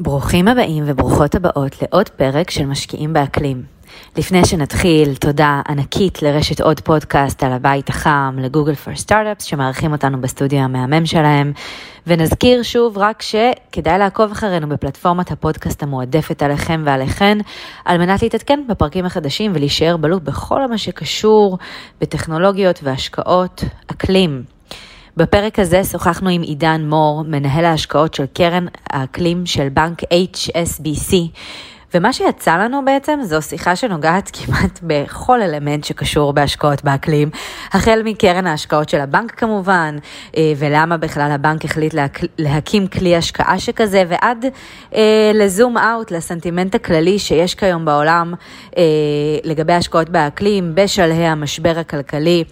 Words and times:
ברוכים 0.00 0.48
הבאים 0.48 0.84
וברוכות 0.86 1.34
הבאות 1.34 1.82
לעוד 1.82 2.08
פרק 2.08 2.50
של 2.50 2.66
משקיעים 2.66 3.12
באקלים. 3.12 3.62
לפני 4.16 4.44
שנתחיל, 4.46 5.14
תודה 5.14 5.62
ענקית 5.68 6.22
לרשת 6.22 6.60
עוד 6.60 6.80
פודקאסט 6.80 7.42
על 7.42 7.52
הבית 7.52 7.88
החם, 7.88 8.36
לגוגל 8.38 8.74
פור 8.74 8.94
סטארט-אפס 8.94 9.44
שמארחים 9.44 9.92
אותנו 9.92 10.20
בסטודיו 10.20 10.58
המהמם 10.60 11.06
שלהם. 11.06 11.52
ונזכיר 12.06 12.62
שוב 12.62 12.98
רק 12.98 13.22
שכדאי 13.22 13.98
לעקוב 13.98 14.30
אחרינו 14.30 14.68
בפלטפורמת 14.68 15.30
הפודקאסט 15.30 15.82
המועדפת 15.82 16.42
עליכם 16.42 16.82
ועליכן, 16.86 17.38
על 17.84 17.98
מנת 17.98 18.22
להתעדכן 18.22 18.60
בפרקים 18.68 19.04
החדשים 19.04 19.52
ולהישאר 19.54 19.96
בלופ 19.96 20.22
בכל 20.22 20.66
מה 20.66 20.78
שקשור 20.78 21.58
בטכנולוגיות 22.00 22.80
והשקעות 22.82 23.64
אקלים. 23.86 24.57
בפרק 25.18 25.58
הזה 25.58 25.84
שוחחנו 25.84 26.30
עם 26.30 26.42
עידן 26.42 26.84
מור, 26.88 27.22
מנהל 27.22 27.64
ההשקעות 27.64 28.14
של 28.14 28.24
קרן 28.32 28.66
האקלים 28.90 29.46
של 29.46 29.68
בנק 29.68 30.02
HSBC, 30.02 31.14
ומה 31.94 32.12
שיצא 32.12 32.56
לנו 32.56 32.84
בעצם 32.84 33.20
זו 33.22 33.42
שיחה 33.42 33.76
שנוגעת 33.76 34.30
כמעט 34.36 34.80
בכל 34.82 35.42
אלמנט 35.42 35.84
שקשור 35.84 36.32
בהשקעות 36.32 36.84
באקלים, 36.84 37.30
החל 37.72 38.00
מקרן 38.04 38.46
ההשקעות 38.46 38.88
של 38.88 39.00
הבנק 39.00 39.30
כמובן, 39.30 39.96
אה, 40.36 40.52
ולמה 40.56 40.96
בכלל 40.96 41.30
הבנק 41.30 41.64
החליט 41.64 41.94
להקים 42.38 42.86
כלי 42.86 43.16
השקעה 43.16 43.58
שכזה, 43.58 44.04
ועד 44.08 44.44
אה, 44.94 45.30
לזום 45.34 45.78
אאוט 45.78 46.10
לסנטימנט 46.10 46.74
הכללי 46.74 47.18
שיש 47.18 47.54
כיום 47.54 47.84
בעולם 47.84 48.34
אה, 48.76 48.82
לגבי 49.44 49.72
השקעות 49.72 50.08
באקלים 50.08 50.74
בשלהי 50.74 51.26
המשבר 51.26 51.78
הכלכלי. 51.78 52.44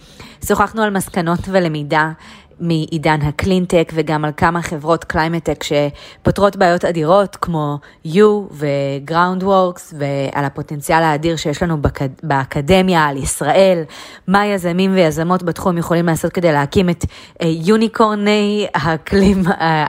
שוחחנו 0.47 0.81
על 0.81 0.89
מסקנות 0.89 1.39
ולמידה 1.47 2.11
מעידן 2.59 3.21
הקלינטק 3.21 3.91
וגם 3.95 4.25
על 4.25 4.31
כמה 4.37 4.61
חברות 4.61 5.03
climate 5.03 5.41
tech 5.41 5.63
שפותרות 5.63 6.55
בעיות 6.55 6.85
אדירות 6.85 7.35
כמו 7.35 7.77
U 8.05 8.19
ו-Groundworks 8.51 9.93
ועל 9.97 10.45
הפוטנציאל 10.45 11.03
האדיר 11.03 11.35
שיש 11.35 11.63
לנו 11.63 11.81
באקד... 11.81 12.09
באקדמיה 12.23 13.05
על 13.05 13.17
ישראל, 13.17 13.83
מה 14.27 14.45
יזמים 14.45 14.93
ויזמות 14.93 15.43
בתחום 15.43 15.77
יכולים 15.77 16.05
לעשות 16.05 16.31
כדי 16.31 16.51
להקים 16.51 16.89
את 16.89 17.05
אה, 17.41 17.47
יוניקורני 17.47 18.67
האקלים 18.73 19.43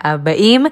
הבאים. 0.05 0.67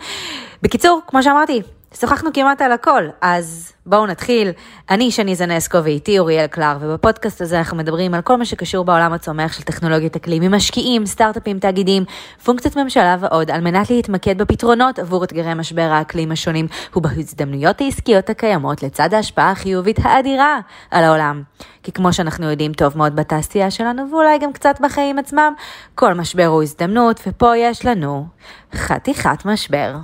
בקיצור, 0.62 1.00
כמו 1.06 1.22
שאמרתי, 1.22 1.62
שוחחנו 2.00 2.30
כמעט 2.34 2.62
על 2.62 2.72
הכל, 2.72 3.02
אז 3.20 3.72
בואו 3.86 4.06
נתחיל. 4.06 4.50
אני 4.90 5.10
שני 5.10 5.34
זנסקו 5.34 5.84
ואיתי 5.84 6.18
אוריאל 6.18 6.46
קלר, 6.46 6.76
ובפודקאסט 6.80 7.40
הזה 7.40 7.58
אנחנו 7.58 7.76
מדברים 7.76 8.14
על 8.14 8.22
כל 8.22 8.36
מה 8.36 8.44
שקשור 8.44 8.84
בעולם 8.84 9.12
הצומח 9.12 9.52
של 9.52 9.62
טכנולוגיית 9.62 10.16
אקלים, 10.16 10.42
עם 10.42 10.54
משקיעים, 10.54 11.06
סטארט-אפים, 11.06 11.58
תאגידים, 11.58 12.04
פונקציות 12.44 12.76
ממשלה 12.76 13.16
ועוד, 13.20 13.50
על 13.50 13.60
מנת 13.60 13.90
להתמקד 13.90 14.38
בפתרונות 14.38 14.98
עבור 14.98 15.24
אתגרי 15.24 15.54
משבר 15.54 15.88
האקלים 15.92 16.32
השונים, 16.32 16.66
ובהזדמנויות 16.96 17.80
העסקיות 17.80 18.30
הקיימות 18.30 18.82
לצד 18.82 19.14
ההשפעה 19.14 19.50
החיובית 19.50 19.98
האדירה 20.02 20.58
על 20.90 21.04
העולם. 21.04 21.42
כי 21.82 21.92
כמו 21.92 22.12
שאנחנו 22.12 22.50
יודעים 22.50 22.72
טוב 22.72 22.98
מאוד 22.98 23.16
בתעשייה 23.16 23.70
שלנו, 23.70 24.10
ואולי 24.10 24.38
גם 24.38 24.52
קצת 24.52 24.80
בחיים 24.80 25.18
עצמם, 25.18 25.52
כל 25.94 26.14
משבר 26.14 26.46
הוא 26.46 26.62
הזדמנות, 26.62 27.20
ופה 27.26 27.56
יש 27.56 27.86
לנו 27.86 28.26
חתיכת 28.74 29.44
משבר. 29.44 29.96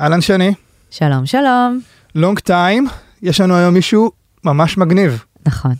אהלן 0.00 0.20
שני. 0.20 0.54
שלום 0.90 1.26
שלום. 1.26 1.80
לונג 2.14 2.38
טיים, 2.38 2.86
יש 3.22 3.40
לנו 3.40 3.56
היום 3.56 3.74
מישהו 3.74 4.10
ממש 4.44 4.78
מגניב. 4.78 5.24
נכון. 5.46 5.74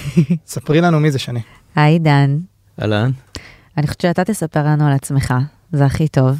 ספרי 0.46 0.80
לנו 0.80 1.00
מי 1.00 1.10
זה 1.10 1.18
שני. 1.18 1.40
היי 1.76 1.98
דן. 1.98 2.38
אהלן. 2.82 3.10
אני 3.76 3.86
חושבת 3.86 4.00
שאתה 4.00 4.24
תספר 4.24 4.64
לנו 4.64 4.86
על 4.86 4.92
עצמך, 4.92 5.34
זה 5.72 5.84
הכי 5.84 6.08
טוב. 6.08 6.38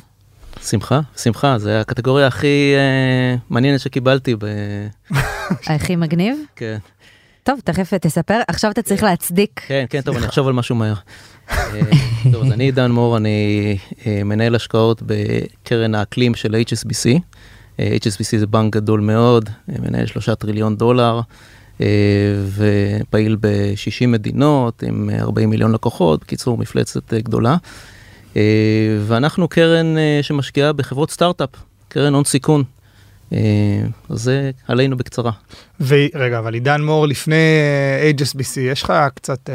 שמחה, 0.62 1.00
שמחה, 1.16 1.58
זה 1.58 1.80
הקטגוריה 1.80 2.26
הכי 2.26 2.74
אה, 2.76 3.36
מעניינת 3.50 3.80
שקיבלתי. 3.80 4.34
ב... 4.38 4.46
הכי 5.74 5.96
מגניב? 5.96 6.38
כן. 6.56 6.78
טוב, 7.42 7.60
תכף 7.64 7.94
תספר, 7.94 8.40
עכשיו 8.48 8.70
אתה 8.70 8.82
צריך 8.82 9.02
להצדיק. 9.02 9.60
כן, 9.66 9.84
כן, 9.90 10.00
טוב, 10.00 10.16
אני 10.16 10.26
אחשוב 10.26 10.48
על 10.48 10.52
משהו 10.52 10.76
מהר. 10.76 10.94
אה, 12.26 12.32
טוב, 12.32 12.44
אז 12.44 12.52
אני 12.52 12.64
עידן 12.64 12.90
מור, 12.90 13.16
אני 13.16 13.76
אה, 14.06 14.24
מנהל 14.24 14.54
השקעות 14.54 15.02
בקרן 15.06 15.94
האקלים 15.94 16.34
של 16.34 16.54
HSBC. 16.54 17.18
אה, 17.80 17.96
HSBC 17.96 18.38
זה 18.38 18.46
בנק 18.46 18.72
גדול 18.76 19.00
מאוד, 19.00 19.50
מנהל 19.68 20.06
שלושה 20.06 20.34
טריליון 20.34 20.76
דולר, 20.76 21.20
ופעיל 22.46 23.36
ב-60 23.40 24.06
מדינות 24.06 24.82
עם 24.82 25.10
40 25.18 25.50
מיליון 25.50 25.72
לקוחות, 25.72 26.20
בקיצור, 26.20 26.58
מפלצת 26.58 27.14
גדולה. 27.14 27.56
ואנחנו 29.06 29.48
קרן 29.48 29.86
שמשקיעה 30.22 30.72
בחברות 30.72 31.10
סטארט-אפ, 31.10 31.48
קרן 31.88 32.14
הון 32.14 32.24
סיכון. 32.24 32.64
אז 33.30 33.38
זה 34.08 34.50
עלינו 34.68 34.96
בקצרה. 34.96 35.32
ורגע, 35.80 36.38
אבל 36.38 36.54
עידן 36.54 36.82
מור 36.82 37.06
לפני 37.06 37.60
HSBC, 38.18 38.60
יש 38.60 38.82
לך 38.82 38.92
קצת... 39.14 39.50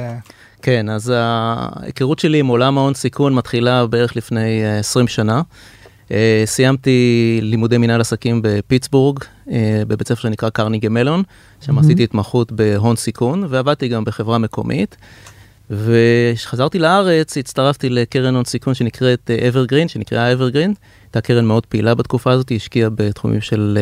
כן, 0.62 0.90
אז 0.90 1.14
ההיכרות 1.16 2.20
שלי 2.20 2.40
עם 2.40 2.48
עולם 2.48 2.78
ההון 2.78 2.94
סיכון 2.94 3.36
מתחילה 3.36 3.88
בערך 3.88 4.16
לפני 4.16 4.66
20 4.80 5.06
אה, 5.06 5.10
שנה. 5.10 5.42
אה, 6.12 6.44
סיימתי 6.46 7.40
לימודי 7.42 7.78
מנהל 7.78 8.02
עסקים 8.02 8.42
בפיטסבורג, 8.44 9.20
אה, 9.52 9.82
בבית 9.88 10.08
ספר 10.08 10.22
שנקרא 10.22 10.50
Carnegie 10.50 10.90
Mellon, 10.90 11.24
שם 11.62 11.78
mm-hmm. 11.78 11.82
עשיתי 11.82 12.04
התמחות 12.04 12.52
בהון 12.52 12.96
סיכון, 12.96 13.46
ועבדתי 13.50 13.88
גם 13.88 14.04
בחברה 14.04 14.38
מקומית. 14.38 14.98
וכשחזרתי 15.70 16.80
לארץ 16.80 17.38
הצטרפתי 17.38 17.90
לקרן 17.90 18.36
הון 18.36 18.46
סיכון 18.46 18.74
שנקראת 18.74 19.32
Evergreen, 19.48 19.88
שנקראה 19.88 20.34
Evergreen, 20.34 20.74
הייתה 21.04 21.22
קרן 21.22 21.46
מאוד 21.46 21.66
פעילה 21.66 21.96
בתקופה 21.96 22.32
הזאת, 22.32 22.50
היא 22.50 22.56
השקיעה 22.56 22.90
בתחומים 22.90 23.42
של 23.42 23.78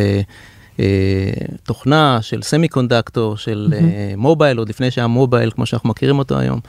תוכנה, 1.64 2.20
של 2.22 2.42
semiconductor, 2.42 3.38
של 3.38 3.68
mm-hmm. 3.72 4.18
mobile, 4.18 4.58
עוד 4.58 4.70
לפני 4.70 4.92
שהיה 4.92 5.08
mobile 5.08 5.52
כמו 5.52 5.66
שאנחנו 5.66 5.90
מכירים 5.90 6.20
אותו 6.20 6.40
היום. 6.40 6.60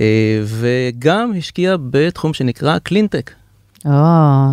אה, 0.00 0.42
וגם 0.44 1.32
השקיע 1.38 1.76
בתחום 1.90 2.34
שנקרא 2.34 2.78
קלינטק. 2.78 3.30
או, 3.84 3.90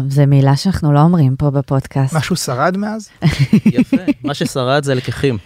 זו 0.10 0.24
מילה 0.28 0.56
שאנחנו 0.56 0.94
לא 0.94 1.00
אומרים 1.00 1.36
פה 1.36 1.50
בפודקאסט. 1.50 2.16
משהו 2.16 2.36
שרד 2.36 2.78
מאז? 2.78 3.10
יפה, 3.66 3.98
מה 4.24 4.34
ששרד 4.34 4.84
זה 4.84 4.96
לקחים. 4.96 5.38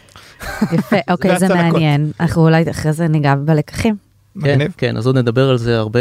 יפה, 0.72 0.95
אוקיי, 1.11 1.39
זה 1.39 1.47
מעניין. 1.47 2.11
אנחנו 2.19 2.41
אולי 2.41 2.63
אחרי 2.72 2.94
זה 2.94 3.07
ניגע 3.07 3.35
בלקחים. 3.35 3.95
כן, 4.44 4.67
כן, 4.78 4.97
אז 4.97 5.07
עוד 5.07 5.17
נדבר 5.17 5.49
על 5.49 5.57
זה 5.57 5.78
הרבה. 5.78 5.99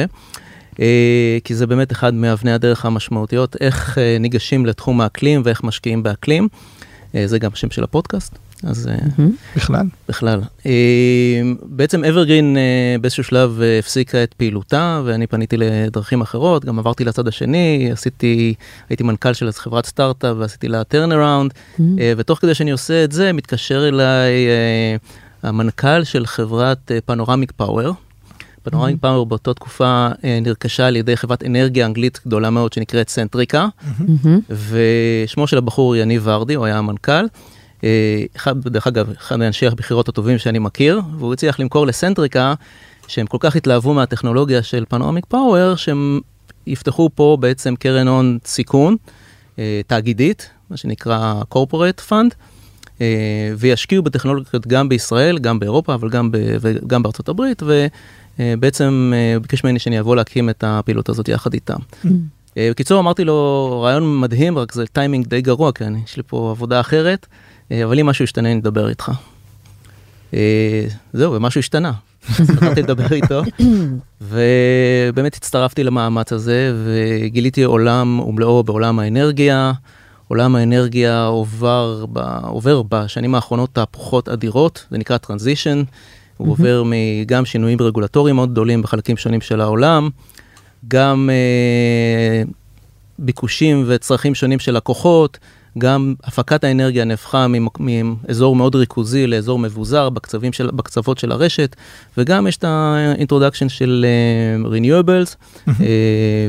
כי 1.44 1.54
זה 1.54 1.66
באמת 1.66 1.93
אחד 1.93 2.15
מאבני 2.15 2.53
הדרך 2.53 2.84
המשמעותיות, 2.84 3.56
איך 3.60 3.98
ניגשים 4.21 4.66
לתחום 4.66 5.00
האקלים 5.00 5.43
ואיך 5.44 5.65
משקיעים 5.65 6.03
באקלים. 6.03 6.48
אה, 7.15 7.27
זה 7.27 7.39
גם 7.39 7.51
השם 7.53 7.71
של 7.71 7.85
הפודקאסט. 7.85 8.39
אז 8.63 8.89
mm-hmm. 8.89 9.23
בכלל 9.57 9.87
בכלל 10.09 10.41
אה, 10.67 10.73
בעצם 11.63 12.05
Evergreen 12.05 12.56
באיזשהו 13.01 13.25
שלב 13.25 13.61
הפסיקה 13.79 14.23
את 14.23 14.35
פעילותה 14.35 15.03
ואני 15.05 15.27
פניתי 15.27 15.57
לדרכים 15.57 16.21
אחרות 16.21 16.65
גם 16.65 16.79
עברתי 16.79 17.05
לצד 17.05 17.29
השני 17.29 17.89
עשיתי 17.93 18.55
הייתי 18.89 19.03
מנכ"ל 19.03 19.33
של 19.33 19.53
חברת 19.53 19.87
סטארט-אפ 19.87 20.37
ועשיתי 20.39 20.69
לה 20.69 20.85
turnaround. 20.84 21.55
ותוך 22.17 22.39
כדי 22.39 22.55
שאני 22.55 22.71
עושה 22.71 23.05
את 23.05 23.13
זה 23.13 23.33
מתקשר 23.33 23.89
אליי 23.89 24.47
המנכ"ל 25.43 26.05
של 26.05 26.27
חברת 26.27 26.93
Panoramic 27.06 27.53
Power. 27.53 27.93
Panoramic 28.62 28.97
mm-hmm. 28.97 29.01
Power 29.00 29.27
באותה 29.27 29.55
תקופה 29.55 30.09
נרכשה 30.43 30.87
על 30.87 30.97
ידי 30.97 31.17
חברת 31.17 31.43
אנרגיה 31.43 31.87
אנגלית 31.87 32.21
גדולה 32.27 32.51
מאוד 32.51 32.73
שנקראת 32.73 33.09
Centrica 33.09 33.66
mm-hmm. 33.81 34.29
ושמו 34.51 35.47
של 35.47 35.59
הבחור 35.59 35.97
יניב 35.97 36.22
ורדי 36.25 36.55
הוא 36.55 36.65
היה 36.65 36.78
המנכ"ל. 36.78 37.27
אה, 37.84 38.25
אחד, 38.37 38.69
דרך 38.69 38.87
אגב, 38.87 39.10
אחד 39.19 39.37
מאנשי 39.37 39.66
הבחירות 39.66 40.09
הטובים 40.09 40.39
שאני 40.39 40.59
מכיר, 40.59 41.01
והוא 41.19 41.33
הצליח 41.33 41.60
למכור 41.60 41.87
לסנטריקה, 41.87 42.55
שהם 43.09 43.27
כל 43.27 43.37
כך 43.41 43.57
התלהבו 43.57 43.95
מהטכנולוגיה 43.95 44.63
של 44.63 44.84
פנורמיק 44.89 45.27
פאוור, 45.27 45.75
שהם 45.77 46.21
יפתחו 46.66 47.11
פה 47.15 47.37
בעצם 47.41 47.77
קרן 47.77 48.09
הון 48.09 48.39
סיכון, 48.45 48.97
אה, 49.59 49.81
תאגידית, 49.87 50.51
מה 50.71 50.77
שנקרא 50.77 51.43
corporate 51.54 52.11
fund, 52.11 52.34
אה, 53.01 53.53
וישקיעו 53.59 54.03
בטכנולוגיות 54.03 54.66
גם 54.66 54.89
בישראל, 54.89 55.39
גם 55.39 55.59
באירופה, 55.59 55.95
אבל 55.95 56.11
גם, 56.11 56.33
ב, 56.33 56.39
וגם 56.61 57.03
בארצות 57.03 57.28
הברית, 57.28 57.63
ובעצם 58.39 59.13
ביקש 59.43 59.65
ממני 59.65 59.79
שאני 59.79 60.01
אבוא 60.01 60.17
להקים 60.17 60.51
את 60.51 60.65
הפעילות 60.67 61.09
הזאת 61.09 61.29
יחד 61.29 61.55
איתם. 61.55 61.79
Mm. 62.05 62.09
בקיצור, 62.57 63.01
אמרתי 63.01 63.25
לו, 63.25 63.81
רעיון 63.85 64.21
מדהים, 64.21 64.59
רק 64.59 64.73
זה 64.73 64.87
טיימינג 64.87 65.27
די 65.27 65.41
גרוע, 65.41 65.73
כי 65.73 65.85
אני, 65.85 66.01
יש 66.05 66.17
לי 66.17 66.23
פה 66.27 66.51
עבודה 66.51 66.81
אחרת. 66.81 67.27
אה, 67.73 67.85
אבל 67.85 67.99
אם 67.99 68.07
משהו 68.07 68.25
ישתנה, 68.25 68.53
אני 68.53 68.61
אדבר 68.61 68.89
איתך. 68.89 69.13
אה, 70.35 70.87
זהו, 71.13 71.33
ומשהו 71.33 71.59
השתנה. 71.59 71.93
אז 72.41 72.51
התחלתי 72.55 72.83
לדבר 72.83 73.13
איתו, 73.13 73.43
ובאמת 74.21 75.35
הצטרפתי 75.35 75.85
למאמץ 75.85 76.33
הזה, 76.33 76.75
וגיליתי 76.85 77.63
עולם 77.63 78.21
ומלואו 78.21 78.63
בעולם 78.63 78.99
האנרגיה, 78.99 79.73
עולם 80.29 80.57
האנרגיה 80.57 81.25
עובר, 81.25 82.07
ב, 82.13 82.19
עובר 82.43 82.83
בשנים 82.83 83.35
האחרונות 83.35 83.71
תהפוכות 83.73 84.29
אדירות, 84.29 84.87
זה 84.91 84.99
נקרא 84.99 85.17
טרנזישן, 85.17 85.83
הוא 86.39 86.47
mm-hmm. 86.47 86.51
עובר 86.51 86.83
גם 87.27 87.45
שינויים 87.45 87.83
רגולטוריים 87.83 88.37
מאוד 88.37 88.51
גדולים 88.51 88.83
בחלקים 88.83 89.17
שונים 89.17 89.41
של 89.41 89.61
העולם, 89.61 90.09
גם 90.89 91.31
אה, 91.33 92.43
ביקושים 93.19 93.85
וצרכים 93.87 94.35
שונים 94.35 94.59
של 94.59 94.77
לקוחות, 94.77 95.39
גם 95.79 96.15
הפקת 96.25 96.65
האנרגיה 96.65 97.05
נהפכה 97.05 97.47
מאזור 97.81 98.57
מאוד 98.57 98.75
ריכוזי 98.75 99.27
לאזור 99.27 99.59
מבוזר 99.59 100.11
בקצבים 100.11 100.53
של, 100.53 100.71
בקצוות 100.71 101.19
של 101.19 101.33
הרשת, 101.33 101.77
וגם 102.19 102.47
יש 102.47 102.57
את 102.57 102.65
ה 102.65 102.72
introduction 102.72 103.69
של 103.69 104.07
uh, 104.65 104.67
renewables, 104.67 105.35
uh, 105.69 105.73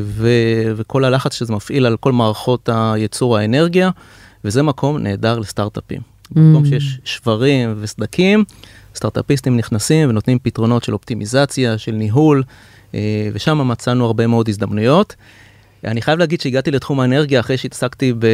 ו, 0.04 0.30
וכל 0.76 1.06
הלחץ 1.06 1.34
שזה 1.34 1.54
מפעיל 1.54 1.86
על 1.86 1.98
כל 1.98 2.12
מערכות 2.12 2.70
הייצור 2.74 3.38
האנרגיה, 3.38 3.90
וזה 4.44 4.64
מקום 4.64 4.98
נהדר 4.98 5.40
לסטארט-אפים. 5.40 6.02
במקום 6.32 6.66
שיש 6.66 7.00
שברים 7.04 7.76
וסדקים, 7.80 8.44
סטארט-אפיסטים 9.00 9.58
נכנסים 9.58 10.10
ונותנים 10.10 10.40
פתרונות 10.40 10.84
של 10.84 10.94
אופטימיזציה, 10.94 11.78
של 11.78 11.92
ניהול, 11.92 12.44
uh, 12.92 12.96
ושם 13.34 13.68
מצאנו 13.68 14.06
הרבה 14.06 14.28
מאוד 14.28 14.50
הזדמנויות. 14.50 15.16
אני 15.86 16.02
חייב 16.02 16.20
להגיד 16.20 16.42
שהגעתי 16.42 16.72
לתחום 16.72 17.00
האנרגיה 17.00 17.40
אחרי 17.40 17.58
שהתעסקתי 17.58 18.14
ב, 18.14 18.26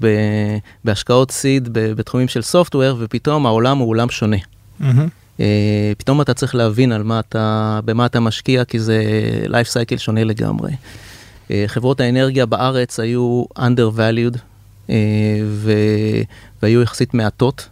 ב, 0.00 0.08
בהשקעות 0.84 1.30
סיד 1.30 1.68
בתחומים 1.72 2.28
של 2.28 2.42
סופטוור, 2.42 2.96
ופתאום 3.00 3.46
העולם 3.46 3.78
הוא 3.78 3.88
עולם 3.88 4.10
שונה. 4.10 4.36
Mm-hmm. 4.80 5.42
פתאום 5.98 6.20
אתה 6.20 6.34
צריך 6.34 6.54
להבין 6.54 6.92
על 6.92 7.02
מה 7.02 7.20
אתה, 7.20 7.80
במה 7.84 8.06
אתה 8.06 8.20
משקיע, 8.20 8.64
כי 8.64 8.78
זה 8.78 9.02
life 9.46 9.68
cycle 9.68 9.98
שונה 9.98 10.24
לגמרי. 10.24 10.72
Uh, 10.72 11.50
חברות 11.66 12.00
האנרגיה 12.00 12.46
בארץ 12.46 13.00
היו 13.00 13.44
undervalued, 13.58 14.38
ו, 15.44 15.72
והיו 16.62 16.82
יחסית 16.82 17.14
מעטות. 17.14 17.68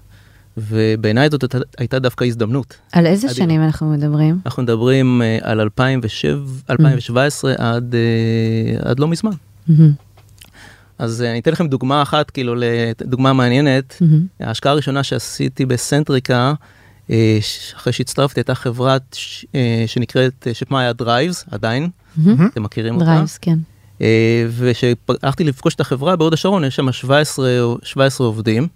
ובעיניי 0.57 1.31
זאת 1.31 1.55
הייתה 1.79 1.99
דווקא 1.99 2.25
הזדמנות. 2.25 2.77
על 2.93 3.07
איזה 3.07 3.29
עד 3.29 3.35
שנים 3.35 3.63
אנחנו 3.63 3.91
מדברים? 3.91 4.39
אנחנו 4.47 4.63
מדברים 4.63 5.23
uh, 5.23 5.47
על 5.47 5.61
2007, 5.61 6.39
2017 6.71 7.53
mm-hmm. 7.53 7.63
עד, 7.63 7.95
uh, 7.95 8.89
עד 8.89 9.01
לא 9.01 9.09
מזמן. 9.09 9.31
Mm-hmm. 9.31 9.73
אז 10.99 11.21
uh, 11.21 11.31
אני 11.31 11.39
אתן 11.39 11.51
לכם 11.51 11.69
דוגמה 11.69 12.03
אחת, 12.03 12.31
כאילו, 12.31 12.55
דוגמה 13.03 13.33
מעניינת. 13.33 13.99
Mm-hmm. 14.03 14.45
ההשקעה 14.47 14.73
הראשונה 14.73 15.03
שעשיתי 15.03 15.67
ב 15.67 15.76
Centrica, 15.76 16.55
אחרי 17.77 17.93
שהצטרפתי, 17.93 18.41
הייתה 18.41 18.55
חברה 18.55 18.97
שנקראת, 19.87 20.47
ששמה 20.53 20.81
היה 20.81 20.93
Driivz, 20.93 21.45
עדיין, 21.51 21.89
mm-hmm. 22.19 22.31
אתם 22.53 22.63
מכירים 22.63 22.95
אותה? 22.95 23.05
Driivz, 23.05 23.39
כן. 23.39 23.59
וכשהלכתי 24.49 25.45
לפגוש 25.45 25.75
את 25.75 25.81
החברה 25.81 26.17
בהוד 26.17 26.33
השרון, 26.33 26.65
יש 26.65 26.77
שם 26.77 26.93
17, 26.93 27.49
17 27.83 28.27
עובדים. 28.27 28.69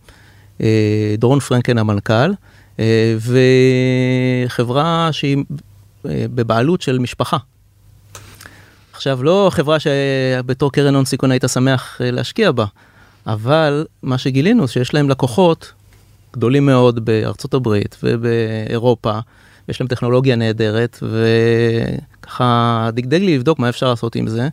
אה, 0.61 1.15
דורון 1.19 1.41
פרנקן 1.41 1.79
המנכ"ל, 1.79 2.33
אה, 2.81 3.17
וחברה 4.47 5.09
שהיא 5.12 5.37
אה, 6.07 6.25
בבעלות 6.35 6.83
של 6.83 6.99
משפחה. 6.99 7.37
עכשיו, 8.93 9.23
לא 9.23 9.51
חברה 9.53 9.77
שבתור 9.81 10.73
קרן 10.73 10.95
הון 10.95 11.05
סיכון 11.05 11.31
היית 11.31 11.45
שמח 11.53 12.01
להשקיע 12.01 12.53
בה, 12.53 12.65
אבל 13.27 13.87
מה 14.03 14.19
שגילינו 14.19 14.69
שיש 14.69 14.95
להם 14.95 15.11
לקוחות 15.11 15.73
גדולים 16.33 16.67
מאוד 16.67 17.05
בארצות 17.05 17.55
הברית 17.55 17.97
ובאירופה, 18.03 19.19
יש 19.69 19.81
להם 19.81 19.89
טכנולוגיה 19.89 20.37
נהדרת, 20.37 21.03
וככה 22.23 22.91
דגדג 22.93 23.21
לי 23.21 23.37
לבדוק 23.37 23.59
מה 23.59 23.69
אפשר 23.69 23.89
לעשות 23.89 24.17
עם 24.17 24.29
זה. 24.29 24.49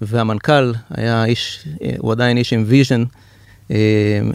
והמנכ"ל 0.00 0.72
היה 0.90 1.24
איש, 1.24 1.68
הוא 1.98 2.12
עדיין 2.12 2.36
איש 2.36 2.52
עם 2.52 2.64
vision 2.66 3.04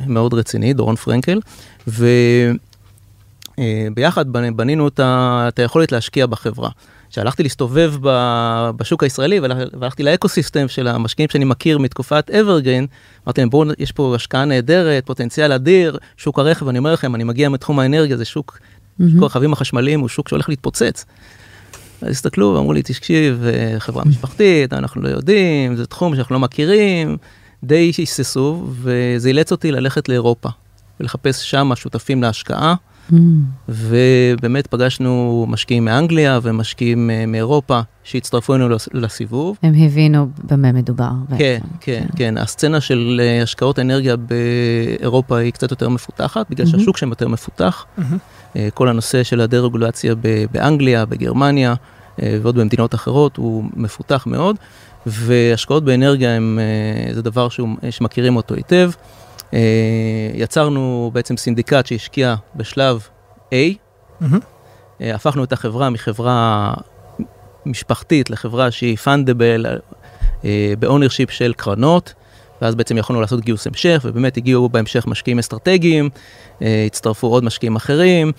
מאוד 0.08 0.34
רציני, 0.34 0.74
דורון 0.74 0.96
פרנקל, 0.96 1.40
וביחד 3.58 4.36
אה, 4.36 4.52
בנינו 4.52 4.88
את 4.88 5.60
היכולת 5.60 5.92
להשקיע 5.92 6.26
בחברה. 6.26 6.70
כשהלכתי 7.10 7.44
להסתובב 7.44 7.94
בשוק 8.78 9.04
הישראלי 9.04 9.40
והלכתי 9.40 10.04
ל 10.04 10.10
ecosystem 10.10 10.68
של 10.68 10.88
המשקיעים 10.88 11.30
שאני 11.30 11.46
מכיר 11.46 11.78
מתקופת 11.78 12.30
Evergreen, 12.30 12.88
אמרתי 13.28 13.42
להם, 13.42 13.50
בואו, 13.50 13.70
יש 13.80 13.92
פה 13.92 14.16
השקעה 14.16 14.46
נהדרת, 14.46 15.06
פוטנציאל 15.06 15.52
אדיר, 15.52 15.98
שוק 16.18 16.40
הרכב, 16.40 16.68
אני 16.68 16.78
אומר 16.78 16.94
לכם, 16.94 17.16
אני 17.16 17.24
מגיע 17.24 17.50
מתחום 17.50 17.80
האנרגיה, 17.80 18.18
זה 18.18 18.26
שוק, 18.26 18.60
mm-hmm. 18.60 19.04
שוק 19.12 19.24
הרכבים 19.24 19.54
החשמליים 19.54 20.00
הוא 20.00 20.10
שוק 20.10 20.30
שהולך 20.30 20.50
להתפוצץ. 20.50 21.06
אז 22.02 22.10
הסתכלו 22.10 22.54
ואמרו 22.56 22.74
לי, 22.74 22.82
תקשיב, 22.82 23.44
אה, 23.46 23.80
חברה 23.80 24.06
משפחתית, 24.06 24.74
אנחנו 24.74 25.02
לא 25.02 25.10
יודעים, 25.10 25.76
זה 25.76 25.86
תחום 25.86 26.16
שאנחנו 26.16 26.34
לא 26.34 26.40
מכירים, 26.40 27.18
די 27.68 27.92
היססו, 27.98 28.68
וזה 28.72 29.30
אילץ 29.30 29.52
אותי 29.52 29.72
ללכת 29.72 30.10
לאירופה, 30.10 30.50
ולחפש 31.00 31.52
שם 31.52 31.72
שותפים 31.76 32.22
להשקעה. 32.22 32.76
Mm. 33.12 33.16
ובאמת 33.70 34.68
פגשנו 34.68 35.46
משקיעים 35.50 35.86
מאנגליה 35.86 36.40
ומשקיעים 36.44 37.10
אה, 37.10 37.26
מאירופה 37.26 37.80
שהצטרפו 38.04 38.56
אלינו 38.56 38.76
לסיבוב. 38.94 39.58
הם 39.64 39.74
הבינו 39.84 40.28
במה 40.44 40.72
מדובר. 40.72 41.10
כן, 41.30 41.36
כן, 41.38 41.60
כן, 41.80 42.06
כן. 42.16 42.38
הסצנה 42.38 42.82
של 42.82 43.22
אה, 43.24 43.44
השקעות 43.44 43.80
אנרגיה 43.80 44.16
באירופה 44.18 45.38
היא 45.38 45.54
קצת 45.54 45.72
יותר 45.72 45.90
מפותחת, 45.90 46.50
בגלל 46.50 46.68
mm-hmm. 46.68 46.70
שהשוק 46.70 46.98
שם 46.98 47.10
יותר 47.10 47.28
מפותח. 47.28 47.86
Mm-hmm. 47.98 48.58
כל 48.74 48.88
הנושא 48.90 49.24
של 49.24 49.42
הדה-רגולציה 49.42 50.16
באנגליה, 50.52 51.06
בגרמניה 51.06 51.74
ועוד 52.20 52.56
במדינות 52.56 52.96
אחרות 52.96 53.38
הוא 53.38 53.64
מפותח 53.76 54.24
מאוד. 54.28 54.56
והשקעות 55.08 55.84
באנרגיה 55.86 56.36
הם, 56.36 56.60
אה, 56.62 57.14
זה 57.14 57.22
דבר 57.22 57.50
שהוא, 57.50 57.70
שמכירים 57.90 58.36
אותו 58.36 58.56
היטב. 58.56 58.92
אה, 59.54 59.60
יצרנו 60.34 61.12
בעצם 61.14 61.38
סינדיקט 61.38 61.86
שהשקיע 61.86 62.36
בשלב 62.56 63.08
A, 63.50 63.54
mm-hmm. 64.22 64.26
הפכנו 65.00 65.44
את 65.44 65.54
החברה 65.54 65.90
מחברה 65.90 66.74
משפחתית 67.66 68.30
לחברה 68.30 68.72
שהיא 68.72 68.98
fundable 68.98 69.66
ב 70.80 70.85
ownership 70.85 71.32
של 71.32 71.54
קרנות. 71.58 72.14
ואז 72.62 72.76
בעצם 72.76 72.98
יכולנו 72.98 73.22
לעשות 73.22 73.42
גיוס 73.42 73.68
המשך, 73.68 74.02
ובאמת 74.06 74.38
הגיעו 74.38 74.70
בהמשך 74.70 75.08
משקיעים 75.08 75.40
אסטרטגיים, 75.40 76.10
הצטרפו 76.62 77.28
עוד 77.28 77.44
משקיעים 77.44 77.76
אחרים, 77.76 78.32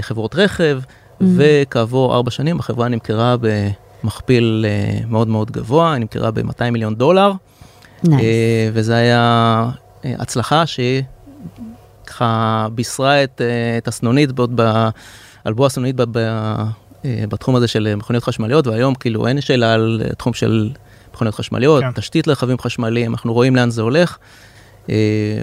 חברות 0.00 0.34
רכב, 0.34 0.80
mm-hmm. 0.80 1.24
וכעבור 1.36 2.14
ארבע 2.14 2.30
שנים 2.30 2.60
החברה 2.60 2.88
נמכרה 2.88 3.36
ב... 3.40 3.68
מכפיל 4.04 4.66
uh, 4.66 5.06
מאוד 5.06 5.28
מאוד 5.28 5.50
גבוה, 5.50 5.92
היא 5.92 6.00
נמכרה 6.00 6.30
ב-200 6.30 6.70
מיליון 6.72 6.94
דולר. 6.94 7.32
Nice. 8.04 8.08
Uh, 8.08 8.10
וזה 8.72 8.94
היה 8.94 9.64
uh, 10.02 10.06
הצלחה 10.18 10.66
שהיא 10.66 11.02
ככה 12.06 12.66
בישרה 12.74 13.24
את, 13.24 13.40
uh, 13.40 13.78
את 13.78 13.88
הסנונית 13.88 14.32
בעוד 14.32 14.60
ב... 14.60 14.88
על 15.44 15.52
בוא 15.52 15.66
הסנונית 15.66 15.96
ב, 15.96 16.02
ב, 16.02 16.18
uh, 17.02 17.06
בתחום 17.28 17.56
הזה 17.56 17.68
של 17.68 17.94
מכוניות 17.96 18.24
חשמליות, 18.24 18.66
והיום 18.66 18.94
כאילו 18.94 19.26
אין 19.26 19.40
שאלה 19.40 19.74
על 19.74 20.02
תחום 20.18 20.32
של 20.32 20.70
מכוניות 21.14 21.34
חשמליות, 21.34 21.84
כן. 21.84 21.92
תשתית 21.92 22.26
לרכבים 22.26 22.58
חשמליים, 22.58 23.12
אנחנו 23.12 23.32
רואים 23.32 23.56
לאן 23.56 23.70
זה 23.70 23.82
הולך. 23.82 24.18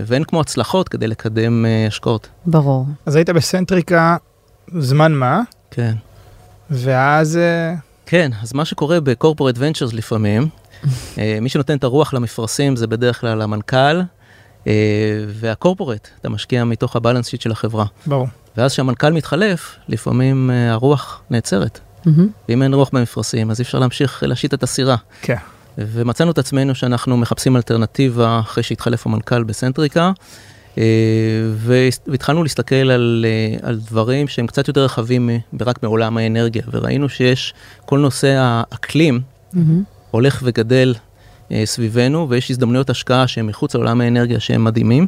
ואין 0.06 0.24
כמו 0.24 0.42
הצלחות 0.42 0.90
כדי 0.90 1.08
לקדם 1.08 1.66
השקעות. 1.88 2.28
ברור. 2.46 2.86
אז 3.06 3.16
היית 3.16 3.30
בסנטריקה 3.30 4.18
זמן 4.80 5.12
מה? 5.12 5.42
כן. 5.72 5.94
ואז... 6.70 7.40
כן, 8.06 8.32
אז 8.42 8.54
מה 8.54 8.66
שקורה 8.66 9.00
בקורפורט 9.00 9.56
ונצ'רס 9.58 9.94
לפעמים, 9.94 10.48
אה, 11.18 11.38
מי 11.42 11.50
שנותן 11.50 11.78
את 11.78 11.84
הרוח 11.84 12.14
למפרשים 12.14 12.76
זה 12.76 12.88
בדרך 12.88 13.22
כלל 13.22 13.42
המנכ"ל 13.42 14.02
אה, 14.68 14.74
והקורפורט, 15.28 16.10
אתה 16.22 16.30
משקיע 16.30 16.64
מתוך 16.64 16.96
הבלנס 16.96 17.28
שיט 17.28 17.42
של 17.42 17.52
החברה. 17.52 17.86
ברור. 18.06 18.28
ואז 18.58 18.74
כשהמנכ"ל 18.74 19.14
מתחלף, 19.14 19.76
לפעמים 19.88 20.52
אה, 20.52 20.72
הרוח 20.72 21.22
נעצרת. 21.30 21.80
ואם 22.50 22.64
אין 22.64 22.74
רוח 22.74 22.90
במפרשים, 22.94 23.52
אז 23.52 23.60
אי 23.60 23.64
אפשר 23.64 23.80
להמשיך 23.80 24.24
להשית 24.24 24.54
את 24.54 24.64
הסירה. 24.64 24.96
כן. 25.22 25.36
ומצאנו 25.78 26.32
את 26.32 26.38
עצמנו 26.38 26.76
שאנחנו 26.76 27.18
מחפשים 27.18 27.56
אלטרנטיבה 27.56 28.40
אחרי 28.40 28.64
שהתחלף 28.64 29.06
המנכ"ל 29.06 29.44
בסנטריקה. 29.44 30.12
אה, 30.78 30.84
והתחלנו 32.08 32.44
להסתכל 32.44 32.76
על, 32.76 33.26
אה, 33.28 33.68
על 33.70 33.76
דברים 33.76 34.28
שהם 34.28 34.48
קצת 34.48 34.68
יותר 34.68 34.84
רחבים 34.84 35.30
רק 35.62 35.84
מעולם 35.84 36.18
האנרגיה, 36.18 36.62
וראינו 36.72 37.10
שיש 37.10 37.54
כל 37.86 38.00
נושא 38.00 38.28
האקלים 38.28 39.22
mm-hmm. 39.54 39.58
הולך 40.12 40.42
וגדל 40.44 40.94
אה, 41.52 41.62
סביבנו, 41.66 42.30
ויש 42.30 42.52
הזדמנויות 42.52 42.90
השקעה 42.90 43.28
שהן 43.28 43.46
מחוץ 43.46 43.76
לעולם 43.76 44.02
האנרגיה 44.02 44.40
שהם 44.40 44.64
מדהימים. 44.64 45.08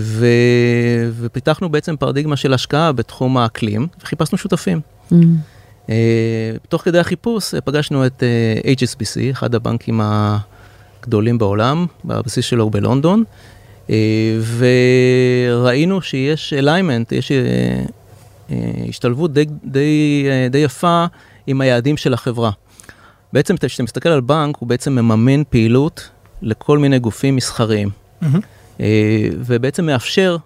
ו... 0.00 0.26
ופיתחנו 1.20 1.68
בעצם 1.68 1.96
פרדיגמה 1.96 2.36
של 2.36 2.54
השקעה 2.54 2.92
בתחום 2.92 3.36
האקלים, 3.36 3.86
וחיפשנו 4.02 4.38
שותפים. 4.38 4.80
Mm-hmm. 5.10 5.86
תוך 6.68 6.82
כדי 6.82 6.98
החיפוש 6.98 7.54
פגשנו 7.64 8.06
את 8.06 8.22
HSBC, 8.80 9.30
אחד 9.30 9.54
הבנקים 9.54 10.00
הגדולים 10.02 11.38
בעולם, 11.38 11.86
בבסיס 12.04 12.44
שלו 12.44 12.70
בלונדון. 12.70 13.24
אה, 13.90 13.96
וראינו 14.58 16.02
שיש 16.02 16.52
אליימנט, 16.52 17.12
יש 17.12 17.32
אה, 17.32 17.36
אה, 18.50 18.56
השתלבות 18.88 19.32
די, 19.32 19.44
די, 19.64 20.26
די 20.50 20.58
יפה 20.58 21.04
עם 21.46 21.60
היעדים 21.60 21.96
של 21.96 22.14
החברה. 22.14 22.50
בעצם 23.32 23.56
כשאתה 23.56 23.82
מסתכל 23.82 24.08
על 24.08 24.20
בנק, 24.20 24.56
הוא 24.58 24.68
בעצם 24.68 24.92
מממן 24.92 25.44
פעילות 25.44 26.10
לכל 26.42 26.78
מיני 26.78 26.98
גופים 26.98 27.36
מסחריים. 27.36 27.90
אה, 28.80 29.28
ובעצם 29.38 29.86
מאפשר 29.86 30.36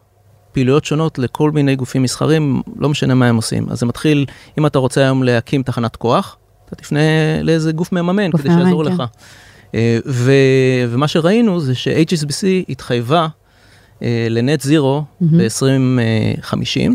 פעילויות 0.52 0.84
שונות 0.84 1.18
לכל 1.18 1.50
מיני 1.50 1.76
גופים 1.76 2.02
מסחריים, 2.02 2.62
לא 2.76 2.88
משנה 2.88 3.14
מה 3.14 3.26
הם 3.26 3.36
עושים. 3.36 3.66
אז 3.70 3.80
זה 3.80 3.86
מתחיל, 3.86 4.26
אם 4.58 4.66
אתה 4.66 4.78
רוצה 4.78 5.00
היום 5.00 5.22
להקים 5.22 5.62
תחנת 5.62 5.96
כוח, 5.96 6.36
אתה 6.66 6.76
תפנה 6.76 7.00
לאיזה 7.42 7.72
גוף 7.72 7.92
מממן 7.92 8.32
כדי 8.32 8.48
שיעזור 8.48 8.84
כן. 8.84 8.92
לך. 8.92 9.02
אה, 9.74 9.98
ו, 10.06 10.32
ומה 10.88 11.08
שראינו 11.08 11.60
זה 11.60 11.74
ש-HSBC 11.74 12.46
התחייבה 12.68 13.26
אה, 14.02 14.26
לנט 14.30 14.60
זירו 14.60 15.04
מהמם. 15.20 15.38
ב-2050, 15.38 16.90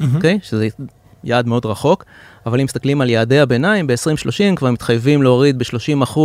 מהמם. 0.00 0.16
אוקיי? 0.16 0.38
שזה 0.42 0.68
יעד 1.24 1.46
מאוד 1.46 1.66
רחוק, 1.66 2.04
אבל 2.46 2.60
אם 2.60 2.64
מסתכלים 2.64 3.00
על 3.00 3.10
יעדי 3.10 3.38
הביניים, 3.40 3.86
ב-2030 3.86 4.56
כבר 4.56 4.70
מתחייבים 4.70 5.22
להוריד 5.22 5.58
ב-30% 5.58 6.18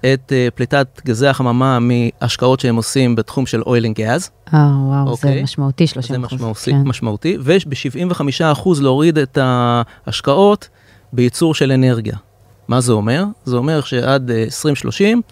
את 0.00 0.32
אה, 0.32 0.48
פליטת 0.54 1.00
גזי 1.06 1.26
החממה 1.26 1.78
מהשקעות 1.80 2.60
שהם 2.60 2.76
עושים 2.76 3.16
בתחום 3.16 3.46
של 3.46 3.60
oil 3.60 3.84
and 3.84 3.98
gas, 3.98 4.52
אה, 4.54 4.58
וואו, 4.86 5.04
זה 5.06 5.10
אוקיי. 5.10 5.42
משמעותי, 5.42 5.86
30 5.86 6.20
זה 6.20 6.26
אחוז. 6.26 6.32
משמעותי, 6.40 6.70
כן. 6.70 6.82
משמעותי 6.84 7.36
וב-75% 7.40 8.68
להוריד 8.80 9.18
את 9.18 9.38
ההשקעות 9.40 10.68
בייצור 11.12 11.54
של 11.54 11.72
אנרגיה. 11.72 12.16
מה 12.68 12.80
זה 12.80 12.92
אומר? 12.92 13.24
זה 13.44 13.56
אומר 13.56 13.80
שעד 13.80 14.30
אה, 14.30 14.42
2030, 14.42 15.22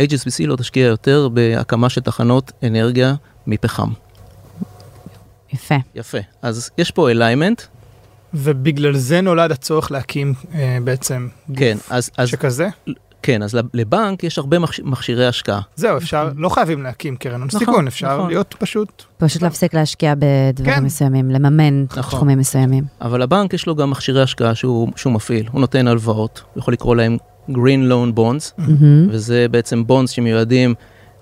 HSBC 0.00 0.46
לא 0.46 0.56
תשקיע 0.56 0.86
יותר 0.86 1.28
בהקמה 1.28 1.88
של 1.88 2.00
תחנות 2.00 2.52
אנרגיה 2.62 3.14
מפחם. 3.46 3.88
יפה. 5.52 5.74
יפה. 5.94 6.18
אז 6.42 6.70
יש 6.78 6.90
פה 6.90 7.10
אליימנט, 7.10 7.62
ובגלל 8.34 8.96
זה 8.96 9.20
נולד 9.20 9.52
הצורך 9.52 9.92
להקים 9.92 10.34
אה, 10.54 10.78
בעצם 10.84 11.28
גוף 11.48 11.58
כן, 11.58 11.76
אז, 11.90 12.10
אז, 12.16 12.28
שכזה? 12.28 12.68
כן, 13.22 13.42
אז 13.42 13.58
לבנק 13.74 14.24
יש 14.24 14.38
הרבה 14.38 14.58
מכשי- 14.58 14.82
מכשירי 14.84 15.26
השקעה. 15.26 15.60
זהו, 15.76 15.96
אפשר, 15.96 16.30
לא 16.36 16.48
חייבים 16.48 16.82
להקים 16.82 17.16
קרן 17.16 17.34
הון 17.40 17.46
נכון, 17.46 17.58
סיכון, 17.60 17.86
אפשר 17.86 18.16
נכון. 18.16 18.28
להיות 18.28 18.54
פשוט... 18.58 19.02
פשוט 19.18 19.42
להפסיק 19.42 19.74
להשקיע 19.74 20.14
בדברים 20.18 20.74
כן. 20.74 20.84
מסוימים, 20.84 21.30
לממן 21.30 21.82
נכון. 21.82 22.02
תחומים 22.02 22.38
מסוימים. 22.38 22.84
אבל 23.00 23.22
לבנק 23.22 23.54
יש 23.54 23.66
לו 23.66 23.76
גם 23.76 23.90
מכשירי 23.90 24.22
השקעה 24.22 24.54
שהוא, 24.54 24.88
שהוא 24.96 25.12
מפעיל. 25.12 25.48
הוא 25.52 25.60
נותן 25.60 25.88
הלוואות, 25.88 26.42
הוא 26.54 26.60
יכול 26.60 26.74
לקרוא 26.74 26.96
להם 26.96 27.16
Green 27.50 27.90
Loan 27.90 28.18
Bonds. 28.18 28.62
וזה 29.10 29.46
בעצם 29.50 29.86
בונדס 29.86 30.10
שמיועדים 30.10 30.74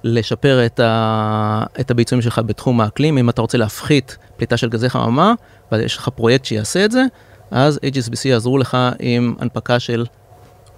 לשפר 0.05 0.67
את, 0.67 0.81
ה... 0.81 1.65
את 1.81 1.91
הביצועים 1.91 2.23
שלך 2.23 2.41
בתחום 2.47 2.81
האקלים. 2.81 3.19
אם 3.19 3.31
אתה 3.31 3.41
רוצה 3.43 3.59
להפחית 3.59 4.17
פליטה 4.37 4.57
של 4.57 4.69
גזי 4.69 4.89
חממה, 4.89 5.35
ויש 5.73 5.97
לך 5.97 6.09
פרויקט 6.09 6.45
שיעשה 6.45 6.85
את 6.85 6.91
זה, 6.93 7.03
אז 7.51 7.79
HSBC 7.83 8.21
יעזרו 8.29 8.59
לך 8.59 8.77
עם 8.99 9.35
הנפקה 9.39 9.79
של 9.79 10.07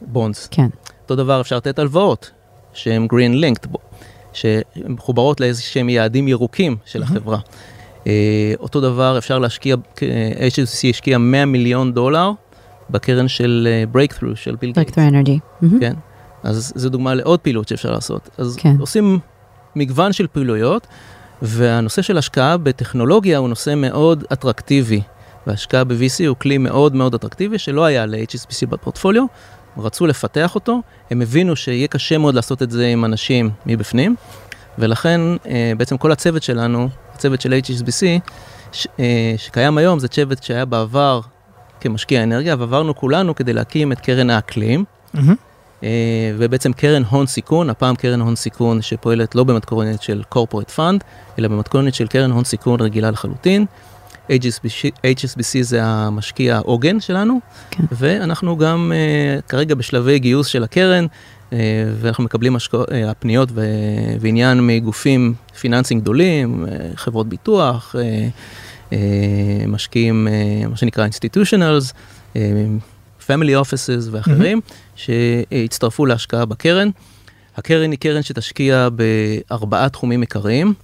בונדס. 0.00 0.48
כן. 0.50 0.68
אותו 1.10 1.22
דבר 1.22 1.40
אפשר 1.40 1.56
לתת 1.56 1.78
הלוואות, 1.78 2.30
שהן 2.72 3.06
green 3.12 3.44
linked, 3.44 3.78
שהן 4.32 4.62
מחוברות 4.88 5.40
לאיזה 5.40 5.62
שהם 5.62 5.88
יעדים 5.88 6.28
ירוקים 6.28 6.76
של 6.84 7.02
החברה. 7.02 7.38
אה, 8.06 8.54
אותו 8.60 8.80
דבר 8.80 9.18
אפשר 9.18 9.38
להשקיע, 9.38 9.76
אה, 10.02 10.48
HSBC 10.48 10.90
השקיע 10.90 11.18
100 11.18 11.44
מיליון 11.44 11.92
דולר 11.92 12.30
בקרן 12.90 13.28
של 13.28 13.68
אה, 13.70 13.84
breakthrough 14.00 14.34
של 14.36 14.56
ביל 14.56 14.72
גייטס. 14.72 14.92
Breakthrough 14.98 15.12
Energy. 15.12 15.66
כן, 15.80 15.94
אז 16.42 16.72
זו 16.76 16.88
דוגמה 16.88 17.14
לעוד 17.14 17.40
פעילות 17.40 17.68
שאפשר 17.68 17.92
לעשות. 17.92 18.28
אז 18.38 18.56
כן. 18.56 18.76
עושים 18.80 19.18
מגוון 19.76 20.12
של 20.12 20.26
פעילויות, 20.26 20.86
והנושא 21.42 22.02
של 22.02 22.18
השקעה 22.18 22.56
בטכנולוגיה 22.56 23.38
הוא 23.38 23.48
נושא 23.48 23.74
מאוד 23.76 24.24
אטרקטיבי. 24.32 25.00
והשקעה 25.46 25.84
ב-VC 25.84 26.26
הוא 26.26 26.36
כלי 26.36 26.58
מאוד 26.58 26.94
מאוד 26.94 27.14
אטרקטיבי 27.14 27.58
שלא 27.58 27.84
היה 27.84 28.06
ל-HSBC 28.06 28.66
בפורטפוליו, 28.68 29.24
רצו 29.80 30.06
לפתח 30.06 30.54
אותו, 30.54 30.80
הם 31.10 31.22
הבינו 31.22 31.56
שיהיה 31.56 31.88
קשה 31.88 32.18
מאוד 32.18 32.34
לעשות 32.34 32.62
את 32.62 32.70
זה 32.70 32.86
עם 32.86 33.04
אנשים 33.04 33.50
מבפנים, 33.66 34.16
ולכן 34.78 35.20
אה, 35.46 35.72
בעצם 35.76 35.96
כל 35.96 36.12
הצוות 36.12 36.42
שלנו, 36.42 36.88
הצוות 37.14 37.40
של 37.40 37.52
HSBC, 37.52 38.30
ש, 38.72 38.86
אה, 39.00 39.34
שקיים 39.36 39.78
היום, 39.78 39.98
זה 39.98 40.08
צוות 40.08 40.42
שהיה 40.42 40.64
בעבר 40.64 41.20
כמשקיע 41.80 42.22
אנרגיה, 42.22 42.56
ועברנו 42.58 42.94
כולנו 42.94 43.34
כדי 43.34 43.52
להקים 43.52 43.92
את 43.92 44.00
קרן 44.00 44.30
האקלים. 44.30 44.84
אה, 45.82 45.88
ובעצם 46.38 46.72
קרן 46.72 47.02
הון 47.04 47.26
סיכון, 47.26 47.70
הפעם 47.70 47.96
קרן 47.96 48.20
הון 48.20 48.36
סיכון 48.36 48.82
שפועלת 48.82 49.34
לא 49.34 49.44
במתכונת 49.44 50.02
של 50.02 50.22
corporate 50.34 50.76
fund, 50.76 51.04
אלא 51.38 51.48
במתכונת 51.48 51.94
של 51.94 52.06
קרן 52.06 52.30
הון 52.30 52.44
סיכון 52.44 52.80
רגילה 52.80 53.10
לחלוטין. 53.10 53.66
HSBC, 54.28 54.90
HSBC 55.04 55.62
זה 55.62 55.84
המשקיע 55.84 56.56
העוגן 56.56 57.00
שלנו, 57.00 57.40
כן. 57.70 57.84
ואנחנו 57.92 58.56
גם 58.56 58.92
uh, 58.94 59.42
כרגע 59.42 59.74
בשלבי 59.74 60.18
גיוס 60.18 60.46
של 60.46 60.64
הקרן, 60.64 61.06
uh, 61.50 61.54
ואנחנו 62.00 62.24
מקבלים 62.24 62.56
השקע, 62.56 62.76
uh, 62.76 62.82
הפניות 63.08 63.48
ו, 63.54 63.64
ועניין 64.20 64.66
מגופים 64.66 65.34
פיננסיים 65.60 66.00
גדולים, 66.00 66.64
uh, 66.64 66.96
חברות 66.96 67.28
ביטוח, 67.28 67.94
uh, 67.94 68.90
uh, 68.90 68.94
משקיעים, 69.68 70.28
uh, 70.28 70.68
מה 70.68 70.76
שנקרא 70.76 71.06
institutionals, 71.06 71.92
uh, 72.34 72.36
family 73.26 73.64
offices 73.64 74.08
ואחרים, 74.10 74.60
שהצטרפו 74.96 76.06
להשקעה 76.06 76.44
בקרן. 76.44 76.90
הקרן 77.56 77.90
היא 77.90 77.98
קרן 77.98 78.22
שתשקיע 78.22 78.88
בארבעה 78.88 79.88
תחומים 79.88 80.20
עיקריים. 80.20 80.74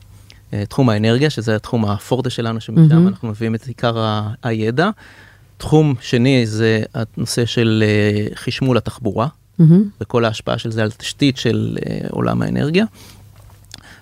אה, 0.54 0.66
תחום 0.66 0.88
האנרגיה, 0.88 1.30
שזה 1.30 1.56
התחום 1.56 1.84
הפורטה 1.84 2.30
שלנו, 2.30 2.61
שמשם 2.61 2.88
מהמם. 2.94 3.08
אנחנו 3.08 3.28
מביאים 3.28 3.54
את 3.54 3.64
עיקר 3.66 3.99
ה- 3.99 4.28
הידע. 4.42 4.90
תחום 5.56 5.94
שני 6.00 6.46
זה 6.46 6.82
הנושא 6.94 7.46
של 7.46 7.84
אה, 7.87 8.37
חשמול 8.37 8.76
התחבורה, 8.76 9.26
מהמם. 9.58 9.84
וכל 10.00 10.25
ההשפעה 10.25 10.58
של 10.58 10.70
זה 10.70 10.82
על 10.82 10.90
תשתית 10.90 11.37
של 11.37 11.76
אה, 11.87 11.99
עולם 12.11 12.42
האנרגיה. 12.42 12.84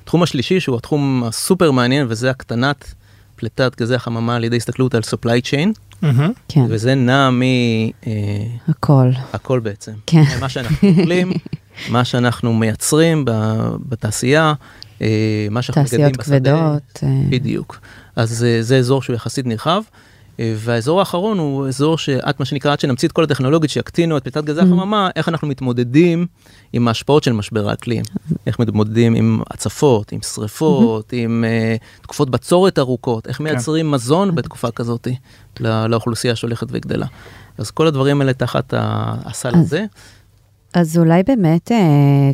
התחום 0.03 0.23
השלישי, 0.23 0.61
שהוא 0.61 0.77
התחום 0.77 1.25
הסופר 1.27 1.71
מעניין, 1.71 2.07
וזה 2.11 2.31
הקטנת 2.31 2.95
פליטת 3.43 3.81
גזי 3.81 3.95
החממה 3.95 4.37
על 4.37 4.45
ידי 4.45 4.57
הסתכלות 4.57 4.95
על 4.95 5.03
supply 5.03 5.43
chain, 5.51 5.69
מהמם. 6.03 6.33
כן, 6.49 6.65
וזה 6.69 6.95
נע 6.95 7.31
הכל. 8.69 9.11
מהכל 9.33 9.61
בעצם. 9.61 9.93
כן. 10.07 10.23
מה 10.41 10.49
שאנחנו 10.49 10.89
אוכלים, 10.89 11.33
מה 11.91 12.05
שאנחנו 12.05 12.53
מייצרים 12.55 13.25
ב- 13.25 13.71
בתעשייה, 13.89 14.53
אה, 15.03 15.07
מה 15.51 15.63
שאנחנו 15.63 15.83
מגדלים 15.83 16.11
תעשיות 16.11 16.19
בשדה. 16.19 16.51
כבדות. 16.51 17.03
אה, 17.03 17.23
בדיוק. 17.29 17.81
אז 18.17 18.45
אה, 18.45 18.63
זה 18.63 18.77
אזור 18.77 19.03
שהוא 19.03 19.17
יחסית 19.17 19.47
נרחב. 19.47 19.83
אה, 20.43 20.55
והאזור 20.57 20.99
האחרון 21.01 21.39
הוא 21.39 21.69
אזור 21.69 21.99
שעד 21.99 22.35
מה 22.39 22.45
שנקרא, 22.45 22.73
עד 22.73 22.81
שנמציא 22.81 23.09
את 23.09 23.13
כל 23.13 23.25
הטכנולוגיות 23.25 23.71
שיקטינו 23.71 24.17
את 24.17 24.23
פליטת 24.23 24.45
גזי 24.45 24.61
Mm-hmm. 24.61 24.65
החממה, 24.65 25.11
איך 25.17 25.29
אנחנו 25.29 25.49
מתמודדים 25.49 26.27
עם 26.73 26.89
ההשפעות 26.89 27.23
של 27.23 27.33
משבר 27.33 27.69
האקלים. 27.69 28.03
איך 28.47 28.59
מתמודדים 28.59 29.15
עם 29.15 29.41
הצפות, 29.51 30.13
עם 30.13 30.23
שריפות, 30.23 31.13
עם 31.13 31.45
uh, 31.45 32.03
תקופות 32.03 32.31
בצורת 32.31 32.79
ארוכות, 32.79 33.27
איך 33.27 33.41
מייצרים 33.41 33.91
מזון 33.91 34.35
בתקופה 34.35 34.71
כזאת 34.71 35.09
לא- 35.61 35.87
לאוכלוסייה 35.87 36.37
שהולכת 36.37 36.67
וגדלה. 36.71 37.07
אז 37.59 37.71
כל 37.71 37.87
הדברים 37.87 38.21
האלה 38.21 38.33
תחת 38.33 38.75
הסל 38.77 39.55
הזה. 39.55 39.85
אז 40.75 40.99
אולי 40.99 41.23
באמת, 41.23 41.73
אה, 41.73 41.77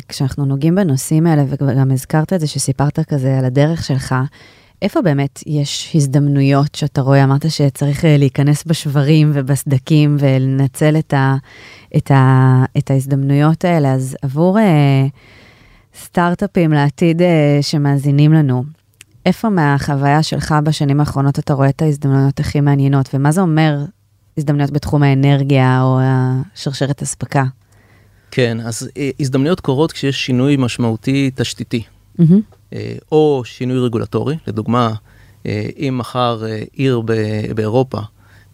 כשאנחנו 0.07 0.45
נוגעים 0.45 0.75
בנושאים 0.75 1.27
האלה, 1.27 1.43
וגם 1.47 1.91
הזכרת 1.91 2.33
את 2.33 2.39
זה 2.39 2.47
שסיפרת 2.47 2.99
כזה 2.99 3.37
על 3.37 3.45
הדרך 3.45 3.83
שלך, 3.83 4.15
איפה 4.81 5.01
באמת 5.01 5.39
יש 5.45 5.91
הזדמנויות 5.95 6.75
שאתה 6.75 7.01
רואה, 7.01 7.23
אמרת 7.23 7.51
שצריך 7.51 8.05
אה, 8.05 8.17
להיכנס 8.17 8.63
בשברים 8.63 9.31
ובסדקים 9.33 10.17
ולנצל 10.19 10.97
את, 10.99 11.13
ה, 11.13 11.35
את, 11.97 12.11
ה, 12.11 12.63
את 12.77 12.91
ההזדמנויות 12.91 13.65
האלה, 13.65 13.93
אז 13.93 14.17
עבור 14.21 14.59
אה, 14.59 15.07
סטארט-אפים 15.95 16.71
לעתיד 16.71 17.21
אה, 17.21 17.57
שמאזינים 17.61 18.33
לנו, 18.33 18.63
איפה 19.25 19.49
מהחוויה 19.49 20.23
שלך 20.23 20.55
בשנים 20.63 20.99
האחרונות 20.99 21.39
אתה 21.39 21.53
רואה 21.53 21.69
את 21.69 21.81
ההזדמנויות 21.81 22.39
הכי 22.39 22.61
מעניינות, 22.61 23.09
ומה 23.13 23.31
זה 23.31 23.41
אומר 23.41 23.77
הזדמנויות 24.37 24.71
בתחום 24.71 25.03
האנרגיה 25.03 25.81
או 25.81 25.99
השרשרת 26.03 27.01
אספקה? 27.01 27.43
כן, 28.31 28.57
אז 28.59 28.89
אה, 28.97 29.09
הזדמנויות 29.19 29.59
קורות 29.59 29.91
כשיש 29.91 30.25
שינוי 30.25 30.55
משמעותי 30.59 31.31
תשתיתי. 31.35 31.83
מהמם. 32.19 32.58
אה, 32.73 32.95
או 33.11 33.41
שינוי 33.45 33.79
רגולטורי, 33.79 34.37
לדוגמה, 34.47 34.93
אה, 35.45 35.65
אם 35.77 35.97
מחר 35.97 36.45
אה, 36.45 36.63
עיר 36.73 37.01
באירופה 37.55 37.99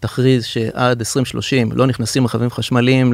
תכריז 0.00 0.44
שעד 0.44 0.98
2030 0.98 1.72
לא 1.72 1.86
נכנסים 1.86 2.24
רכבים 2.24 2.50
חשמליים 2.50 3.12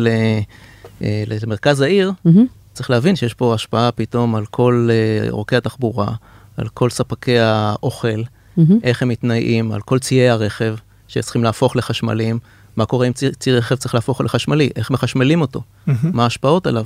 למרכז 1.01 1.81
העיר, 1.81 2.13
מהמם. 2.25 2.47
צריך 2.73 2.91
להבין 2.91 3.17
שיש 3.17 3.35
פה 3.35 3.55
השפעה 3.55 3.93
פתאום 3.93 4.35
על 4.35 4.47
כל 4.47 4.89
עורקי 5.31 5.57
התחבורה, 5.57 6.13
על 6.57 6.69
כל 6.69 6.91
ספקי 6.91 7.39
האוכל, 7.39 8.23
מהמם. 8.57 8.79
איך 8.83 9.03
הם 9.03 9.09
מתנאים, 9.09 9.73
על 9.73 9.81
כל 9.81 9.99
ציי 9.99 10.29
הרכב 10.29 10.75
שצריכים 11.09 11.45
להפוך 11.45 11.77
לחשמליים, 11.77 12.39
מה 12.77 12.87
קורה 12.87 13.07
אם 13.07 13.13
צי, 13.13 13.33
צי 13.33 13.53
רכב 13.53 13.75
צריך 13.75 13.95
להפוך 13.95 14.21
לחשמלי, 14.21 14.71
איך 14.77 14.91
מחשמלים 14.91 15.41
אותו, 15.41 15.63
מהמם. 15.87 15.99
מה 16.13 16.23
ההשפעות 16.23 16.67
עליו. 16.67 16.85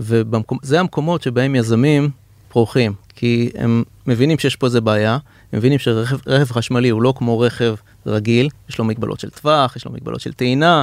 וזה 0.00 0.80
המקומות 0.80 1.22
שבהם 1.22 1.54
יזמים 1.54 2.10
פורחים, 2.54 2.92
כי 3.14 3.50
הם 3.54 3.82
מבינים 4.06 4.38
שיש 4.38 4.56
פה 4.56 4.66
איזה 4.66 4.80
בעיה, 4.80 5.12
הם 5.52 5.58
מבינים 5.58 5.78
שרכב 5.78 6.16
רכב 6.26 6.52
חשמלי 6.52 6.88
הוא 6.88 7.02
לא 7.02 7.14
כמו 7.16 7.40
רכב 7.40 7.74
רגיל, 8.06 8.48
יש 8.68 8.78
לו 8.78 8.84
מגבלות 8.84 9.20
של 9.20 9.30
טווח, 9.30 9.76
יש 9.76 9.84
לו 9.84 9.92
מגבלות 9.92 10.20
של 10.20 10.32
טעינה, 10.32 10.82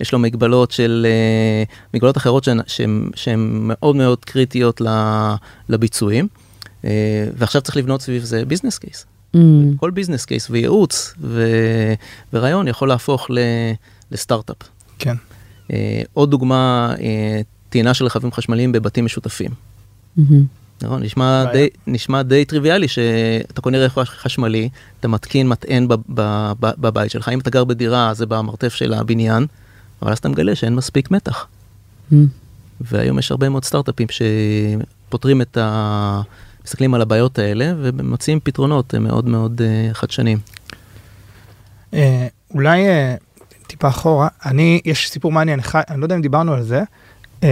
יש 0.00 0.12
לו 0.12 0.18
מגבלות 0.18 0.70
של, 0.70 1.06
אה, 1.08 1.64
מגבלות 1.94 2.16
אחרות 2.16 2.48
שהן 3.14 3.48
מאוד 3.62 3.96
מאוד 3.96 4.24
קריטיות 4.24 4.80
לביצועים, 5.68 6.28
אה, 6.84 6.90
ועכשיו 7.36 7.62
צריך 7.62 7.76
לבנות 7.76 8.02
סביב 8.02 8.24
זה 8.24 8.44
business 8.44 8.78
case. 8.78 9.06
Mm. 9.34 9.38
כל 9.76 9.90
business 9.90 10.24
case 10.24 10.50
וייעוץ 10.50 11.14
ו... 11.20 11.44
ורעיון 12.32 12.68
יכול 12.68 12.88
להפוך 12.88 13.30
ל... 13.30 13.38
לסטארט-אפ. 14.10 14.56
כן. 14.98 15.14
עוד 16.12 16.30
דוגמה, 16.30 16.94
טעינה 17.68 17.94
של 17.94 18.04
רכבים 18.04 18.32
חשמליים 18.32 18.72
בבתים 18.72 19.04
משותפים. 19.04 19.50
Mm-hmm. 20.18 20.65
נכון, 20.82 21.02
נשמע 21.02 21.44
די, 21.52 21.68
נשמע 21.86 22.22
די 22.22 22.44
טריוויאלי 22.44 22.88
שאתה 22.88 23.60
קונה 23.60 23.78
רכב 23.78 24.04
חשמלי, 24.04 24.68
אתה 25.00 25.08
מתקין 25.08 25.48
מטען 25.48 25.88
בבית 26.58 27.10
שלך, 27.10 27.28
אם 27.28 27.38
אתה 27.38 27.50
גר 27.50 27.64
בדירה 27.64 28.14
זה 28.14 28.26
במרתף 28.26 28.74
של 28.74 28.94
הבניין, 28.94 29.46
אבל 30.02 30.12
אז 30.12 30.18
אתה 30.18 30.28
מגלה 30.28 30.54
שאין 30.54 30.74
מספיק 30.74 31.10
מתח. 31.10 31.46
Mm. 32.12 32.14
והיום 32.80 33.18
יש 33.18 33.30
הרבה 33.30 33.48
מאוד 33.48 33.64
סטארט-אפים 33.64 34.06
שפותרים 34.10 35.42
את 35.42 35.56
ה... 35.56 36.20
מסתכלים 36.64 36.94
על 36.94 37.02
הבעיות 37.02 37.38
האלה 37.38 37.72
ומציעים 37.78 38.40
פתרונות 38.40 38.94
מאוד 38.94 39.28
מאוד 39.28 39.60
uh, 39.60 39.94
חדשניים. 39.94 40.38
Uh, 41.92 41.96
אולי 42.54 42.86
uh, 42.86 43.42
טיפה 43.66 43.88
אחורה, 43.88 44.28
אני, 44.46 44.80
יש 44.84 45.10
סיפור 45.10 45.32
מעניין, 45.32 45.60
אני 45.74 46.00
לא 46.00 46.04
יודע 46.04 46.14
אם 46.16 46.22
דיברנו 46.22 46.52
על 46.52 46.62
זה. 46.62 46.82
Uh, 47.40 47.44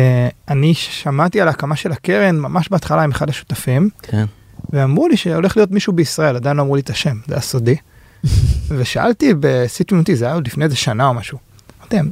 אני 0.49 0.75
שמעתי 0.75 1.41
על 1.41 1.49
ההקמה 1.49 1.77
של 1.77 1.93
הקרן 1.93 2.39
ממש 2.39 2.69
בהתחלה 2.69 3.03
עם 3.03 3.11
אחד 3.11 3.29
השותפים. 3.29 3.91
כן. 4.03 4.25
ואמרו 4.71 5.09
לי 5.09 5.17
שהולך 5.17 5.57
להיות 5.57 5.71
מישהו 5.71 5.93
בישראל, 5.93 6.37
עדיין 6.37 6.57
לא 6.57 6.63
אמרו 6.63 6.75
לי 6.75 6.81
את 6.81 6.91
השם, 6.91 7.17
זה 7.27 7.35
היה 7.35 7.41
סודי. 7.41 7.77
ושאלתי 8.77 9.35
בסיטיונטי, 9.41 10.17
זה 10.17 10.25
היה 10.25 10.35
עוד 10.35 10.47
לפני 10.47 10.65
איזה 10.65 10.77
שנה 10.77 11.07
או 11.07 11.15
משהו. 11.15 11.39
אמרתי 11.81 11.97
להם, 11.97 12.11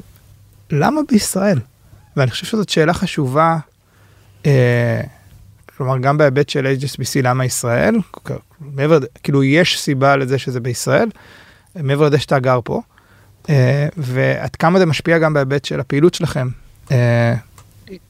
למה 0.70 1.00
בישראל? 1.08 1.58
ואני 2.16 2.30
חושב 2.30 2.46
שזאת 2.46 2.68
שאלה 2.68 2.94
חשובה, 2.94 3.56
אה, 4.46 5.00
כלומר 5.76 5.98
גם 5.98 6.18
בהיבט 6.18 6.48
של 6.48 6.74
HSBC 6.80 7.22
למה 7.22 7.44
ישראל, 7.44 7.96
מעבר, 8.60 8.98
כאילו 9.22 9.44
יש 9.44 9.80
סיבה 9.80 10.16
לזה 10.16 10.38
שזה 10.38 10.60
בישראל, 10.60 11.08
מעבר 11.76 12.06
לזה 12.06 12.18
שאתה 12.18 12.38
גר 12.38 12.60
פה, 12.64 12.80
אה, 13.48 13.88
ועד 13.96 14.56
כמה 14.56 14.78
זה 14.78 14.86
משפיע 14.86 15.18
גם 15.18 15.34
בהיבט 15.34 15.64
של 15.64 15.80
הפעילות 15.80 16.14
שלכם. 16.14 16.48
אה, 16.90 17.34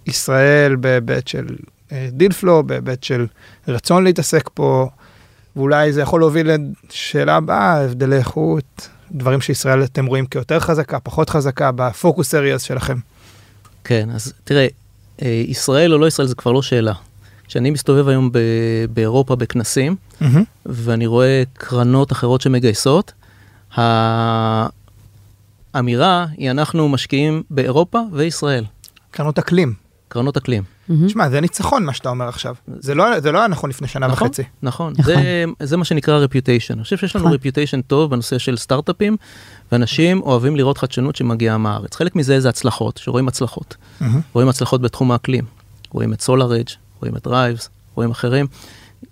ישראל 0.06 0.76
בהיבט 0.76 1.28
של 1.28 1.46
דיל 2.12 2.32
פלו, 2.32 2.62
בהיבט 2.62 3.02
של 3.02 3.26
רצון 3.68 4.04
להתעסק 4.04 4.50
פה, 4.54 4.88
ואולי 5.56 5.92
זה 5.92 6.00
יכול 6.00 6.20
להוביל 6.20 6.50
לשאלה 6.90 7.36
הבאה, 7.36 7.84
הבדלי 7.84 8.16
איכות, 8.16 8.88
דברים 9.12 9.40
שישראל 9.40 9.84
אתם 9.84 10.06
רואים 10.06 10.26
כיותר 10.26 10.60
חזקה, 10.60 11.00
פחות 11.00 11.30
חזקה, 11.30 11.70
בפוקוס 11.72 12.34
אריאס 12.34 12.62
שלכם. 12.62 12.98
כן, 13.84 14.08
אז 14.14 14.32
תראה, 14.44 14.66
אה, 15.22 15.44
ישראל 15.48 15.92
או 15.92 15.98
לא 15.98 16.06
ישראל 16.06 16.28
זה 16.28 16.34
כבר 16.34 16.52
לא 16.52 16.62
שאלה. 16.62 16.92
כשאני 17.48 17.70
מסתובב 17.70 18.08
היום 18.08 18.32
ב- 18.32 18.38
באירופה 18.90 19.36
בכנסים, 19.36 19.96
mm-hmm. 20.22 20.24
ואני 20.66 21.06
רואה 21.06 21.42
קרנות 21.54 22.12
אחרות 22.12 22.40
שמגייסות, 22.40 23.12
האמירה 25.74 26.26
היא 26.36 26.50
אנחנו 26.50 26.88
משקיעים 26.88 27.42
באירופה 27.50 28.00
וישראל. 28.12 28.64
קרנות 29.12 29.38
אקלים. 29.38 29.74
קרנות 30.08 30.36
אקלים. 30.36 30.62
שמע, 31.08 31.30
זה 31.30 31.40
ניצחון 31.40 31.84
מה 31.84 31.92
שאתה 31.92 32.08
אומר 32.08 32.28
עכשיו. 32.28 32.54
זה 32.78 32.94
לא, 32.94 33.20
זה 33.20 33.32
לא 33.32 33.38
היה 33.38 33.48
נכון 33.48 33.70
לפני 33.70 33.88
שנה 33.88 34.06
נכון, 34.06 34.26
וחצי. 34.28 34.42
נכון, 34.62 34.92
נכון. 34.98 35.14
זה, 35.14 35.44
זה 35.62 35.76
מה 35.76 35.84
שנקרא 35.84 36.18
רפיוטיישן. 36.18 36.74
אני 36.74 36.82
חושב 36.82 36.96
שיש 36.96 37.16
לנו 37.16 37.30
רפיוטיישן 37.30 37.76
נכון. 37.76 37.88
טוב 37.88 38.10
בנושא 38.10 38.38
של 38.38 38.56
סטארט-אפים, 38.56 39.16
ואנשים 39.72 40.22
אוהבים 40.22 40.56
לראות 40.56 40.78
חדשנות 40.78 41.16
שמגיעה 41.16 41.58
מהארץ. 41.58 41.96
חלק 41.96 42.16
מזה 42.16 42.40
זה 42.40 42.48
הצלחות, 42.48 42.96
שרואים 42.96 43.28
הצלחות. 43.28 43.76
רואים 44.32 44.48
הצלחות 44.48 44.80
בתחום 44.80 45.12
האקלים. 45.12 45.44
רואים 45.90 46.12
את 46.12 46.20
SolarEdge, 46.20 46.68
רואים 47.00 47.16
את 47.16 47.24
Driivz, 47.24 47.68
רואים 47.94 48.10
אחרים. 48.10 48.46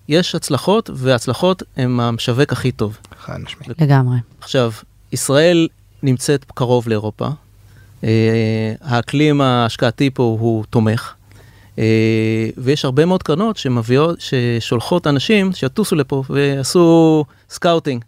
יש 0.08 0.34
הצלחות, 0.34 0.90
והצלחות 0.94 1.62
הם 1.76 2.00
המשווק 2.00 2.52
הכי 2.52 2.72
טוב. 2.72 2.98
חד 3.20 3.38
משמעית. 3.38 3.80
לגמרי. 3.80 4.16
עכשיו, 4.40 4.72
ישראל 5.12 5.68
נמצאת 6.02 6.44
קרוב 6.54 6.88
לאירופה. 6.88 7.28
אה, 8.04 8.72
האקלים 8.80 9.40
ההשקעתי 9.40 10.10
פה 10.10 10.22
הוא 10.22 10.64
תומך. 10.70 11.14
אה, 11.78 12.48
ויש 12.58 12.84
הרבה 12.84 13.04
מאוד 13.04 13.22
קרנות 13.22 13.56
שמביאות, 13.56 14.18
ששולחות 14.20 15.06
אנשים 15.06 15.52
שיטוסו 15.52 15.96
לפה 15.96 16.22
ועשו 16.30 17.24
scouting. 17.50 18.04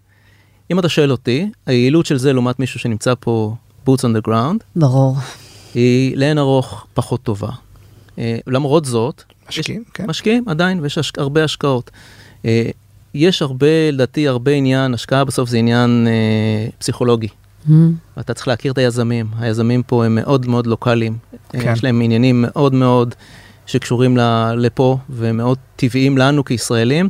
אם 0.71 0.79
אתה 0.79 0.89
שואל 0.89 1.11
אותי, 1.11 1.51
היעילות 1.67 2.07
של 2.07 2.17
זה 2.17 2.33
לעומת 2.33 2.59
מישהו 2.61 2.81
שנמצא 2.81 3.15
פה 3.21 3.55
boots 3.87 4.01
on 4.01 4.19
the 4.19 4.29
ground, 4.29 4.65
ברור. 4.77 5.17
היא 5.75 6.17
לאין 6.17 6.39
ארוך 6.39 6.87
פחות 6.95 7.23
טובה. 7.23 7.51
אה, 8.19 8.39
למרות 8.47 8.85
זאת, 8.85 9.23
משקיעים, 9.49 9.83
יש, 9.87 9.93
כן. 9.95 10.07
משקיעים 10.07 10.49
עדיין, 10.49 10.81
ויש 10.81 10.99
השק, 10.99 11.19
הרבה 11.19 11.45
השקעות. 11.45 11.91
יש 13.15 13.43
הרבה, 13.43 13.91
לדעתי, 13.93 14.29
הרבה 14.29 14.53
עניין, 14.53 14.95
השקעה 14.95 15.25
בסוף 15.25 15.49
זה 15.49 15.59
עניין 15.59 16.07
אה, 16.07 16.71
פסיכולוגי. 16.79 17.29
Mm-hmm. 17.69 18.21
אתה 18.21 18.35
צריך 18.35 18.49
להכיר 18.49 18.73
את 18.73 18.79
היזמים, 18.79 19.27
היזמים 19.39 19.83
פה 19.83 20.05
הם 20.07 20.15
מאוד 20.15 20.47
מאוד 20.47 20.67
לוקאליים, 20.67 21.17
כן. 21.49 21.73
יש 21.73 21.85
להם 21.85 22.03
עניינים 22.03 22.45
מאוד 22.49 22.75
מאוד 22.75 23.15
שקשורים 23.67 24.17
לפה 24.57 24.99
ומאוד 25.11 25.59
טבעיים 25.77 26.19
לנו 26.19 26.45
כישראלים 26.45 27.09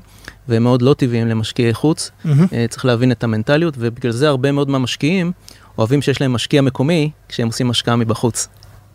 והם 0.49 0.63
מאוד 0.63 0.83
לא 0.83 0.95
טבעיים 0.99 1.29
למשקיעי 1.29 1.75
חוץ. 1.75 2.11
Mm-hmm. 2.25 2.29
צריך 2.69 2.85
להבין 2.85 3.13
את 3.13 3.25
המנטליות 3.25 3.75
ובגלל 3.79 4.13
זה 4.13 4.29
הרבה 4.29 4.53
מאוד 4.53 4.71
מהמשקיעים 4.71 5.33
אוהבים 5.79 6.03
שיש 6.03 6.21
להם 6.21 6.33
משקיע 6.33 6.63
מקומי 6.63 7.11
כשהם 7.29 7.47
עושים 7.47 7.71
השקעה 7.71 7.97
מבחוץ. 7.97 8.49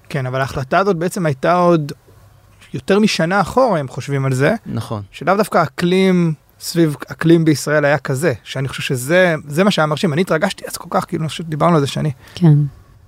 כן, 0.10 0.26
אבל 0.26 0.42
ההחלטה 0.42 0.80
הזאת 0.80 0.96
בעצם 0.96 1.26
הייתה 1.26 1.54
עוד 1.54 1.92
יותר 2.74 3.00
משנה 3.00 3.42
אחורה, 3.42 3.80
הם 3.80 3.88
חושבים 3.88 4.26
על 4.26 4.34
זה. 4.34 4.56
נכון. 4.66 5.02
שלאו 5.12 5.38
דווקא 5.38 5.64
אקלים 5.64 6.34
סביב 6.60 6.96
אקלים 7.08 7.46
בישראל 7.46 7.86
היה 7.86 7.98
כזה, 7.98 8.34
שאני 8.44 8.68
חושב 8.68 8.84
שזה 8.84 9.64
מה 9.64 9.72
שהיה 9.72 9.86
מרשים. 9.86 10.14
אני 10.14 10.22
התרגשתי 10.22 10.66
אז 10.68 10.78
כל 10.78 10.88
כך, 10.90 11.06
כאילו, 11.08 11.24
אני 11.24 11.30
חושב 11.30 11.44
שדיברנו 11.44 11.76
על 11.76 11.82
זה 11.82 11.88
שני. 11.88 12.12
כן. 12.36 12.58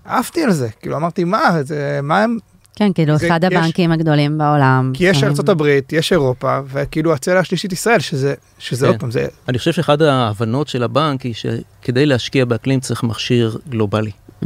עפתי 0.06 0.44
על 0.44 0.52
זה, 0.52 0.70
כאילו 0.82 0.98
אמרתי, 0.98 1.24
מה, 1.24 1.64
זה, 1.64 2.00
מה 2.04 2.24
הם... 2.24 2.38
כן, 2.76 2.94
כאילו 2.94 3.18
זה, 3.18 3.28
אחד 3.28 3.44
יש, 3.44 3.54
הבנקים 3.54 3.92
הגדולים 3.92 4.38
בעולם. 4.38 4.92
כי 4.94 5.04
יש 5.04 5.24
ארצות 5.24 5.50
הברית, 5.50 5.94
יש 5.94 6.12
אירופה, 6.12 6.60
וכאילו 6.72 7.14
הצלע 7.14 7.40
השלישית 7.40 7.74
ישראל, 7.74 8.00
שזה, 8.00 8.34
שזה 8.60 8.86
כן. 8.86 8.92
עוד 8.92 9.00
פעם, 9.00 9.12
זה... 9.12 9.28
אני 9.48 9.58
חושב 9.58 9.72
שאחד 9.72 10.02
ההבנות 10.02 10.68
של 10.68 10.84
הבנק 10.84 11.22
היא 11.22 11.34
שכדי 11.34 12.06
להשקיע 12.06 12.46
באקלים 12.46 12.80
צריך 12.80 13.04
מכשיר 13.04 13.58
גלובלי. 13.70 14.12
Mm. 14.44 14.46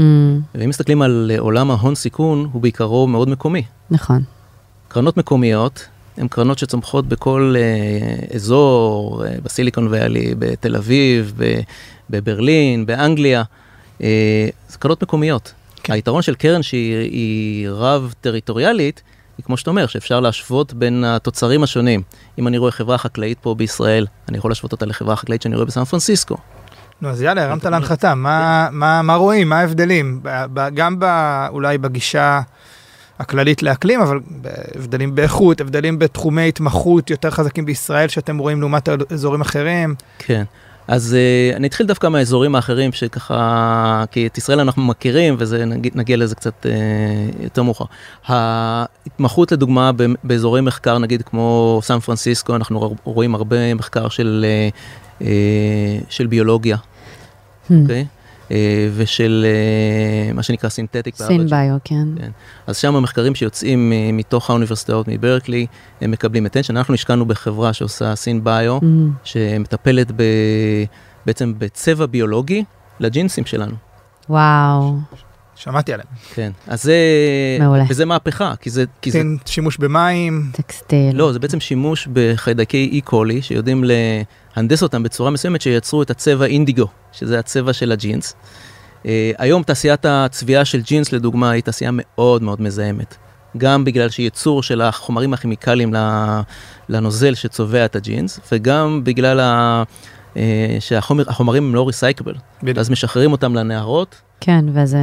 ואם 0.55 0.69
מסתכלים 0.69 1.01
על 1.01 1.31
עולם 1.37 1.71
ההון 1.71 1.95
סיכון, 1.95 2.49
הוא 2.51 2.61
בעיקרו 2.61 3.07
מאוד 3.07 3.29
מקומי. 3.29 3.63
נכון. 3.91 4.23
קרנות 4.87 5.17
מקומיות 5.17 5.87
הן 6.17 6.27
קרנות 6.27 6.57
שצומחות 6.57 7.07
בכל 7.07 7.55
אה, 7.57 8.35
אזור, 8.35 9.25
אה, 9.25 9.35
בסיליקון 9.43 9.87
ואלי, 9.91 10.35
בתל 10.39 10.75
אביב, 10.75 11.33
בברלין, 12.09 12.85
באנגליה. 12.85 13.43
אה, 14.03 14.47
זה 14.69 14.77
קרנות 14.77 15.03
מקומיות. 15.03 15.53
כן. 15.83 15.93
היתרון 15.93 16.21
של 16.21 16.35
קרן 16.35 16.63
שהיא 16.63 17.69
רב-טריטוריאלית, 17.69 19.01
היא 19.37 19.43
כמו 19.43 19.57
שאתה 19.57 19.69
אומר, 19.69 19.87
שאפשר 19.87 20.19
להשוות 20.19 20.73
בין 20.73 21.03
התוצרים 21.03 21.63
השונים. 21.63 22.01
אם 22.39 22.47
אני 22.47 22.57
רואה 22.57 22.71
חברה 22.71 22.97
חקלאית 22.97 23.39
פה 23.41 23.55
בישראל, 23.55 24.07
אני 24.29 24.37
יכול 24.37 24.51
להשוות 24.51 24.71
אותה 24.71 24.85
לחברה 24.85 25.15
חקלאית 25.15 25.41
שאני 25.41 25.55
רואה 25.55 25.65
בסן 25.65 25.83
פרנסיסקו. 25.83 26.37
נו, 27.01 27.09
אז 27.09 27.21
יאללה, 27.21 27.43
הרמת 27.43 27.65
להנחתה, 27.65 28.15
מה, 28.15 28.67
מה, 28.71 29.01
מה 29.01 29.15
רואים, 29.15 29.49
מה 29.49 29.59
ההבדלים? 29.59 30.21
גם 30.73 30.97
אולי 31.49 31.77
בגישה 31.77 32.41
הכללית 33.19 33.63
לאקלים, 33.63 34.01
אבל 34.01 34.19
הבדלים 34.75 35.15
באיכות, 35.15 35.61
הבדלים 35.61 35.99
בתחומי 35.99 36.47
התמחות 36.47 37.09
יותר 37.09 37.29
חזקים 37.31 37.65
בישראל 37.65 38.07
שאתם 38.07 38.37
רואים 38.37 38.59
לעומת 38.59 38.89
אזורים 39.11 39.41
אחרים. 39.41 39.95
כן. 40.19 40.43
אז 40.87 41.15
uh, 41.15 41.55
אני 41.55 41.67
אתחיל 41.67 41.85
דווקא 41.85 42.07
מהאזורים 42.07 42.55
האחרים 42.55 42.91
שככה, 42.91 44.03
כי 44.11 44.27
את 44.27 44.37
ישראל 44.37 44.59
אנחנו 44.59 44.83
מכירים 44.83 45.35
וזה 45.39 45.65
נגיע, 45.65 45.91
נגיע 45.95 46.17
לזה 46.17 46.35
קצת 46.35 46.65
uh, 46.65 47.43
יותר 47.43 47.63
מאוחר. 47.63 47.85
ההתמחות 48.27 49.51
לדוגמה 49.51 49.91
באזורי 50.23 50.61
מחקר 50.61 50.97
נגיד 50.97 51.21
כמו 51.21 51.79
סן 51.83 51.99
פרנסיסקו, 51.99 52.55
אנחנו 52.55 52.95
רואים 53.03 53.35
הרבה 53.35 53.73
מחקר 53.73 54.09
של, 54.09 54.45
uh, 54.45 55.21
uh, 55.21 55.23
של 56.09 56.27
ביולוגיה. 56.27 56.77
Hmm. 56.77 57.71
Okay? 57.71 58.22
אה, 58.51 58.89
ושל 58.95 59.45
אה, 59.47 60.33
מה 60.33 60.43
שנקרא 60.43 60.69
סינתטיק. 60.69 61.15
סינביו, 61.15 61.75
כן. 61.83 62.07
כן. 62.17 62.31
אז 62.67 62.77
שם 62.77 62.95
המחקרים 62.95 63.35
שיוצאים 63.35 63.93
אה, 63.93 64.09
מתוך 64.13 64.49
האוניברסיטאות 64.49 65.07
מברקלי, 65.07 65.65
הם 66.01 66.11
מקבלים 66.11 66.45
attention. 66.45 66.69
אנחנו 66.69 66.93
השקענו 66.93 67.25
בחברה 67.25 67.73
שעושה 67.73 68.15
סינביו, 68.15 68.79
mm. 68.81 68.83
שמטפלת 69.23 70.11
ב, 70.15 70.23
בעצם 71.25 71.53
בצבע 71.57 72.05
ביולוגי 72.05 72.63
לג'ינסים 72.99 73.45
שלנו. 73.45 73.75
וואו. 74.29 74.95
שמעתי 75.55 75.93
עליהם. 75.93 76.07
כן, 76.33 76.51
אז 76.67 76.83
זה, 76.83 76.97
מעולה. 77.59 77.83
וזה 77.89 78.05
מהפכה, 78.05 78.53
כי 78.61 78.69
זה... 78.69 78.85
כי 79.01 79.11
זה... 79.11 79.21
שימוש 79.45 79.77
במים. 79.77 80.49
טקסטיל. 80.51 81.15
לא, 81.17 81.33
זה 81.33 81.39
בעצם 81.39 81.59
שימוש 81.59 82.07
בחיידקי 82.13 82.89
אי 82.91 83.01
קולי, 83.01 83.41
שיודעים 83.41 83.83
להנדס 84.55 84.83
אותם 84.83 85.03
בצורה 85.03 85.31
מסוימת, 85.31 85.61
שייצרו 85.61 86.01
את 86.01 86.09
הצבע 86.09 86.45
אינדיגו, 86.45 86.87
שזה 87.11 87.39
הצבע 87.39 87.73
של 87.73 87.91
הג'ינס. 87.91 88.35
אה, 89.05 89.31
היום 89.37 89.63
תעשיית 89.63 90.05
הצביעה 90.05 90.65
של 90.65 90.81
ג'ינס 90.81 91.11
לדוגמה 91.11 91.51
היא 91.51 91.63
תעשייה 91.63 91.91
מאוד 91.93 92.43
מאוד 92.43 92.61
מזהמת. 92.61 93.15
גם 93.57 93.85
בגלל 93.85 94.09
שייצור 94.09 94.63
של 94.63 94.81
החומרים 94.81 95.33
הכימיקליים 95.33 95.93
לנוזל 96.89 97.35
שצובע 97.35 97.85
את 97.85 97.95
הג'ינס, 97.95 98.39
וגם 98.51 99.01
בגלל 99.03 99.39
ה... 99.39 99.83
אה, 100.37 100.77
שהחומרים 100.79 101.63
הם 101.63 101.75
לא 101.75 101.87
ריסייקבל. 101.87 102.35
אז 102.77 102.89
משחררים 102.89 103.31
אותם 103.31 103.55
לנהרות, 103.55 104.21
כן, 104.45 104.65
וזה 104.73 104.97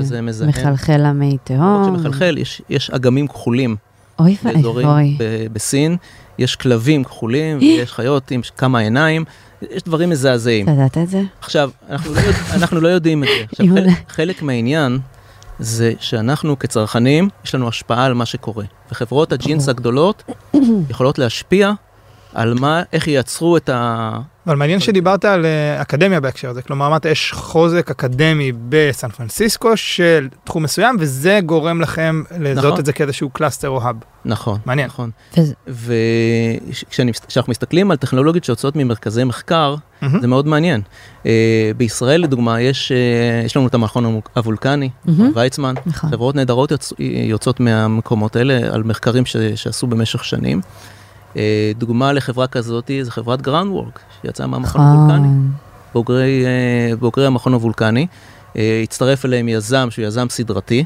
וזה 0.00 0.22
מזהם. 0.22 0.48
מחלחל 0.48 0.96
למי 1.08 1.30
לא 1.30 1.34
רק 1.34 1.40
תהום. 1.44 1.96
שמחלחל, 1.96 2.38
יש, 2.38 2.62
יש 2.68 2.90
אגמים 2.90 3.28
כחולים 3.28 3.76
אוי 4.18 4.36
ואבוי. 4.42 5.18
בסין, 5.52 5.96
יש 6.38 6.56
כלבים 6.56 7.04
כחולים, 7.04 7.58
ויש 7.58 7.92
חיות 7.92 8.30
עם 8.30 8.40
כמה 8.56 8.78
עיניים, 8.78 9.24
יש 9.70 9.82
דברים 9.82 10.10
מזעזעים. 10.10 10.68
ידעת 10.68 10.98
את 10.98 11.08
זה? 11.08 11.22
עכשיו, 11.40 11.70
אנחנו 11.90 12.14
לא, 12.14 12.20
יודע, 12.20 12.38
אנחנו 12.54 12.80
לא 12.80 12.88
יודעים 12.88 13.24
את 13.24 13.28
זה. 13.28 13.44
עכשיו. 13.52 13.66
חלק, 13.74 13.92
חלק 14.08 14.42
מהעניין 14.42 14.98
זה 15.58 15.92
שאנחנו 16.00 16.58
כצרכנים, 16.58 17.28
יש 17.44 17.54
לנו 17.54 17.68
השפעה 17.68 18.04
על 18.04 18.14
מה 18.14 18.26
שקורה. 18.26 18.64
וחברות 18.90 19.32
הג'ינס 19.32 19.68
הגדולות 19.68 20.22
יכולות 20.90 21.18
להשפיע 21.18 21.72
על 22.36 22.54
מה, 22.54 22.82
איך 22.92 23.08
ייצרו 23.08 23.56
את 23.56 23.68
ה... 23.68 24.10
אבל 24.46 24.56
מעניין 24.56 24.80
שדיברת 24.80 25.24
על 25.24 25.46
אה, 25.46 25.82
אקדמיה 25.82 26.20
בהקשר 26.20 26.50
הזה, 26.50 26.62
כלומר 26.62 26.86
אמרת 26.86 27.04
יש 27.04 27.32
חוזק 27.32 27.90
אקדמי 27.90 28.52
בסן 28.68 29.08
פרנסיסקו 29.08 29.76
של 29.76 30.28
תחום 30.44 30.62
מסוים 30.62 30.96
וזה 31.00 31.40
גורם 31.46 31.80
לכם 31.80 32.22
לזהות 32.40 32.66
נכון. 32.66 32.80
את 32.80 32.86
זה 32.86 32.92
כאיזשהו 32.92 33.30
cluster 33.30 33.68
או 33.68 33.82
hub. 33.82 33.96
נכון. 34.24 34.58
מעניין. 34.66 34.86
נכון. 34.86 35.10
וכשאנחנו 35.68 37.50
מסתכלים 37.50 37.90
על 37.90 37.96
טכנולוגיות 37.96 38.44
שיוצאות 38.44 38.76
ממרכזי 38.76 39.24
מחקר, 39.24 39.74
mm-hmm. 40.02 40.20
זה 40.20 40.26
מאוד 40.26 40.46
מעניין. 40.46 40.80
אה, 41.26 41.70
בישראל 41.76 42.22
לדוגמה, 42.22 42.60
יש, 42.60 42.92
אה, 42.92 43.42
יש 43.44 43.56
לנו 43.56 43.66
את 43.66 43.74
המכון 43.74 44.20
הוולקני, 44.36 44.90
mm-hmm. 45.04 45.32
ויצמן, 45.34 45.74
נכון. 45.86 46.10
חברות 46.10 46.34
נהדרות 46.34 46.70
יוצ... 46.70 46.92
יוצאות 46.98 47.60
מהמקומות 47.60 48.36
האלה 48.36 48.74
על 48.74 48.82
מחקרים 48.82 49.26
ש... 49.26 49.36
שעשו 49.36 49.86
במשך 49.86 50.24
שנים. 50.24 50.60
אה, 51.36 51.72
דוגמה 51.78 52.12
לחברה 52.12 52.46
כזאת 52.46 52.90
זה 53.02 53.10
חברת 53.10 53.42
Groundwork, 53.42 54.00
שיצאה 54.22 54.46
מהמכון 54.46 54.80
הוולקני, 54.80 55.18
נכון. 55.18 55.52
בוגרי, 55.94 56.44
אה, 56.46 56.96
בוגרי 56.96 57.26
המכון 57.26 57.52
הוולקני. 57.52 58.06
אה, 58.56 58.80
הצטרף 58.82 59.24
אליהם 59.24 59.48
יזם 59.48 59.88
שהוא 59.90 60.04
יזם 60.04 60.26
סדרתי. 60.28 60.84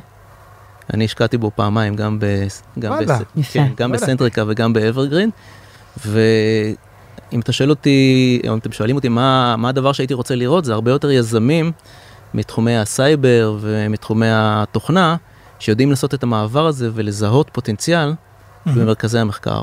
אני 0.94 1.04
השקעתי 1.04 1.38
בו 1.38 1.50
פעמיים, 1.54 1.96
גם, 1.96 2.18
ב... 2.18 2.24
גם. 2.78 2.92
יפה. 3.36 3.52
כן, 3.52 3.72
גם. 3.76 3.92
ב 3.92 3.98
Centrica 3.98 4.44
וגם 4.46 4.72
ב 4.72 4.77
Evergreen. 4.77 5.30
ואם 6.06 7.40
אתה 7.40 7.52
שואל 7.52 7.70
אותי, 7.70 8.40
או 8.48 8.52
אם 8.52 8.58
אתם 8.58 8.72
שואלים 8.72 8.96
אותי 8.96 9.08
מה, 9.08 9.56
מה 9.56 9.68
הדבר 9.68 9.92
שהייתי 9.92 10.14
רוצה 10.14 10.34
לראות, 10.34 10.64
זה 10.64 10.72
הרבה 10.72 10.90
יותר 10.90 11.10
יזמים 11.10 11.72
מתחומי 12.34 12.76
הסייבר 12.76 13.56
ומתחומי 13.60 14.26
התוכנה, 14.30 15.16
שיודעים 15.58 15.90
לעשות 15.90 16.14
את 16.14 16.22
המעבר 16.22 16.66
הזה 16.66 16.90
ולזהות 16.94 17.50
פוטנציאל 17.52 18.12
במרכזי 18.66 19.18
המחקר. 19.18 19.62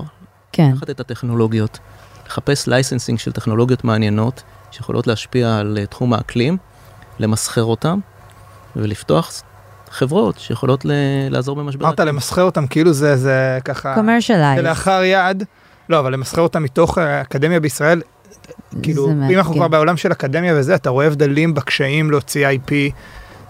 כן. 0.52 0.72
לקחת 0.76 0.90
את 0.90 1.00
הטכנולוגיות, 1.00 1.80
לחפש 2.28 2.68
licensing 2.68 3.20
של 3.20 3.32
טכנולוגיות 3.32 3.84
מעניינות, 3.84 4.44
שיכולות 4.72 5.08
להשפיע 5.08 5.58
על 5.58 5.78
אה, 5.82 5.86
תחום 5.86 6.14
האקלים, 6.14 6.58
למסחר 7.20 7.64
אותם, 7.64 8.00
ולפתוח 8.76 9.32
חברות 9.92 10.40
שיכולות 10.40 10.86
ל- 10.86 10.92
לעזור 11.30 11.56
במשבר. 11.56 11.86
אמרת 11.86 12.00
האקלים. 12.00 12.16
למסחר 12.16 12.44
אותם 12.44 12.68
כאילו 12.68 12.94
זה 12.94 13.16
זה 13.18 13.60
ככה 13.66 13.96
commercialize. 13.96 14.60
כלאחר 14.60 15.02
יד. 15.04 15.44
לא 15.90 16.00
אבל 16.00 16.14
למסחר 16.14 16.42
אותם 16.42 16.64
מתוך 16.64 16.98
אה, 16.98 17.22
אקדמיה 17.22 17.60
בישראל. 17.60 18.02
כאילו 18.84 19.10
אם 19.12 19.12
אנחנו 19.22 19.30
מאתגר. 19.36 19.54
כבר 19.54 19.68
בעולם 19.68 19.98
של 19.98 20.12
אקדמיה 20.12 20.56
וזה 20.56 20.76
אתה 20.76 20.90
רואה 20.90 21.08
הבדלים 21.08 21.54
בקשיים 21.54 22.12
להוציא 22.12 22.48
IP 22.50 22.72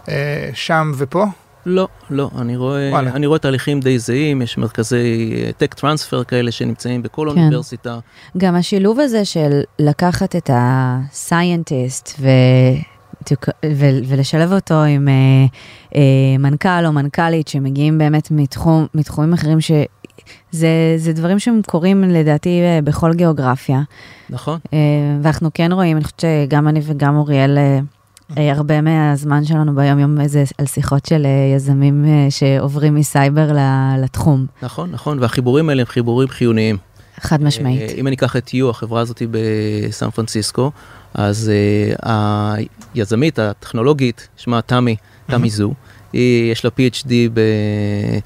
אה, 0.09 0.49
שם 0.53 0.91
ופה. 0.97 1.25
לא, 1.69 1.87
לא, 2.09 2.29
אני 2.37 2.55
רואה, 2.55 2.89
וואלה. 2.91 3.11
אני 3.11 3.25
רואה 3.25 3.39
תהליכים 3.39 3.79
די 3.79 3.99
זהים, 3.99 4.41
יש 4.41 4.57
מרכזי 4.57 5.31
טק 5.57 5.73
טרנספר 5.73 6.23
כאלה 6.23 6.51
שנמצאים 6.51 7.03
בכל 7.03 7.29
כן. 7.33 7.39
אוניברסיטה. 7.41 7.99
גם 8.37 8.55
השילוב 8.55 8.99
הזה 8.99 9.25
של 9.25 9.61
לקחת 9.79 10.35
את 10.35 10.49
ה-scientist 10.49 12.09
ו... 12.19 12.29
ו- 13.65 13.99
ולשלב 14.07 14.53
אותו 14.53 14.83
עם 14.83 15.07
אה, 15.07 15.13
אה, 15.95 16.37
מנכ"ל 16.39 16.85
או 16.85 16.91
מנכ"לית 16.91 17.47
שמגיעים 17.47 17.97
באמת 17.97 18.31
מתחום, 18.31 18.87
מתחומים 18.93 19.33
אחרים 19.33 19.61
שזה 19.61 19.85
זה 20.97 21.13
דברים 21.13 21.39
שהם 21.39 21.61
קורים 21.67 22.03
לדעתי 22.03 22.61
אה, 22.61 22.79
בכל 22.83 23.13
גיאוגרפיה. 23.13 23.81
נכון, 24.29 24.59
אה, 24.73 24.77
ואנחנו 25.21 25.49
כן 25.53 25.71
רואים, 25.71 25.97
אני 25.97 26.03
חושבת 26.03 26.19
שגם 26.19 26.67
אני 26.67 26.79
וגם 26.83 27.15
אוריאל, 27.15 27.57
אה, 27.57 27.63
אה, 27.63 27.79
הרבה 28.35 28.81
מהזמן 28.81 29.45
שלנו 29.45 29.75
ביום 29.75 29.99
יום 29.99 30.27
זה 30.27 30.43
על 30.57 30.65
שיחות 30.65 31.05
של 31.05 31.25
אה, 31.25 31.55
יזמים 31.55 32.05
אה, 32.05 32.27
שעוברים 32.29 32.95
מסייבר 32.95 33.51
ל- 33.53 34.03
לתחום, 34.03 34.45
נכון, 34.61 34.91
נכון, 34.91 35.19
והחיבורים 35.19 35.69
האלה 35.69 35.81
הם 35.81 35.87
חיבורים 35.87 36.27
חיוניים. 36.27 36.77
חד 37.21 37.43
משמעית. 37.43 37.81
אה, 37.81 37.95
אם 37.97 38.07
אני 38.07 38.15
אקח 38.15 38.35
את 38.35 38.53
יו, 38.53 38.69
החברה 38.69 39.01
הזאת 39.01 39.21
בסן 39.31 40.09
פרנסיסקו, 40.09 40.71
אז 41.13 41.51
אה, 42.03 42.55
היזמית 42.95 43.39
הטכנולוגית, 43.39 44.27
שמה 44.37 44.61
תמי, 44.61 44.95
תמי 45.27 45.49
זו, 45.49 45.73
היא, 46.13 46.51
יש 46.51 46.65
לה 46.65 46.71
PhD 46.79 47.09
ב- 47.33 48.19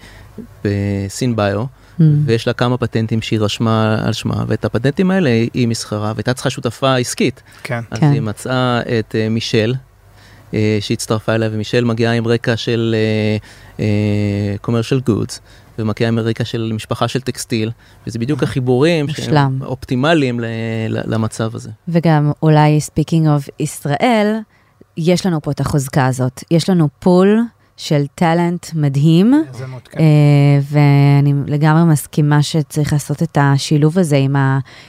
בסין 0.65 1.35
ביו, 1.35 1.63
Mm. 1.91 2.03
ויש 2.25 2.47
לה 2.47 2.53
כמה 2.53 2.77
פטנטים 2.77 3.21
שהיא 3.21 3.39
רשמה 3.39 3.97
על 4.05 4.13
שמה, 4.13 4.43
ואת 4.47 4.65
הפטנטים 4.65 5.11
האלה 5.11 5.29
היא 5.53 5.67
מסחרה, 5.67 6.11
והייתה 6.15 6.33
צריכה 6.33 6.49
שותפה 6.49 6.95
עסקית. 6.95 7.41
כן. 7.63 7.81
אז 7.91 7.99
כן. 7.99 8.11
היא 8.11 8.21
מצאה 8.21 8.81
את 8.99 9.15
אה, 9.15 9.29
מישל, 9.29 9.73
אה, 9.75 9.90
שהצטרפה 10.79 11.35
אליה, 11.35 11.49
ומישל 11.51 11.83
מגיעה 11.83 12.13
עם 12.13 12.27
רקע 12.27 12.57
של 12.57 12.95
אה, 12.97 13.37
אה, 13.85 14.55
commercial 14.67 15.09
goods, 15.09 15.39
ומגיעה 15.79 16.07
עם 16.07 16.19
רקע 16.19 16.45
של 16.45 16.71
משפחה 16.75 17.07
של 17.07 17.21
טקסטיל, 17.21 17.71
וזה 18.07 18.19
בדיוק 18.19 18.43
החיבורים 18.43 19.07
שהם. 19.07 19.61
אופטימליים 19.61 20.39
ל- 20.39 20.45
ל- 20.89 21.13
למצב 21.13 21.55
הזה. 21.55 21.69
וגם 21.87 22.31
אולי 22.43 22.79
speaking 22.85 23.25
of 23.25 23.49
ישראל, 23.59 24.35
יש 24.97 25.25
לנו 25.25 25.41
פה 25.41 25.51
את 25.51 25.59
החוזקה 25.59 26.05
הזאת. 26.05 26.43
יש 26.51 26.69
לנו 26.69 26.87
פול 26.99 27.39
של 27.77 28.03
טאלנט 28.15 28.65
מדהים, 28.73 29.43
יזמות, 29.55 29.87
כן. 29.87 29.99
אה, 29.99 30.59
ואני 30.71 31.33
לגמרי 31.47 31.83
מסכימה 31.83 32.43
שצריך 32.43 32.93
לעשות 32.93 33.23
את 33.23 33.37
השילוב 33.41 33.99
הזה 33.99 34.17
עם 34.17 34.35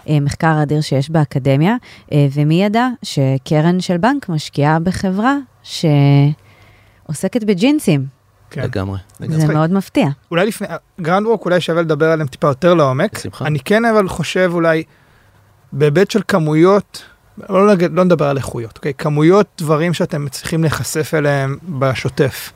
המחקר 0.07 0.46
האדיר 0.46 0.81
שיש 0.81 1.11
באקדמיה, 1.11 1.77
אה, 2.12 2.27
ומי 2.33 2.64
ידע 2.64 2.88
שקרן 3.03 3.81
של 3.81 3.96
בנק 3.96 4.29
משקיעה 4.29 4.79
בחברה 4.79 5.37
שעוסקת 5.62 7.44
בג'ינסים. 7.44 8.07
כן. 8.51 8.62
לגמרי. 8.62 8.98
לגמרי. 9.20 9.40
זה. 9.40 9.55
מאוד 9.55 9.72
מפתיע. 9.72 10.07
אולי 10.31 10.46
לפני, 10.46 10.66
Groundwork 11.01 11.45
אולי 11.44 11.61
שווה 11.61 11.83
לדבר 11.83 12.11
עליהם 12.11 12.29
טיפה 12.29 12.46
יותר 12.46 12.75
לעומק. 12.75 13.18
בשמחה. 13.18 13.46
אני 13.46 13.61
כן 13.61 13.85
אבל 13.85 14.09
חושב 14.09 14.51
אולי 14.55 14.83
בהיבט 15.72 16.11
של 16.11 16.20
כמויות, 16.29 17.03
לא, 17.48 17.72
נגיד, 17.72 17.92
לא 17.92 18.05
נדבר 18.05 18.29
על 18.29 18.37
איכויות, 18.37 18.77
אוקיי? 18.77 18.94
כמויות 18.94 19.46
דברים 19.59 19.94
שאתם 19.94 20.25
מצליחים 20.25 20.62
להיחשף 20.62 21.14
אליהם 21.14 21.59
בשוטף. 21.68 22.53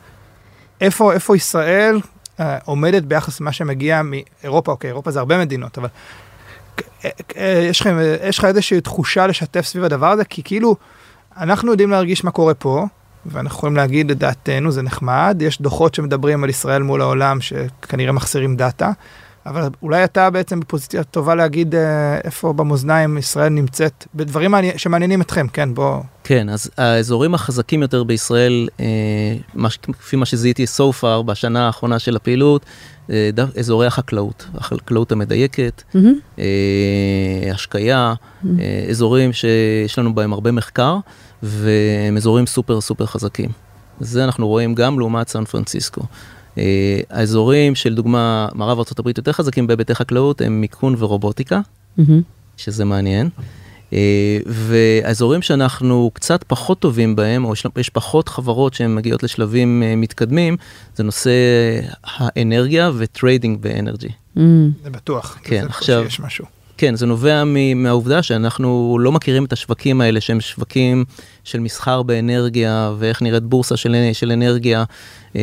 איפה, 0.81 1.13
איפה 1.13 1.37
ישראל 1.37 2.01
אה, 2.41 2.59
עומדת 2.65 3.03
ביחס 3.03 3.41
למה 3.41 3.53
שמגיע 3.53 4.03
מאירופה, 4.05 4.73
אוקיי, 4.73 4.89
אירופה 4.89 5.11
זה 5.11 5.19
הרבה 5.19 5.39
מדינות, 5.39 5.79
אבל 5.79 5.89
אה, 7.05 7.11
אה, 7.37 7.67
יש 7.69 7.81
לך, 7.81 7.89
יש 8.23 8.39
לך 8.39 8.45
איזושהי 8.45 8.81
תחושה 8.81 9.27
לשתף 9.27 9.67
סביב 9.67 9.85
הדבר 9.85 10.11
הזה? 10.11 10.25
כי 10.25 10.43
כאילו, 10.43 10.77
אנחנו 11.41 11.71
יודעים 11.71 11.91
להרגיש 11.91 12.25
מה 12.25 12.31
קורה 12.31 12.55
פה, 12.55 12.87
ואנחנו 13.27 13.57
יכולים 13.59 13.77
להגיד 13.77 14.11
את 14.11 14.19
דעתנו, 14.19 14.71
זה 14.71 14.83
נחמד, 14.83 15.37
יש 15.41 15.63
דוחות 15.63 15.95
שמדברים 15.95 16.45
על 16.45 16.51
ישראל 16.51 16.83
מול 16.83 17.01
העולם 17.01 17.41
שכנראה 17.41 18.13
מחסירים 18.13 18.57
דאטה, 18.57 18.91
אבל 19.47 19.69
אולי 19.83 20.05
אתה 20.05 20.31
בעצם 20.31 20.61
בפוזיציה 20.61 21.05
טובה 21.05 21.35
להגיד 21.35 21.75
אה, 21.75 22.19
איפה 22.25 22.53
במאזניים 22.53 23.19
ישראל 23.19 23.49
נמצאת, 23.49 24.07
בדברים 24.15 24.51
מעני- 24.51 24.73
שמעניינים 24.79 25.21
אתכם, 25.21 25.47
כן, 25.53 25.75
בוא. 25.75 26.01
כן, 26.25 26.49
אז 26.49 26.71
האזורים 26.79 27.35
החזקים 27.35 27.83
יותר 27.83 28.05
בישראל, 28.05 28.69
אה, 28.81 28.85
מה, 29.55 29.69
כפי 29.99 30.17
מה 30.17 30.27
שזיהיתי 30.27 30.65
so 30.65 31.03
far 31.03 31.23
בשנה 31.23 31.67
האחרונה 31.67 31.99
של 31.99 32.17
הפעילות, 32.17 32.67
אה, 33.11 33.31
אזורי 33.59 33.87
החקלאות, 33.87 34.47
החקלאות 34.55 35.13
המדייקת. 35.13 35.83
אה, 36.39 36.45
השקיה, 37.55 38.15
אה, 38.61 38.87
אזורים 38.91 39.33
שיש 39.33 39.99
לנו 39.99 40.15
בהם 40.15 40.33
הרבה 40.33 40.53
מחקר, 40.53 40.97
והם 41.43 42.17
אזורים 42.17 42.47
סופר 42.47 42.81
סופר 42.81 43.07
חזקים. 43.07 43.51
זה 44.01 44.25
אנחנו 44.25 44.49
רואים 44.49 44.75
גם 44.75 44.99
לעומת 44.99 45.29
סן 45.29 45.45
פרנסיסקו. 45.45 46.03
אה, 46.59 47.01
האזורים 47.11 47.75
של 47.75 47.95
דוגמה 47.95 48.49
מערב 48.55 48.79
ארה"ב 48.79 49.09
יותר 49.09 49.33
חזקים 49.33 49.67
בהיבטי 49.67 49.95
חקלאות 49.95 50.41
הם 50.41 50.61
מיכון 50.61 50.95
ורובוטיקה, 50.99 51.61
מהמם. 51.97 52.23
שזה 52.57 52.85
מעניין. 52.85 53.29
אה, 53.93 54.39
והאזורים 54.47 55.43
שאנחנו 55.43 56.11
קצת 56.15 56.45
פחות 56.47 56.79
טובים 56.79 57.17
בהם, 57.17 57.45
או 57.45 57.53
יש, 57.53 57.67
יש 57.77 57.89
פחות 57.91 58.29
חברות 58.29 58.75
שהן 58.75 58.95
מגיעות 58.95 59.23
לשלבים 59.23 59.83
אה, 59.83 59.97
מתקדמים, 59.97 60.57
זה 60.97 61.03
נושא 61.05 61.31
האנרגיה 62.05 62.91
ו 62.99 63.06
trading 63.06 63.59
ב 63.61 63.67
energy. 63.67 64.09
זה 64.85 64.91
בטוח. 64.91 65.39
כן, 65.43 65.61
זה 65.63 65.69
עכשיו- 65.69 66.05
שיש 66.05 66.21
משהו. 66.21 66.45
כן, 66.79 66.95
זה 66.95 67.07
נובע 67.07 67.45
מהעובדה 67.77 68.23
שאנחנו 68.23 68.99
לא 69.01 69.13
מכירים 69.13 69.45
את 69.45 69.53
השווקים 69.53 70.01
האלה, 70.01 70.21
שהם 70.21 70.41
שווקים 70.41 71.05
של 71.45 71.61
מסחר 71.61 72.03
באנרגיה, 72.03 72.93
ואיך 72.99 73.23
נראית 73.23 73.43
בורסה 73.43 73.77
של, 73.77 73.97
של 74.13 74.33
אנרגיה. 74.33 74.85
אה, 75.37 75.41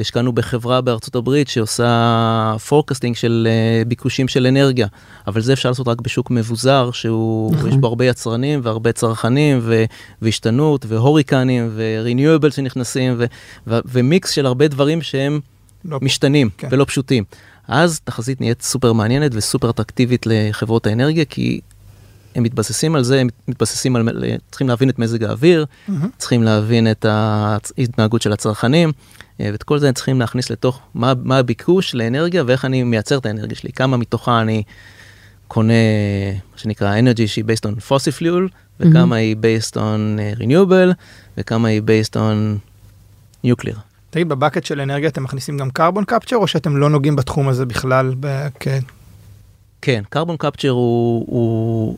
השקענו 0.00 0.32
בחברה 0.32 0.80
בארצות 0.80 1.14
הברית 1.14 1.48
שעושה 1.48 2.56
forecasting 2.68 3.16
של 3.16 3.48
אה, 3.50 3.84
ביקושים 3.84 4.28
של 4.28 4.46
אנרגיה, 4.46 4.86
אבל 5.26 5.40
זה 5.40 5.52
אפשר 5.52 5.68
לעשות 5.68 5.88
רק 5.88 6.00
בשוק 6.00 6.30
מבוזר, 6.30 6.90
שהוא, 6.92 7.54
נכון. 7.54 7.68
יש 7.68 7.76
בו 7.76 7.86
הרבה 7.86 8.04
יצרנים 8.06 8.60
והרבה 8.62 8.92
צרכנים, 8.92 9.58
ו, 9.62 9.84
והשתנות, 10.22 10.84
והוריקנים, 10.88 11.70
ו-renewable 11.72 12.50
שנכנסים, 12.50 13.14
ו, 13.18 13.24
ו, 13.66 13.78
ומיקס 13.84 14.30
של 14.30 14.46
הרבה 14.46 14.68
דברים 14.68 15.02
שהם 15.02 15.40
לא, 15.84 15.98
משתנים 16.02 16.50
כן. 16.58 16.68
ולא 16.70 16.84
פשוטים. 16.84 17.24
אז 17.68 18.00
תחזית 18.04 18.40
נהיית 18.40 18.62
סופר 18.62 18.92
מעניינת 18.92 19.30
וסופר 19.34 19.70
אטרקטיבית 19.70 20.26
לחברות 20.26 20.86
האנרגיה, 20.86 21.24
כי 21.24 21.60
הם 22.34 22.42
מתבססים 22.42 22.94
על 22.94 23.04
זה, 23.04 23.20
הם 23.20 23.28
מתבססים 23.48 23.96
על, 23.96 24.08
צריכים 24.50 24.68
להבין 24.68 24.90
את 24.90 24.98
מזג 24.98 25.24
האוויר, 25.24 25.64
מהמם. 25.88 26.08
צריכים 26.18 26.42
להבין 26.42 26.90
את 26.90 27.04
ההתנהגות 27.04 28.22
של 28.22 28.32
הצרכנים, 28.32 28.92
אה, 29.40 29.48
ואת 29.52 29.62
כל 29.62 29.78
זה 29.78 29.88
הם 29.88 29.94
צריכים 29.94 30.20
להכניס 30.20 30.50
לתוך 30.50 30.80
מה, 30.94 31.12
מה 31.22 31.38
הביקוש 31.38 31.94
לאנרגיה 31.94 32.44
ואיך 32.46 32.64
אני 32.64 32.82
מייצר 32.82 33.18
את 33.18 33.26
האנרגיה 33.26 33.56
שלי, 33.56 33.72
כמה 33.72 33.96
מתוכה 33.96 34.40
אני 34.40 34.62
קונה, 35.48 35.72
מה 36.52 36.58
שנקרא 36.58 36.96
energy 36.98 37.26
שהיא 37.26 37.44
based 37.44 37.68
on 37.68 37.90
fossil 37.90 38.20
fuel, 38.20 38.52
וכמה 38.80 39.16
היא 39.16 39.36
based 39.36 39.76
on 39.76 40.18
אה, 40.18 40.32
renewable, 40.36 40.94
וכמה 41.38 41.68
היא 41.68 41.82
based 41.82 42.16
on 42.16 42.58
nuclear. 43.46 43.91
תגיד, 44.12 44.28
בבקט 44.28 44.64
של 44.64 44.80
אנרגיה 44.80 45.08
אתם 45.08 45.22
מכניסים 45.22 45.56
גם 45.58 45.70
קרבון 45.70 46.04
קפצ'ר, 46.04 46.36
או 46.36 46.46
שאתם 46.46 46.76
לא 46.76 46.90
נוגעים 46.90 47.16
בתחום 47.16 47.48
הזה 47.48 47.66
בכלל? 47.66 48.14
ב- 48.20 48.46
כן. 48.60 48.78
כן, 49.82 50.02
קרבון 50.10 50.36
קפצ'ר 50.36 50.68
הוא, 50.70 51.24
הוא 51.28 51.96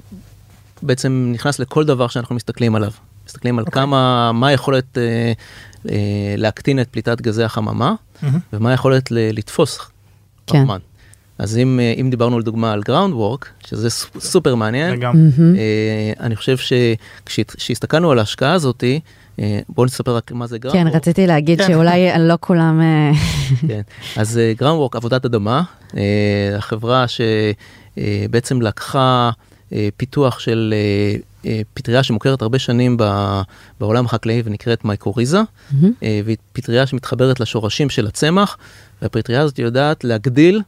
בעצם 0.82 1.30
נכנס 1.34 1.58
לכל 1.58 1.84
דבר 1.84 2.08
שאנחנו 2.08 2.34
מסתכלים 2.34 2.74
עליו. 2.74 2.90
מסתכלים 3.26 3.58
על 3.58 3.64
אוקיי. 3.64 3.82
כמה, 3.82 4.32
מה 4.32 4.48
היכולת 4.48 4.98
אה, 4.98 5.32
אה, 5.90 5.94
להקטין 6.36 6.80
את 6.80 6.88
פליטת 6.90 7.20
גזי 7.20 7.42
החממה, 7.42 7.94
מהמם. 8.22 8.38
ומה 8.52 8.70
היכולת 8.70 9.10
ל- 9.10 9.38
לתפוס 9.38 9.78
כן. 9.78 9.84
פחמן. 10.46 10.78
אז 11.38 11.58
אם, 11.58 11.80
אה, 11.80 11.94
אם 12.00 12.10
דיברנו 12.10 12.38
לדוגמה 12.38 12.72
על 12.72 12.82
Groundwork, 12.82 13.48
שזה 13.66 13.88
סופ- 13.90 14.20
סופר 14.20 14.54
מעניין, 14.54 14.92
לגמרי. 14.92 15.20
מהמם. 15.38 15.56
אה, 15.56 16.12
אני 16.20 16.36
חושב 16.36 16.56
שכשהסתכלנו 16.56 18.10
על 18.10 18.18
ההשקעה 18.18 18.52
הזאתי, 18.52 18.94
אה, 18.94 18.98
בואו 19.68 19.86
נספר 19.86 20.16
רק 20.16 20.32
מה 20.32 20.46
זה 20.46 20.58
Ground 20.58 20.90
כן. 20.90 20.96
רציתי 20.96 21.26
להגיד 21.26 21.60
כן. 21.60 21.66
שאולי 21.66 22.08
לא 22.18 22.34
כולם... 22.40 22.80
אה, 22.80 23.10
כן, 23.68 23.80
אז 24.16 24.40
Groundwork, 24.56 24.96
עבודת 24.96 25.24
אדמה, 25.24 25.62
אה, 25.96 26.56
החברה 26.56 27.04
שבעצם 27.08 28.62
לקחה 28.62 29.30
אה, 29.72 29.88
פיתוח 29.96 30.38
של 30.38 30.74
אה, 30.76 31.16
אה, 31.46 31.60
פטריה 31.74 32.02
שמוכרת 32.02 32.42
הרבה 32.42 32.58
שנים 32.58 32.96
בעולם 33.80 34.04
החקלאי 34.04 34.42
ונקראת 34.44 34.84
mycorrhiza. 34.84 35.40
אה, 36.02 36.20
והיא 36.24 36.36
פטריה 36.52 36.86
שמתחברת 36.86 37.40
לשורשים 37.40 37.90
של 37.90 38.06
הצמח, 38.06 38.56
והפטריה 39.02 39.40
הזאת 39.40 39.58
יודעת 39.58 40.04
להגדיל 40.04 40.62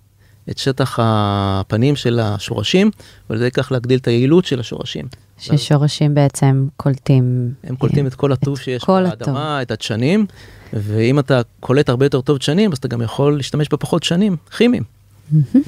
את 0.50 0.58
שטח 0.58 0.98
הפנים 1.02 1.96
של 1.96 2.20
השורשים, 2.20 2.90
ועל 3.30 3.38
ידי 3.38 3.50
כך 3.50 3.72
להגדיל 3.72 3.98
את 3.98 4.06
היעילות 4.08 4.44
של 4.44 4.60
השורשים. 4.60 5.04
ששורשים 5.38 6.14
בעצם 6.14 6.66
קולטים... 6.76 7.52
הם 7.64 7.76
קולטים 7.76 8.06
את 8.06 8.14
כל 8.14 8.32
הטוב 8.32 8.58
שיש 8.58 8.84
כל 8.84 9.06
הטוב. 9.06 9.26
באדמה, 9.28 9.62
את 9.62 9.70
הדשנים, 9.70 10.26
ואם 10.72 11.18
אתה 11.18 11.40
קולט 11.60 11.88
הרבה 11.88 12.06
יותר 12.06 12.20
טוב 12.20 12.38
דשנים, 12.38 12.72
אז 12.72 12.78
אתה 12.78 12.88
גם 12.88 13.02
יכול 13.02 13.36
להשתמש 13.36 13.68
בפחות 13.72 14.02
דשנים 14.02 14.36
כימיים. 14.56 14.82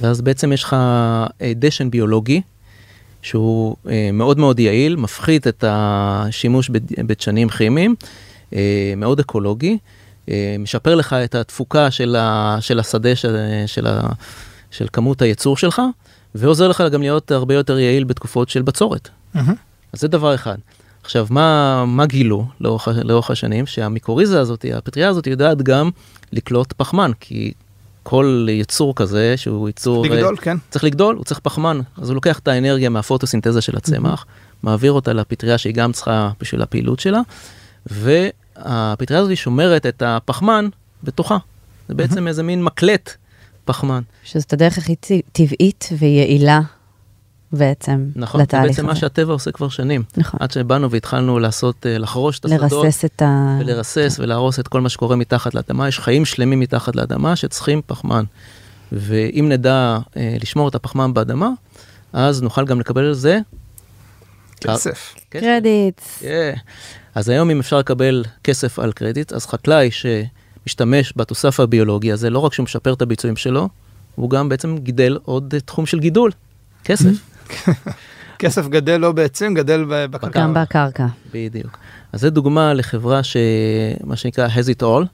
ואז 0.01 0.21
בעצם 0.21 0.53
יש 0.53 0.63
לך 0.63 0.73
אה, 1.43 1.53
דשן 1.57 1.91
ביולוגי, 1.91 2.41
שהוא 3.23 3.77
אה, 3.89 4.11
מאוד 4.13 4.39
מאוד 4.39 4.61
יעיל, 4.61 4.97
מפחית 4.97 5.47
את 5.47 5.65
השימוש 5.67 6.69
בד- 6.69 7.07
בדשנים 7.07 7.49
כימיים, 7.49 7.95
אה, 8.55 8.95
מאוד 8.97 9.21
אקולוגי, 9.21 9.79
משפר 10.59 10.95
לך 10.95 11.13
את 11.13 11.35
התפוקה 11.35 11.91
של, 11.91 12.17
ה, 12.19 12.57
של 12.61 12.79
השדה 12.81 13.17
של, 13.17 13.37
של, 13.67 13.87
ה, 13.87 14.01
של 14.71 14.87
כמות 14.93 15.23
הייצור 15.23 15.57
שלך, 15.57 15.83
ועוזר 16.35 16.69
לך 16.69 16.83
גם 16.93 17.03
להיות 17.03 17.31
הרבה 17.31 17.55
יותר 17.55 17.79
יעיל 17.79 18.05
בתקופות 18.05 18.49
של 18.49 18.63
בצורת. 18.63 19.09
מהמם. 19.35 19.55
אז 19.93 20.01
זה 20.01 20.09
דבר 20.09 20.35
אחד. 20.35 20.57
עכשיו, 21.03 21.27
מה, 21.31 21.85
מה 21.87 22.07
גילו 22.07 22.47
לאורך, 22.61 22.89
לאורך 23.05 23.31
השנים? 23.31 23.67
שהמיקוריזה 23.67 24.41
הזאת, 24.41 24.65
הפטריה 24.75 25.09
הזאת, 25.09 25.27
יודעת 25.27 25.63
גם 25.63 25.91
לקלוט 26.33 26.73
פחמן, 26.73 27.11
כי 27.21 27.53
כל 28.03 28.47
יצור 28.51 28.95
כזה, 28.95 29.37
שהוא 29.37 29.69
יצור... 29.69 30.07
לגדול, 30.07 30.37
כן. 30.37 30.57
צריך 30.71 30.85
לגדול, 30.85 31.17
הוא 31.17 31.25
צריך 31.25 31.41
פחמן. 31.41 31.81
אז 31.97 32.09
הוא 32.09 32.15
לוקח 32.15 32.39
את 32.39 32.49
האנרגיה 32.49 32.89
מהפוטוסינתזה 32.89 33.61
של 33.61 33.77
הצמח, 33.77 34.27
מעביר 34.63 34.93
אותה 34.93 35.13
לפטריה 35.13 35.59
שהיא 35.59 35.75
גם 35.75 35.93
צריכה 35.93 36.31
בשביל 36.41 36.63
הפעילות 36.63 37.01
שלה, 37.01 37.21
והפטריה 37.87 39.21
הזאת 39.21 39.37
שומרת 39.37 39.87
את 39.87 40.03
הפחמן 40.07 40.69
בתוכה. 41.05 41.37
זה 41.89 41.95
בעצם 41.95 42.29
איזה 42.29 42.43
מין 42.43 42.65
מקלט 42.65 43.17
פחמן. 43.69 44.03
שזאת 44.25 44.53
הדרך 44.53 44.79
הכי 44.79 44.95
טבעית 45.33 45.89
ויעילה 45.99 46.61
בעצם 47.53 48.07
נכון, 48.17 48.39
זה 48.39 48.43
לתהליך 48.43 48.71
בעצם 48.71 48.87
מה 48.87 48.93
הזה. 48.93 49.01
שהטבע 49.01 49.33
עושה 49.33 49.51
כבר 49.53 49.69
שנים. 49.69 50.03
נכון. 50.17 50.41
עד 50.43 50.51
שבאנו 50.51 50.91
והתחלנו 50.91 51.39
לעשות, 51.39 51.87
אה, 51.87 51.99
לחרוש 51.99 52.39
את 52.39 52.45
השדות. 52.45 52.85
לרסס 52.85 53.05
את 53.05 53.23
ה... 53.23 53.59
ולרסס 53.61 54.17
ולהרוס 54.19 54.61
את 54.61 54.69
כל 54.69 54.81
מה 54.81 54.89
שקורה 54.89 55.17
מתחת 55.17 55.55
לאדמה. 55.55 55.89
יש 55.89 56.01
חיים 56.01 56.25
שלמים 56.25 56.61
מתחת 56.61 56.97
לאדמה 56.97 57.37
שצריכים 57.37 57.81
פחמן. 57.87 58.25
ואם 58.93 59.47
נדע 59.49 59.99
אה, 60.17 60.37
לשמור 60.41 60.69
את 60.69 60.75
הפחמן 60.75 61.15
באדמה, 61.15 61.51
אז 62.13 62.43
נוכל 62.43 62.65
גם 62.65 62.81
לקבל 62.81 63.05
על 63.05 63.15
זה 63.15 63.39
כסף. 64.61 65.15
כסף. 65.31 65.41
קרדיט. 65.43 66.01
כן. 66.19 66.55
אז 67.15 67.29
היום 67.29 67.51
אם 67.51 67.61
אפשר 67.61 67.79
לקבל 67.79 68.25
כסף 68.45 68.79
על 68.79 68.93
קרדיט, 68.93 69.33
אז 69.33 69.47
חקלאי 69.47 69.91
שמשתמש 70.69 71.13
בתוסף 71.17 71.61
הביולוגי 71.61 72.13
הזה, 72.13 72.31
לא 72.31 72.39
רק 72.39 72.53
שהוא 72.53 72.65
משפר 72.65 72.93
את 72.93 73.03
הביצועים 73.03 73.37
שלו, 73.37 73.69
הוא 74.15 74.31
גם 74.31 74.49
בעצם 74.49 74.79
גידל 74.79 75.19
עוד 75.25 75.55
תחום 75.65 75.87
של 75.87 75.99
גידול, 76.01 76.31
כסף. 76.85 77.11
כסף 78.39 78.69
גדל 78.69 78.97
לא 78.97 79.13
בעצים, 79.13 79.55
גדל 79.55 79.85
בקרקע. 79.89 80.41
גם 80.41 80.55
בקרקע. 80.55 81.07
בדיוק. 81.35 81.79
אז 82.13 82.21
זו 82.21 82.31
דוגמה 82.31 82.75
לחברה 82.75 83.21
שמה 83.23 84.17
שנקרא 84.17 84.49
has 84.49 84.79
it 84.79 84.83
all, 84.83 85.07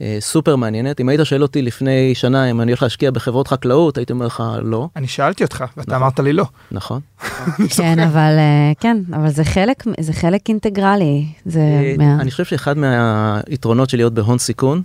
אה, 0.00 0.16
סופר 0.20 0.56
מעניינת. 0.56 1.00
אם 1.00 1.08
היית 1.08 1.20
שואל 1.24 1.42
אותי 1.42 1.62
לפני 1.62 2.14
שנה 2.14 2.50
אם 2.50 2.60
אני 2.60 2.72
הולך 2.72 2.82
להשקיע 2.82 3.10
בחברות 3.10 3.48
חקלאות, 3.48 3.96
הייתי 3.98 4.12
אומר 4.12 4.26
לך 4.26 4.42
לא, 4.62 4.88
אני 4.96 5.08
שאלתי 5.08 5.44
אותך, 5.44 5.64
ואתה 5.76 5.90
נכון. 5.90 6.02
אמרת 6.02 6.20
לי 6.20 6.32
לא. 6.32 6.44
נכון. 6.72 7.00
כן, 7.76 7.98
אבל 7.98 8.34
אה, 8.38 8.72
כן, 8.80 8.96
אבל 9.12 9.30
זה 9.30 9.44
חלק, 9.44 9.84
זה 10.00 10.12
חלק 10.12 10.48
אינטגרלי. 10.48 11.26
זה 11.46 11.60
אה, 11.60 11.94
מה... 11.98 12.20
אני 12.20 12.30
חושב 12.30 12.44
שאחד 12.44 12.78
מהיתרונות 12.78 13.90
של 13.90 13.96
להיות 13.96 14.14
בהון 14.14 14.38
סיכון, 14.38 14.82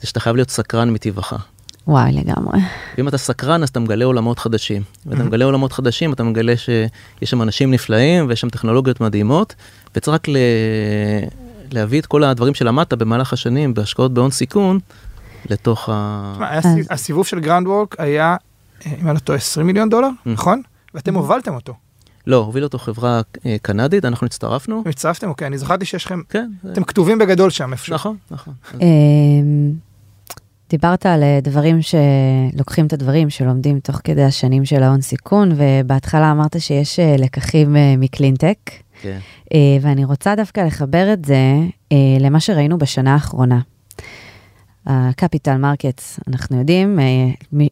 זה 0.00 0.06
שאתה 0.06 0.20
חייב 0.20 0.36
להיות 0.36 0.50
סקרן 0.50 0.90
מטבעך. 0.90 1.34
וואי, 1.86 2.12
לגמרי. 2.12 2.58
ואם 2.98 3.08
אתה 3.08 3.18
סקרן 3.18 3.62
אז 3.62 3.68
אתה 3.68 3.80
מגלה 3.80 4.04
עולמות 4.04 4.38
חדשים. 4.38 4.82
ואתה 5.06 5.22
מגלה 5.22 5.44
עולמות 5.44 5.72
חדשים, 5.72 6.12
אתה 6.12 6.22
מגלה 6.22 6.56
שיש 6.56 7.30
שם 7.30 7.42
אנשים 7.42 7.70
נפלאים 7.70 8.28
ויש 8.28 8.40
שם 8.40 8.48
טכנולוגיות 8.48 9.00
מדהימות, 9.00 9.54
וצריך 9.96 10.14
רק 10.14 10.28
ל... 10.28 10.36
להביא 11.72 12.00
את 12.00 12.06
כל 12.06 12.24
הדברים 12.24 12.54
שלמדת 12.54 12.94
במהלך 12.94 13.32
השנים 13.32 13.74
בהשקעות 13.74 14.14
בהון 14.14 14.30
סיכון 14.30 14.78
לתוך 15.50 15.88
ה... 15.92 16.32
תשמע, 16.34 16.84
הסיבוב 16.90 17.26
של 17.26 17.40
Groundwork 17.40 17.96
היה, 17.98 18.36
אה, 18.86 18.92
אם 19.00 19.06
אני 19.06 19.14
לא 19.14 19.18
טועה, 19.18 19.38
20 19.38 19.66
מיליון 19.66 19.88
דולר, 19.88 20.08
נכון? 20.26 20.62
ואתם 20.94 21.14
הובלתם 21.14 21.54
אותו. 21.54 21.74
לא, 22.26 22.36
הוביל 22.36 22.64
אותו 22.64 22.78
חברה 22.78 23.20
אה, 23.46 23.56
קנדית, 23.62 24.04
אנחנו 24.04 24.26
הצטרפנו. 24.26 24.82
הצטרפתם, 24.86 25.28
אוקיי, 25.28 25.46
אני 25.46 25.58
זכרתי 25.58 25.84
שיש 25.84 26.04
לכם, 26.04 26.20
כן, 26.28 26.50
אתם 26.72 26.84
כתובים 26.84 27.18
בגדול 27.18 27.50
שם 27.50 27.72
איפשהו. 27.72 27.94
נכון, 27.94 28.16
נכון. 28.30 28.54
דיברת 30.70 31.06
על 31.06 31.22
אה, 31.22 31.38
דברים 31.42 31.78
שלוקחים 31.82 32.86
את 32.86 32.92
הדברים 32.92 33.30
שלומדים 33.30 33.80
תוך 33.80 34.00
כדי 34.04 34.24
השנים 34.24 34.64
של 34.64 34.82
ההון 34.82 35.00
סיכון, 35.00 35.52
ובהתחלה 35.56 36.30
אמרת 36.30 36.60
שיש 36.60 36.98
אה, 36.98 37.16
לקחים 37.18 37.76
אה, 37.76 37.94
מקלינטק, 37.98 38.58
כן. 39.02 39.18
ואני 39.80 40.04
רוצה 40.04 40.34
דווקא 40.34 40.60
לחבר 40.60 41.12
את 41.12 41.24
זה 41.24 41.38
למה 42.20 42.40
שראינו 42.40 42.78
בשנה 42.78 43.12
האחרונה. 43.12 43.60
ה 44.86 44.95
capital 44.95 45.56
markets, 45.56 46.20
אנחנו 46.28 46.58
יודעים, 46.58 46.98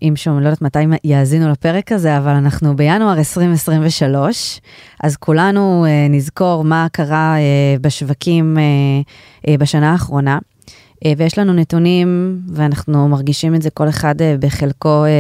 אם 0.03 0.13
שום, 0.17 0.41
לא 0.41 0.47
יודעת 0.47 0.63
מתי 0.63 0.79
יאזינו 1.05 1.49
לפרק 1.49 1.93
הזה, 1.93 2.19
אבל 2.19 2.31
אנחנו 2.31 2.77
בינואר 2.77 3.19
2023, 3.19 4.61
אז 5.03 5.17
כולנו 5.17 5.87
נזכור 6.11 6.65
מה 6.65 6.87
קרה 6.93 7.37
בשווקים 7.81 8.57
בשנה 9.59 9.93
האחרונה. 9.93 10.39
אה, 11.05 11.13
ויש 11.17 11.39
לנו 11.39 11.53
נתונים, 11.53 12.41
ואנחנו 12.53 13.09
מרגישים 13.09 13.55
את 13.55 13.63
זה 13.63 13.71
כל 13.71 13.89
אחד 13.89 14.23
אה, 14.23 14.35
בחלקו 14.41 15.05
אה, 15.05 15.11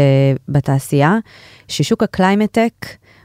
בתעשייה, 0.48 1.18
ששוק 1.68 2.02
הקליימטק 2.02 2.72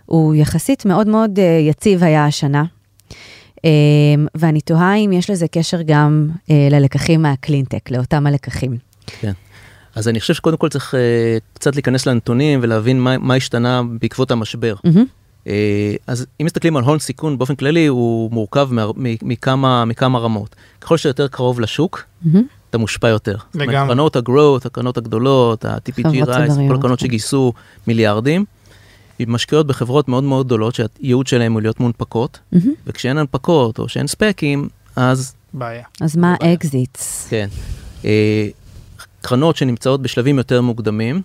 הוא 0.06 0.36
יחסית 0.36 0.86
מאוד 0.86 1.08
מאוד 1.08 1.40
יציב 1.70 2.04
היה 2.04 2.26
השנה. 2.26 2.64
ואני 4.36 4.62
תוהה 4.62 4.96
אם 4.96 5.12
יש 5.14 5.30
לזה 5.30 5.48
קשר 5.48 5.82
גם 5.86 6.30
ללקחים 6.72 7.22
מהקלינטק, 7.22 7.92
לאותם 7.92 8.28
הלקחים. 8.28 8.78
כן. 9.08 9.32
אז 9.96 10.08
אני 10.08 10.20
חושב 10.20 10.34
שקודם 10.34 10.58
כל 10.58 10.70
צריך 10.70 10.94
קצת 11.54 11.76
להיכנס 11.76 12.06
לנתונים 12.06 12.60
ולהבין 12.64 13.00
מה, 13.00 13.18
מה 13.18 13.36
השתנה 13.36 13.82
בעקבות 14.00 14.32
המשבר. 14.32 14.76
מהמם. 14.84 15.06
Uh, 15.44 15.48
אז 16.08 16.26
אם 16.42 16.46
מסתכלים 16.46 16.78
על 16.78 16.84
הון 16.84 17.00
סיכון 17.00 17.38
באופן 17.38 17.56
כללי, 17.56 17.88
הוא 17.88 18.32
מורכב 18.32 18.70
מכמה, 18.98 19.86
מכמה 19.86 20.20
רמות. 20.20 20.56
ככל 20.82 20.98
שאתה 20.98 21.10
יותר 21.10 21.28
קרוב 21.28 21.60
לשוק, 21.60 22.04
מהמם. 22.22 22.44
אתה 22.70 22.78
מושפע 22.78 23.08
יותר. 23.08 23.36
לגמרי. 23.56 23.76
קרנות 23.88 24.16
ה-growth, 24.16 24.66
הקרנות 24.66 24.98
הגדולות, 24.98 25.66
ה-TPG 25.66 26.26
רייס, 26.26 26.54
כל. 26.70 26.76
הקרנות 26.76 27.00
שגייסו 27.00 27.54
מיליארדים, 27.88 28.46
הן 29.20 29.30
משקיעות 29.30 29.68
בחברות 29.68 30.08
מאוד 30.08 30.24
מאוד 30.24 30.46
גדולות 30.46 30.76
שהייעוד 30.76 31.28
שלהן 31.28 31.52
הוא 31.52 31.62
להיות 31.62 31.80
מונפקות, 31.80 32.40
מהמם. 32.52 32.74
וכשאין 32.88 33.18
הנפקות 33.18 33.80
או 33.80 33.90
שאין 33.90 34.08
SPAC 34.08 34.43
ים, 34.43 34.70
אז 34.96 35.34
בעיה. 35.54 35.84
אז 36.02 36.16
מה 36.16 36.36
בעיה. 36.40 36.52
ה 36.52 36.63
exits? 36.63 37.28
כן. 37.30 37.48
אה, 38.06 38.48
קרנות 39.22 39.56
שנמצאות 39.56 40.02
בשלבים 40.02 40.38
יותר 40.38 40.62
מוקדמים, 40.62 41.22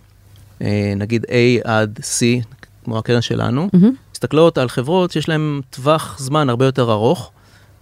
אה, 0.63 0.93
נגיד 0.97 1.25
A 1.25 1.69
עד 1.69 2.01
C, 2.03 2.45
כמו 2.85 2.99
הקרן 2.99 3.21
שלנו, 3.21 3.69
מהמם. 3.73 3.93
מסתכלות 4.19 4.59
על 4.59 4.69
חברות 4.69 5.11
שיש 5.11 5.29
להן 5.29 5.61
טווח 5.71 6.17
זמן 6.19 6.51
הרבה 6.51 6.65
יותר 6.65 6.93
ארוך, 6.93 7.31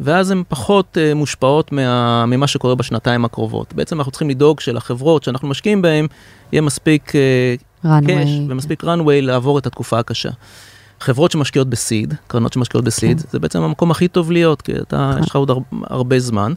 ואז 0.01 0.31
הן 0.31 0.43
פחות 0.49 0.97
אה, 0.97 1.15
מושפעות 1.15 1.73
מה, 1.73 2.27
ממה 2.27 2.47
שקורה 2.47 2.75
בשנתיים 2.75 3.25
הקרובות. 3.25 3.75
בעצם 3.75 3.99
אנחנו 3.99 4.13
צריכים 4.13 4.31
לדאוג 4.31 4.61
שלחברות 4.61 5.23
שאנחנו 5.23 5.49
משקיעים 5.49 5.83
בהן, 5.83 6.07
יהיה 6.53 6.63
מספיק 6.63 7.13
אה, 7.13 7.85
runway. 7.85 8.07
cash 8.07 8.31
ומספיק 8.49 8.85
runway 8.85 9.21
לעבור 9.23 9.59
את 9.59 9.67
התקופה 9.67 9.99
הקשה. 9.99 10.31
חברות 11.01 11.31
שמשקיעות 11.31 11.69
ב 11.69 11.76
seed, 11.76 12.15
קרנות 12.27 12.53
שמשקיעות 12.53 12.85
ב 12.85 12.91
seed, 12.91 13.21
כן. 13.21 13.27
זה 13.31 13.39
בעצם 13.39 13.63
המקום 13.63 13.91
הכי 13.91 14.09
טוב 14.09 14.33
להיות, 14.33 14.63
כי 14.63 14.73
אתה, 14.77 15.13
כן. 15.15 15.23
יש 15.23 15.29
לך 15.29 15.37
עוד 15.37 15.51
הר, 15.51 15.59
הרבה 15.83 16.19
זמן. 16.19 16.53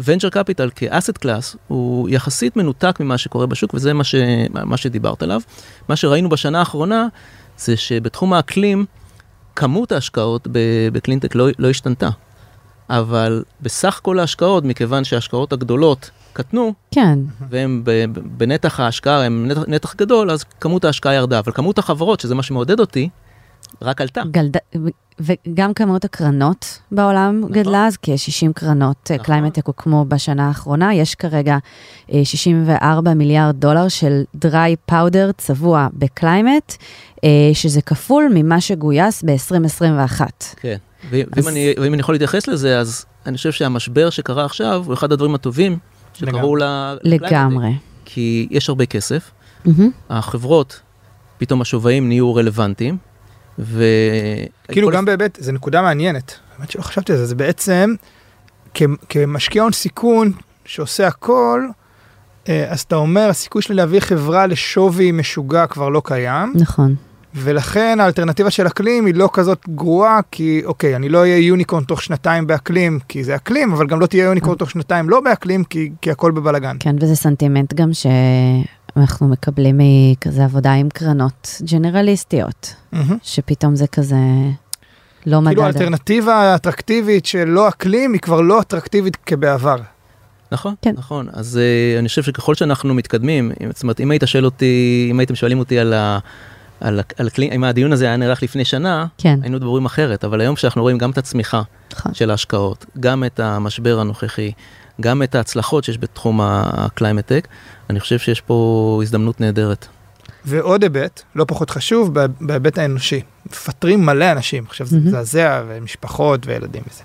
venture 0.00 0.28
capital 0.28 0.70
כ 0.76 0.88
asset 0.88 1.18
class 1.18 1.56
הוא 1.68 2.08
יחסית 2.08 2.56
מנותק 2.56 3.00
ממה 3.00 3.18
שקורה 3.18 3.46
בשוק, 3.46 3.74
וזה 3.74 3.94
מה, 3.94 4.04
ש, 4.04 4.14
מה 4.50 4.76
שדיברת 4.76 5.22
עליו. 5.22 5.40
מה 5.88 5.96
שראינו 5.96 6.28
בשנה 6.28 6.58
האחרונה, 6.58 7.06
זה 7.58 7.76
שבתחום 7.76 8.32
האקלים, 8.32 8.84
כמות 9.56 9.92
ההשקעות 9.92 10.48
בקלינטק 10.92 11.34
לא, 11.34 11.48
לא 11.58 11.70
השתנתה. 11.70 12.08
אבל 12.90 13.42
בסך 13.60 14.00
כל 14.02 14.18
ההשקעות, 14.18 14.64
מכיוון 14.64 15.04
שההשקעות 15.04 15.52
הגדולות 15.52 16.10
קטנו, 16.32 16.74
כן, 16.90 17.18
והם 17.50 17.82
בנתח 18.22 18.80
ההשקעה, 18.80 19.24
הם 19.24 19.46
נתח, 19.48 19.60
נתח 19.66 19.94
גדול, 19.94 20.30
אז 20.30 20.44
כמות 20.60 20.84
ההשקעה 20.84 21.14
ירדה. 21.14 21.38
אבל 21.38 21.52
כמות 21.52 21.78
החברות, 21.78 22.20
שזה 22.20 22.34
מה 22.34 22.42
שמעודד 22.42 22.80
אותי, 22.80 23.08
רק 23.82 24.00
עלתה. 24.00 24.22
גלד... 24.30 24.56
וגם 25.20 25.74
כמות 25.74 26.04
הקרנות 26.04 26.78
בעולם 26.92 27.38
נכון. 27.40 27.52
גדלה, 27.52 27.86
אז 27.86 27.96
כ-60 28.02 28.52
קרנות 28.54 29.10
נכון. 29.10 29.24
קליימטק 29.24 29.66
הוקמו 29.66 30.04
בשנה 30.08 30.48
האחרונה. 30.48 30.94
יש 30.94 31.14
כרגע 31.14 31.58
אה, 32.12 32.20
64 32.24 33.14
מיליארד 33.14 33.56
דולר 33.60 33.88
של 33.88 34.22
dry 34.34 34.76
powder 34.86 35.30
צבוע 35.38 35.88
ב 35.92 36.01
climate, 36.01 36.76
אה, 37.24 37.28
שזה 37.52 37.82
כפול 37.82 38.30
ממה 38.34 38.60
שגויס 38.60 39.24
ב-2021. 39.24 40.20
כן. 40.56 40.76
ו- 41.10 41.16
אז- 41.20 41.22
ואם, 41.36 41.48
אני, 41.48 41.74
ואם 41.80 41.92
אני 41.94 42.00
יכול 42.00 42.14
להתייחס 42.14 42.46
לזה, 42.46 42.78
אז 42.78 43.04
אני 43.26 43.36
חושב 43.36 43.52
שהמשבר 43.52 44.10
שקרה 44.10 44.44
עכשיו 44.44 44.82
הוא 44.86 44.94
אחד 44.94 45.12
הדברים 45.12 45.34
הטובים 45.34 45.78
שקרו 46.14 46.56
ל... 46.56 46.62
לגמרי. 47.04 47.70
כי 48.04 48.48
יש 48.50 48.68
הרבה 48.68 48.86
כסף, 48.86 49.30
מהמם. 49.64 49.90
החברות, 50.10 50.80
פתאום 51.38 51.60
השווים 51.60 52.08
נהיו 52.08 52.34
רלוונטיים, 52.34 52.96
ו... 53.58 53.84
כאילו 54.68 54.90
גם 54.90 55.04
בהיבט, 55.04 55.38
זו 55.40 55.52
נקודה 55.52 55.82
מעניינת, 55.82 56.38
האמת 56.56 56.70
שלא 56.70 56.82
חשבתי 56.82 57.12
על 57.12 57.18
זה, 57.18 57.26
זה 57.26 57.34
בעצם 57.34 57.94
כמשקיע 59.08 59.62
הון 59.62 59.72
סיכון 59.72 60.32
שעושה 60.64 61.06
הכל, 61.06 61.66
אה, 62.48 62.66
אז 62.68 62.80
אתה 62.80 62.96
אומר 62.96 63.28
הסיכוי 63.28 63.62
שלי 63.62 63.74
להביא 63.74 64.00
חברה 64.00 64.46
לשווי 64.46 65.12
משוגע 65.12 65.66
כבר 65.66 65.88
לא 65.88 66.02
קיים, 66.04 66.52
נכון. 66.54 66.94
ולכן 67.34 68.00
האלטרנטיבה 68.00 68.50
של 68.50 68.66
אקלים 68.66 69.06
היא 69.06 69.14
לא 69.14 69.28
כזאת 69.32 69.62
גרועה, 69.68 70.20
כי 70.30 70.62
אוקיי, 70.64 70.96
אני 70.96 71.08
לא 71.08 71.18
אהיה 71.18 71.38
יוניקורן 71.38 71.84
תוך 71.84 72.02
שנתיים 72.02 72.46
באקלים, 72.46 72.98
כי 73.08 73.24
זה 73.24 73.34
אקלים, 73.34 73.72
אבל 73.72 73.86
גם 73.86 74.00
לא 74.00 74.06
תהיה 74.06 74.24
יוניקורן 74.24 74.56
תוך 74.56 74.70
שנתיים 74.70 75.08
לא 75.08 75.20
באקלים, 75.20 75.64
כי, 75.64 75.90
כי 76.00 76.10
הכל 76.10 76.30
בבלגן. 76.30 76.76
כן, 76.80 76.96
וזה 77.00 77.16
סנטימנט 77.16 77.74
גם 77.74 77.90
שאנחנו 78.94 79.28
מקבלים 79.28 79.80
מכזה 79.80 80.44
עבודה 80.44 80.72
עם 80.72 80.88
קרנות 80.88 81.60
ג'נרליסטיות, 81.72 82.74
מהמם. 82.92 83.18
שפתאום 83.22 83.76
זה 83.76 83.86
כזה 83.86 84.16
לא 85.26 85.40
מדד. 85.40 85.48
כאילו 85.50 85.62
האלטרנטיבה 85.64 86.34
האטרקטיבית 86.34 87.26
של 87.26 87.44
לא 87.44 87.68
אקלים 87.68 88.12
היא 88.12 88.20
כבר 88.20 88.40
לא 88.40 88.60
אטרקטיבית 88.60 89.16
כבעבר. 89.26 89.76
נכון, 90.52 90.74
כן. 90.82 90.94
נכון. 90.98 91.28
אז 91.32 91.60
uh, 91.96 91.98
אני 91.98 92.08
חושב 92.08 92.22
שככל 92.22 92.54
שאנחנו 92.54 92.94
מתקדמים, 92.94 93.52
אם- 93.64 93.70
זאת 93.72 93.82
אומרת, 93.82 94.00
אם 94.00 94.10
היית 94.10 94.22
שואל 94.26 94.44
אותי, 94.44 95.08
אם 95.10 95.18
הייתם 95.18 95.34
שואלים 95.34 95.58
אותי 95.58 95.78
על 95.78 95.92
ה... 95.92 96.18
על, 96.80 97.00
על 97.18 97.26
הקלין, 97.26 97.52
אם 97.52 97.64
הדיון 97.64 97.92
הזה 97.92 98.04
היה 98.06 98.16
נערך 98.16 98.42
לפני 98.42 98.64
שנה, 98.64 99.06
כן, 99.18 99.38
היינו 99.42 99.56
מדברים 99.56 99.84
אחרת, 99.84 100.24
אבל 100.24 100.40
היום 100.40 100.54
כשאנחנו 100.54 100.82
רואים 100.82 100.98
גם 100.98 101.10
את 101.10 101.18
הצמיחה 101.18 101.62
נכון. 101.92 102.14
של 102.14 102.30
ההשקעות, 102.30 102.86
גם 103.00 103.24
את 103.24 103.40
המשבר 103.40 104.00
הנוכחי, 104.00 104.52
גם 105.00 105.22
את 105.22 105.34
ההצלחות 105.34 105.84
שיש 105.84 105.98
בתחום 105.98 106.40
הקליימטק, 106.42 107.48
אני 107.90 108.00
חושב 108.00 108.18
שיש 108.18 108.40
פה 108.40 108.98
הזדמנות 109.02 109.40
נהדרת. 109.40 109.86
ועוד 110.44 110.82
היבט, 110.82 111.22
לא 111.34 111.44
פחות 111.48 111.70
חשוב, 111.70 112.14
בה- 112.14 112.26
בהיבט 112.40 112.78
האנושי. 112.78 113.20
מפטרים 113.46 114.06
מלא 114.06 114.32
אנשים, 114.32 114.64
עכשיו 114.68 114.86
זה. 114.86 114.96
מזעזע, 114.96 115.62
ומשפחות 115.68 116.46
וילדים 116.46 116.82
וזה. 116.90 117.02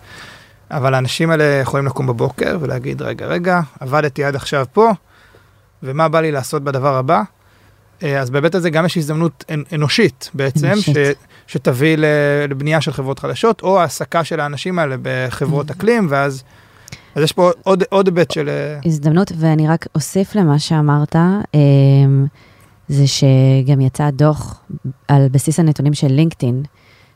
אבל 0.71 0.93
האנשים 0.93 1.30
האלה 1.30 1.43
יכולים 1.43 1.86
לקום 1.86 2.08
בבוקר 2.08 2.58
ולהגיד, 2.62 3.02
רגע, 3.02 3.26
רגע, 3.26 3.60
עבדתי 3.80 4.23
עד 4.23 4.36
עכשיו 4.36 4.65
פה, 4.73 4.91
ומה 5.84 6.08
בא 6.08 6.21
לי 6.21 6.32
לעשות 6.32 6.63
בדבר 6.63 6.95
הבא? 6.95 7.21
אה, 8.04 8.19
אז 8.21 8.30
בהיבט 8.30 8.56
הזה 8.56 8.69
גם 8.69 8.86
יש 8.86 8.97
הזדמנות 8.97 9.45
אנ- 9.50 9.76
אנושית 9.76 10.30
בעצם, 10.34 10.73
ש. 10.82 10.89
שתביא 11.47 11.97
לבנייה 12.50 12.82
של 12.82 12.93
חברות 12.93 13.19
חדשות, 13.19 13.62
או 13.62 13.80
העסקה 13.82 14.23
של 14.23 14.39
האנשים 14.39 14.80
האלה 14.80 14.95
בחברות 15.02 15.71
אקלים, 15.71 16.08
ואז 16.10 16.43
אז 17.17 17.23
יש 17.23 17.32
פה 17.32 17.51
עוד 17.89 18.08
היבט 18.08 18.32
של... 18.32 18.49
אה, 18.49 18.80
הזדמנות, 18.86 19.32
ואני 19.36 19.67
רק 19.67 19.88
אוסיף 19.95 20.36
למה 20.36 20.60
שאמרת, 20.60 21.15
אמ, 21.53 22.25
זה 22.88 23.03
שגם 23.08 23.82
יצא 23.82 24.10
דוח 24.10 24.62
על 25.08 25.27
בסיס 25.32 25.60
הנתונים 25.60 25.93
של 25.93 26.08
LinkedIn, 26.08 26.63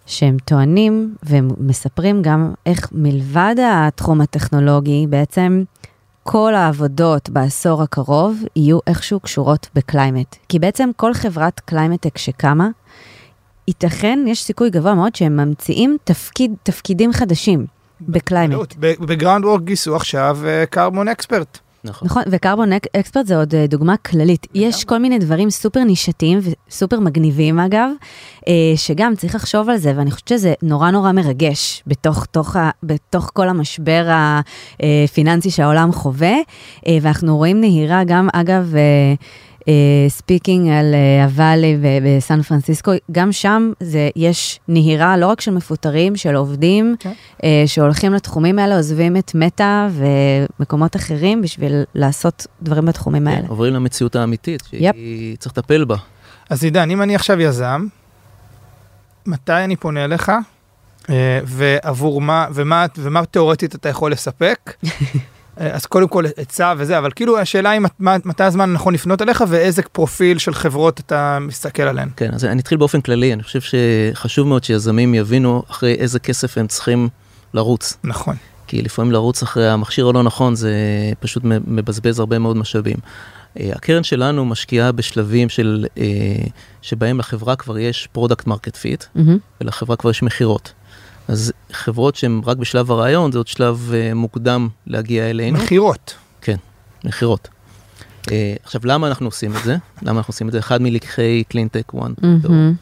שהם 0.05 0.37
טוענים 0.45 1.15
והם 1.23 1.49
מספרים 1.57 2.21
גם 2.21 2.53
איך 2.65 2.89
מלבד 2.91 3.55
התחום 3.63 4.21
הטכנולוגי, 4.21 5.07
בעצם 5.09 5.63
כל 6.23 6.55
העבודות 6.55 7.29
בעשור 7.29 7.81
הקרוב 7.81 8.37
יהיו 8.55 8.79
איכשהו 8.87 9.19
קשורות 9.19 9.69
ב 9.75 9.82
climate. 9.82 10.35
כי 10.49 10.59
בעצם 10.59 10.89
כל 10.95 11.13
חברת 11.13 11.59
קליימטק 11.59 12.17
שקמה, 12.17 12.69
ייתכן, 13.67 14.19
יש 14.27 14.43
סיכוי 14.43 14.69
גבוה 14.69 14.95
מאוד 14.95 15.15
שהם 15.15 15.37
ממציאים 15.37 15.97
תפקיד, 16.03 16.53
תפקידים 16.63 17.13
חדשים 17.13 17.65
ב 18.01 18.09
climate. 18.09 18.75
ב 18.77 19.45
Groundwork 19.45 19.61
גייסו 19.61 19.95
עכשיו 19.95 20.37
carbon 20.69 21.07
expert. 21.07 21.59
נכון. 21.83 22.07
נכון, 22.07 22.23
ו 22.27 22.34
carbon 22.34 22.73
expert 22.73 23.25
זה 23.25 23.37
עוד 23.37 23.55
אה, 23.55 23.67
דוגמה 23.67 23.97
כללית. 23.97 24.47
יש 24.53 24.83
כל 24.83 24.97
מיני 24.97 25.19
דברים 25.19 25.49
סופר 25.49 25.83
נישתיים 25.83 26.39
וסופר 26.69 26.99
מגניבים 26.99 27.59
אגב, 27.59 27.89
אה, 28.47 28.53
שגם 28.75 29.15
צריך 29.15 29.35
לחשוב 29.35 29.69
על 29.69 29.77
זה, 29.77 29.93
ואני 29.95 30.11
חושבת 30.11 30.27
שזה 30.27 30.53
נורא 30.61 30.91
נורא 30.91 31.11
מרגש 31.11 31.83
בתוך, 31.87 32.25
תוך, 32.25 32.55
בתוך 32.83 33.29
כל 33.33 33.49
המשבר 33.49 34.07
הפיננסי 34.79 35.49
שהעולם 35.49 35.91
חווה, 35.91 36.35
אה, 36.87 36.97
ואנחנו 37.01 37.37
רואים 37.37 37.59
נהירה 37.59 38.03
גם, 38.03 38.27
אגב, 38.33 38.73
speaking 40.07 40.69
על 40.69 40.93
אה, 40.93 41.23
ה 41.23 41.31
valley 41.31 41.77
בסן 42.03 42.41
פרנסיסקו, 42.41 42.91
גם 43.11 43.31
שם 43.31 43.71
זה, 43.79 44.09
יש 44.15 44.59
נהירה 44.67 45.17
לא 45.17 45.27
רק 45.27 45.41
של 45.41 45.51
מפוטרים, 45.51 46.15
של 46.15 46.35
עובדים, 46.35 46.95
כן. 46.99 47.11
אה, 47.43 47.63
שהולכים 47.65 48.13
לתחומים 48.13 48.59
האלה, 48.59 48.75
עוזבים 48.75 49.17
את 49.17 49.35
מטא 49.35 49.87
ומקומות 49.91 50.95
אחרים 50.95 51.41
בשביל 51.41 51.83
לעשות 51.95 52.47
דברים 52.61 52.85
בתחומים 52.85 53.27
האלה. 53.27 53.47
עוברים 53.47 53.73
למציאות 53.73 54.15
האמיתית, 54.15 54.63
שהיא 54.69 55.37
צריך 55.37 55.57
לטפל 55.57 55.85
בה. 55.85 55.95
אז 56.49 56.63
עידן, 56.63 56.91
אם 56.91 57.01
אני 57.01 57.15
עכשיו 57.15 57.41
יזם, 57.41 57.87
מתי 59.25 59.53
אני 59.53 59.75
פונה 59.75 60.05
אליך, 60.05 60.31
אה, 61.09 61.39
ועבור 61.45 62.21
מה, 62.21 62.47
ומה, 62.53 62.85
ומה 62.97 63.25
תיאורטית 63.25 63.75
אתה 63.75 63.89
יכול 63.89 64.11
לספק? 64.11 64.73
אה, 65.59 65.75
אז 65.75 65.85
קודם 65.85 66.07
כל 66.07 66.23
היצע 66.37 66.73
וזה, 66.77 66.97
אבל 66.97 67.11
כאילו 67.15 67.39
השאלה 67.39 67.69
היא 67.69 67.81
מתי 67.99 68.43
הזמן 68.43 68.69
הנכון 68.69 68.93
לפנות 68.93 69.21
אליך 69.21 69.43
ואיזה 69.47 69.81
פרופיל 69.81 70.37
של 70.37 70.53
חברות 70.53 70.99
אתה 70.99 71.37
מסתכל 71.41 71.83
עליהן. 71.83 72.09
כן, 72.15 72.29
אז 72.33 72.45
אני 72.45 72.61
אתחיל 72.61 72.77
באופן 72.77 73.01
כללי, 73.01 73.33
אני 73.33 73.43
חושב 73.43 73.59
שחשוב 73.61 74.47
מאוד 74.47 74.63
שיזמים 74.63 75.13
יבינו 75.13 75.63
אחרי 75.69 75.93
איזה 75.93 76.19
כסף 76.19 76.57
הם 76.57 76.67
צריכים 76.67 77.09
לרוץ. 77.53 77.97
נכון. 78.03 78.35
כי 78.67 78.81
לפעמים 78.81 79.11
לרוץ 79.11 79.43
אחרי 79.43 79.69
המכשיר 79.69 80.07
הלא 80.07 80.23
נכון 80.23 80.55
זה 80.55 80.73
פשוט 81.19 81.43
מבזבז 81.45 82.19
הרבה 82.19 82.39
מאוד 82.39 82.57
משאבים. 82.57 82.97
אה, 83.59 83.71
הקרן 83.75 84.03
שלנו 84.03 84.45
משקיעה 84.45 84.91
בשלבים 84.91 85.49
של, 85.49 85.85
אה, 85.97 86.03
שבהם 86.81 87.19
לחברה 87.19 87.55
כבר 87.55 87.77
יש 87.77 88.07
product 88.11 88.47
market 88.47 88.75
fit. 88.75 89.03
ולחברה 89.61 89.95
כבר 89.95 90.09
יש 90.09 90.23
מכירות. 90.23 90.73
אז 91.27 91.53
חברות 91.71 92.15
שהן 92.15 92.41
רק 92.45 92.57
בשלב 92.57 92.91
הרעיון, 92.91 93.31
זה 93.31 93.37
עוד 93.37 93.47
שלב 93.47 93.91
אה, 93.93 94.13
מוקדם 94.13 94.67
להגיע 94.87 95.29
אלינו. 95.29 95.57
מכירות. 95.57 96.13
מכירות. 97.05 97.47
אה, 98.31 98.53
עכשיו, 98.63 98.81
למה 98.83 99.07
אנחנו 99.07 99.25
עושים 99.27 99.51
את 99.55 99.63
זה? 99.65 99.75
למה 100.01 100.17
אנחנו 100.17 100.31
עושים 100.31 100.47
את 100.47 100.53
זה? 100.53 100.59
אחד 100.59 100.81
מלקחי 100.81 101.43
קלינטק 101.49 101.93
1 101.99 102.09
mhm. 102.21 102.73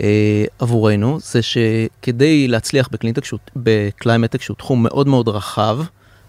אה, 0.00 0.44
עבורנו, 0.58 1.18
זה 1.20 1.40
שכדי 1.42 2.48
להצליח 2.48 2.88
בקלינטק, 2.92 3.24
שהוא- 3.24 3.38
ב 3.56 3.64
climatech, 3.64 4.42
שהוא 4.42 4.56
תחום 4.56 4.82
מאוד 4.82 5.06
מאוד 5.08 5.28
רחב, 5.28 5.78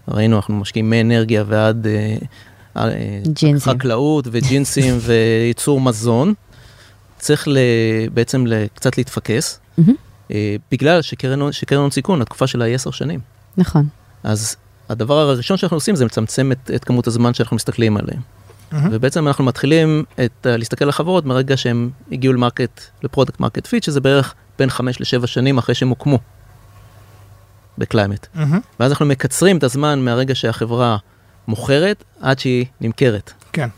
ראינו, 0.08 0.36
אנחנו 0.36 0.54
משקיעים 0.56 0.90
מאנרגיה 0.90 1.44
ועד 1.46 1.86
אה, 1.86 2.86
ג'ינסים. 3.32 3.72
חקלאות 3.74 4.28
וג'ינסים 4.30 4.94
וייצור 5.06 5.80
מזון, 5.80 6.34
צריך 7.18 7.48
ל, 7.48 7.58
בעצם 8.14 8.46
ל, 8.46 8.52
קצת 8.74 8.98
להתפקס, 8.98 9.58
mhm. 9.78 9.94
אה, 10.30 10.56
בגלל 10.72 11.02
שקרן 11.02 11.40
הון- 11.40 11.52
שקרן 11.52 11.78
הון 11.80 11.90
סיכון, 11.90 12.22
התקופה 12.22 12.46
שלה 12.46 12.64
היא 12.64 12.74
עשר 12.74 12.90
שנים. 12.90 13.20
נכון. 13.56 13.86
אז 14.22 14.56
הדבר 14.88 15.18
הראשון 15.18 15.56
שאנחנו 15.56 15.76
עושים 15.76 15.96
זה 15.96 16.04
לצמצם 16.04 16.52
את, 16.52 16.70
את 16.74 16.84
כמות 16.84 17.06
הזמן 17.06 17.34
שאנחנו 17.34 17.56
מסתכלים 17.56 17.96
עליהם. 17.96 18.20
mhm. 18.72 18.88
ובעצם 18.92 19.28
אנחנו 19.28 19.44
מתחילים 19.44 20.04
את, 20.24 20.46
ה- 20.46 20.56
להסתכל 20.56 20.84
על 20.84 20.88
החברות 20.88 21.24
מרגע 21.24 21.56
שהם 21.56 21.90
הגיעו 22.12 22.32
ל 22.32 22.38
market, 22.38 22.80
ל 23.02 23.07
product 23.07 23.40
market 23.40 23.66
fit, 23.66 23.82
שזה 23.82 24.00
בערך 24.00 24.34
בין 24.58 24.70
5 24.70 25.00
ל-7 25.00 25.26
שנים 25.26 25.58
אחרי 25.58 25.74
שהם 25.74 25.88
הוקמו 25.88 26.18
ב 27.78 27.83
climate. 27.83 28.26
mhm. 28.34 28.60
ואז 28.80 28.92
אנחנו 28.92 29.06
מקצרים 29.06 29.56
את 29.58 29.64
הזמן 29.64 29.98
מהרגע 30.04 30.34
שהחברה 30.34 30.96
מוכרת 31.48 32.04
עד 32.20 32.38
שהיא 32.38 32.66
נמכרת. 32.80 33.32
כן. 33.52 33.68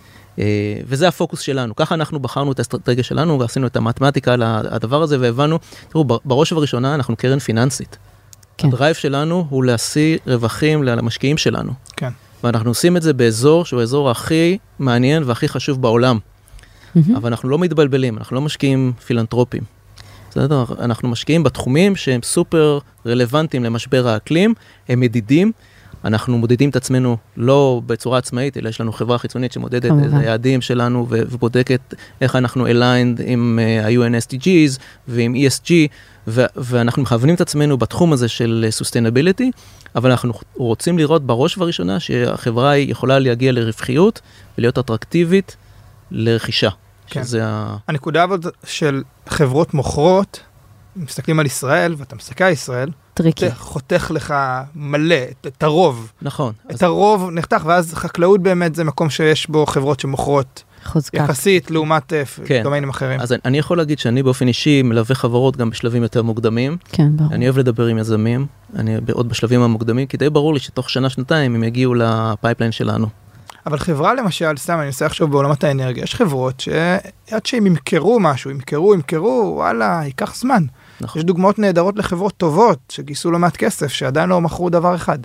אה, 0.41 0.45
וזה 0.87 1.09
הפוקוס 1.09 1.41
שלנו. 1.41 1.77
ככה 1.77 1.95
אנחנו 1.95 2.21
בחרנו 2.21 2.53
את 2.53 2.59
האסטרטגיה 2.59 3.05
שלנו 3.05 3.41
ועשינו 3.41 3.67
את 3.67 3.77
המתמטיקה 3.77 4.33
על 4.33 4.43
הדבר 4.45 5.03
הזה 5.03 5.17
והבנו, 5.21 5.59
תראו, 5.89 6.05
בראש 6.05 6.53
ובראשונה 6.53 6.95
אנחנו 6.95 7.17
קרן 7.17 7.39
פיננסית. 7.39 7.99
כן. 8.59 8.69
ה 8.69 8.73
drive 8.73 8.95
שלנו 8.95 9.47
הוא 9.51 9.65
להשיא 9.65 10.19
רווחים 10.27 10.83
למשקיעים 10.83 11.39
שלנו. 11.39 11.73
כן. 11.97 12.11
ואנחנו 12.45 12.71
עושים 12.71 12.97
את 12.97 13.03
זה 13.03 13.13
באזור 13.13 13.65
שהוא 13.65 13.81
האזור 13.81 14.11
הכי 14.11 14.59
מעניין 14.79 15.23
והכי 15.27 15.49
חשוב 15.49 15.83
בעולם. 15.83 16.19
mhm. 16.95 17.17
אבל 17.17 17.27
אנחנו 17.27 17.49
לא 17.49 17.59
מתבלבלים, 17.59 18.19
אנחנו 18.19 18.37
לא 18.37 18.41
משקיעים 18.43 18.93
פילנטרופיים. 19.07 19.63
בסדר? 20.31 20.65
אנחנו 20.81 21.09
משקיעים 21.09 21.43
בתחומים 21.43 21.97
שהם 21.97 22.21
סופר 22.23 22.79
רלוונטיים 23.07 23.65
למשבר 23.65 24.09
האקלים, 24.09 24.55
הם 24.89 25.01
מדידים. 25.01 25.53
אנחנו 26.05 26.39
מודדים 26.39 26.71
את 26.71 26.77
עצמנו 26.77 27.17
לא 27.37 27.83
בצורה 27.87 28.19
עצמאית, 28.19 28.57
אלא 28.57 28.69
יש 28.69 28.81
לנו 28.81 28.93
חברה 28.93 29.19
חיצונית 29.19 29.53
שמודדת 29.53 29.91
את. 29.91 30.19
היעדים 30.19 30.61
שלנו 30.61 31.07
ו- 31.11 31.23
ובודקת 31.31 31.95
איך 32.21 32.37
אנחנו 32.37 32.67
aligned 32.67 33.23
עם 33.25 33.59
אה, 33.63 33.87
ה-UN 33.87 34.15
ועם 35.09 35.35
ESG, 35.35 35.71
ו- 36.29 36.45
ואנחנו 36.57 37.03
מכוונים 37.03 37.35
את 37.35 37.41
עצמנו 37.41 37.79
בתחום 37.79 38.13
הזה 38.13 38.29
של 38.29 38.65
אה, 38.65 38.69
sustainability, 38.81 39.45
אבל 39.95 40.11
אנחנו 40.11 40.33
רוצים 40.57 40.99
לראות 40.99 41.27
בראש 41.27 41.57
ובראשונה 41.57 42.01
שהחברה 42.01 42.71
היא 42.71 42.91
יכולה 42.91 43.19
להגיע 43.19 43.53
לרווחיות 43.53 44.21
ולהיות 44.59 44.79
אטרקטיבית 44.79 45.57
לרכישה. 46.11 46.71
כן. 47.07 47.25
שזה 47.25 47.41
ה... 47.45 47.77
הנקודה 47.89 48.25
אבל 48.25 48.39
של 48.65 49.03
חברות 49.29 49.75
מוכרות, 49.75 50.41
מסתכלים 50.97 51.41
על 51.41 51.47
ישראל, 51.47 51.95
ואתה 51.99 52.17
מסתכל 52.17 52.45
על 52.45 52.53
ישראל, 52.53 52.91
tricky. 53.23 53.51
חותך 53.59 54.11
לך 54.15 54.35
מלא, 54.75 55.15
את, 55.31 55.47
את 55.47 55.63
הרוב. 55.63 56.13
נכון. 56.23 56.53
אז 56.69 56.77
את 56.77 56.83
הרוב 56.83 57.31
נחתך, 57.33 57.63
ואז 57.67 57.95
חקלאות 57.95 58.41
באמת 58.43 58.75
זה 58.75 58.85
מקום 58.85 59.11
שיש 59.11 59.51
בו 59.51 59.67
חברות 59.67 60.01
שמוכרות 60.01 60.63
חוזקה. 60.85 61.17
יחסית 61.19 61.71
לעומת 61.71 62.13
אה, 62.13 62.23
כן. 62.45 62.61
דומיינים 62.65 62.89
אחרים. 62.91 63.21
אז 63.21 63.33
אני- 63.33 63.41
אני 63.45 63.59
יכול 63.59 63.79
להגיד 63.79 63.99
שאני 63.99 64.23
באופן 64.23 64.49
אישי 64.49 64.83
מלווה 64.83 65.15
חברות 65.15 65.57
גם 65.57 65.71
בשלבים 65.71 66.03
יותר 66.03 66.23
מוקדמים. 66.23 66.77
כן, 66.93 67.17
ברור. 67.17 67.33
אני 67.33 67.45
אוהב 67.45 67.59
לדבר 67.59 67.87
עם 67.87 67.99
יזמים, 67.99 68.47
אני 68.77 68.97
עוד 69.13 69.29
בשלבים 69.29 69.61
המוקדמים, 69.61 70.07
כי 70.07 70.17
די 70.17 70.31
ברור 70.31 70.55
לי 70.55 70.61
שתוך 70.61 70.91
שנה-שנתיים 70.91 71.55
הם 71.55 71.65
יגיעו 71.65 71.95
ל 71.95 72.03
pipeline 72.03 72.73
שלנו. 72.73 73.07
אבל 73.07 73.11
אבל 73.67 73.79
חברה 73.79 74.15
למשל, 74.15 74.57
סתם 74.57 74.77
אני 74.79 74.85
מנסה 74.85 75.07
לחשוב 75.07 75.31
בעולמות 75.31 75.65
האנרגיה, 75.65 76.03
יש 76.05 76.15
חברות 76.15 76.61
שעד 76.61 77.47
שהם 77.47 77.67
ימכרו 77.67 78.21
משהו, 78.21 78.51
ימכרו, 78.51 78.95
ימכרו, 78.95 79.53
וואלה, 79.57 80.01
ייקח 80.05 80.35
זמן. 80.37 80.65
נכון. 81.01 81.21
יש 81.21 81.27
דוגמאות 81.27 81.59
נהדרות 81.59 81.97
לחברות 81.99 82.33
טובות 82.37 82.79
שגייסו 82.89 83.31
לא 83.31 83.39
מעט 83.39 83.57
כסף, 83.57 83.87
שעדיין 83.87 84.29
לא 84.29 84.41
מכרו 84.41 84.71
דבר 84.71 84.95
אחד. 84.95 85.19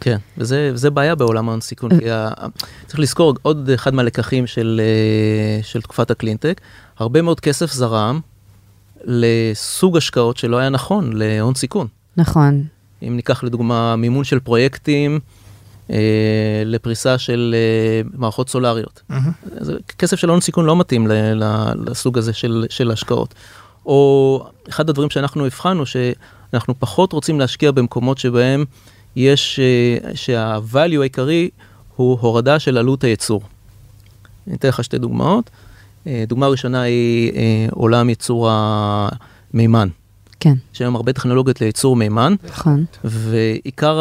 כן, 0.00 0.16
וזה, 0.38 0.70
וזה 0.74 0.90
בעיה 0.90 1.14
בעולם 1.14 1.48
ההון 1.48 1.60
סיכון, 1.60 1.98
כי 1.98 2.10
ה- 2.10 2.30
צריך 2.86 2.98
לזכור 3.00 3.34
עוד 3.42 3.70
אחד 3.74 3.94
מהלקחים 3.94 4.46
של, 4.46 4.80
אה, 4.84 5.62
של 5.62 5.82
תקופת 5.82 6.10
הקלינטק, 6.10 6.60
הרבה 6.98 7.22
מאוד 7.22 7.40
כסף 7.40 7.72
זרם 7.72 8.20
לסוג 9.04 9.96
השקעות 9.96 10.36
שלא 10.36 10.56
היה 10.56 10.68
נכון 10.68 11.12
להון 11.12 11.54
סיכון. 11.54 11.86
נכון. 12.16 12.64
אם 13.02 13.16
ניקח 13.16 13.44
לדוגמה 13.44 13.96
מימון 13.96 14.24
של 14.24 14.40
פרויקטים 14.40 15.20
אה, 15.90 15.96
לפריסה 16.64 17.18
של 17.18 17.54
אה, 17.58 18.08
מערכות 18.14 18.48
סולריות. 18.48 19.02
זה 19.60 19.72
כסף 19.98 20.16
של 20.16 20.28
הון 20.30 20.40
סיכון 20.40 20.64
לא 20.66 20.76
מתאים 20.76 21.06
ל- 21.06 21.12
ל- 21.44 21.72
לסוג 21.90 22.18
הזה 22.18 22.32
של, 22.32 22.66
של 22.70 22.90
השקעות. 22.90 23.34
או 23.86 24.44
אחד 24.68 24.90
הדברים 24.90 25.10
שאנחנו 25.10 25.46
הבחנו, 25.46 25.84
שאנחנו 25.86 26.74
פחות 26.78 27.12
רוצים 27.12 27.40
להשקיע 27.40 27.70
במקומות 27.70 28.18
שבהם 28.18 28.64
יש, 29.16 29.60
אה, 29.60 30.10
שה-value 30.14 31.00
העיקרי 31.00 31.50
הוא 31.96 32.18
הורדה 32.20 32.58
של 32.58 32.78
עלות 32.78 33.04
הייצור. 33.04 33.42
אני 34.46 34.56
אתן 34.56 34.68
לך 34.68 34.84
שתי 34.84 34.98
דוגמאות. 34.98 35.50
אה, 36.06 36.24
דוגמה 36.28 36.46
ראשונה 36.46 36.82
היא 36.82 37.32
אה, 37.32 37.66
עולם 37.70 38.08
ייצור 38.08 38.50
המימן. 38.50 39.88
כן, 40.40 40.54
יש 40.74 40.80
היום 40.80 40.96
הרבה 40.96 41.12
טכנולוגיות 41.12 41.60
לייצור 41.60 41.96
מימן, 41.96 42.34
נכון. 42.48 42.84
ועיקר 43.04 43.98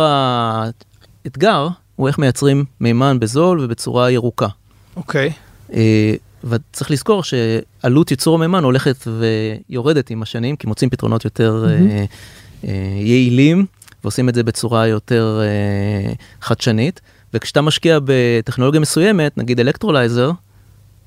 האתגר 1.25 1.67
הוא 1.95 2.07
איך 2.07 2.19
מייצרים 2.19 2.65
מימן 2.79 3.19
בזול 3.19 3.59
ובצורה 3.59 4.11
ירוקה. 4.11 4.47
אוקיי, 4.95 5.31
אה, 5.73 6.13
וצריך 6.43 6.91
לזכור 6.91 7.23
שעלות 7.23 8.11
ייצור 8.11 8.35
המימן 8.35 8.63
הולכת 8.63 9.07
ויורדת 9.69 10.09
עם 10.09 10.21
השנים, 10.21 10.55
כי 10.55 10.67
מוצאים 10.67 10.89
פתרונות 10.89 11.25
יותר 11.25 11.65
אה, 12.63 12.69
יעילים, 12.99 13.65
ועושים 14.03 14.29
את 14.29 14.35
זה 14.35 14.43
בצורה 14.43 14.87
יותר 14.87 15.41
אה, 15.41 16.13
חדשנית. 16.41 17.01
וכשאתה 17.33 17.61
משקיע 17.61 17.99
בטכנולוגיה 18.03 18.79
מסוימת, 18.79 19.37
נגיד 19.37 19.59
electrolyzer, 19.59 20.31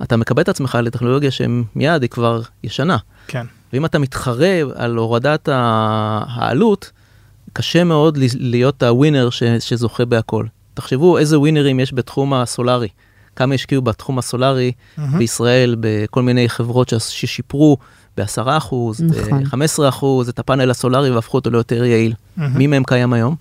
אתה 0.02 0.16
מקבע 0.16 0.42
את 0.42 0.48
עצמך 0.48 0.78
לטכנולוגיה 0.82 1.30
שמיד 1.30 2.02
היא 2.02 2.10
כבר 2.10 2.42
ישנה. 2.64 2.96
כן. 3.26 3.46
ואם 3.72 3.84
אתה 3.84 3.98
מתחרה 3.98 4.60
על 4.74 4.96
הורדת 4.96 5.48
העלות, 5.52 6.90
קשה 7.52 7.84
מאוד 7.84 8.18
להיות 8.38 8.82
ה 8.82 8.89
winner 8.89 9.30
ש- 9.30 9.42
שזוכה 9.60 10.04
בהכל. 10.04 10.46
תחשבו 10.74 11.18
איזה 11.18 11.38
winnerים 11.38 11.80
יש 11.80 11.94
בתחום 11.94 12.34
הסולארי. 12.34 12.88
כמה 13.36 13.54
השקיעו 13.54 13.82
בתחום 13.82 14.18
הסולארי 14.18 14.72
mhm. 14.98 15.18
בישראל 15.18 15.76
בכל 15.80 16.22
מיני 16.22 16.48
חברות 16.48 16.92
ששיפרו 16.98 17.76
ב-10%, 18.16 18.44
נכון. 19.00 19.44
ב-15% 19.44 20.04
את 20.28 20.38
הפאנל 20.38 20.70
הסולארי 20.70 21.10
והפכו 21.10 21.38
אותו 21.38 21.50
ליותר 21.50 21.84
יעיל. 21.84 22.14
מהמם. 22.36 22.58
מי 22.58 22.66
מהם 22.66 22.84
קיים 22.84 23.12
היום? 23.12 23.34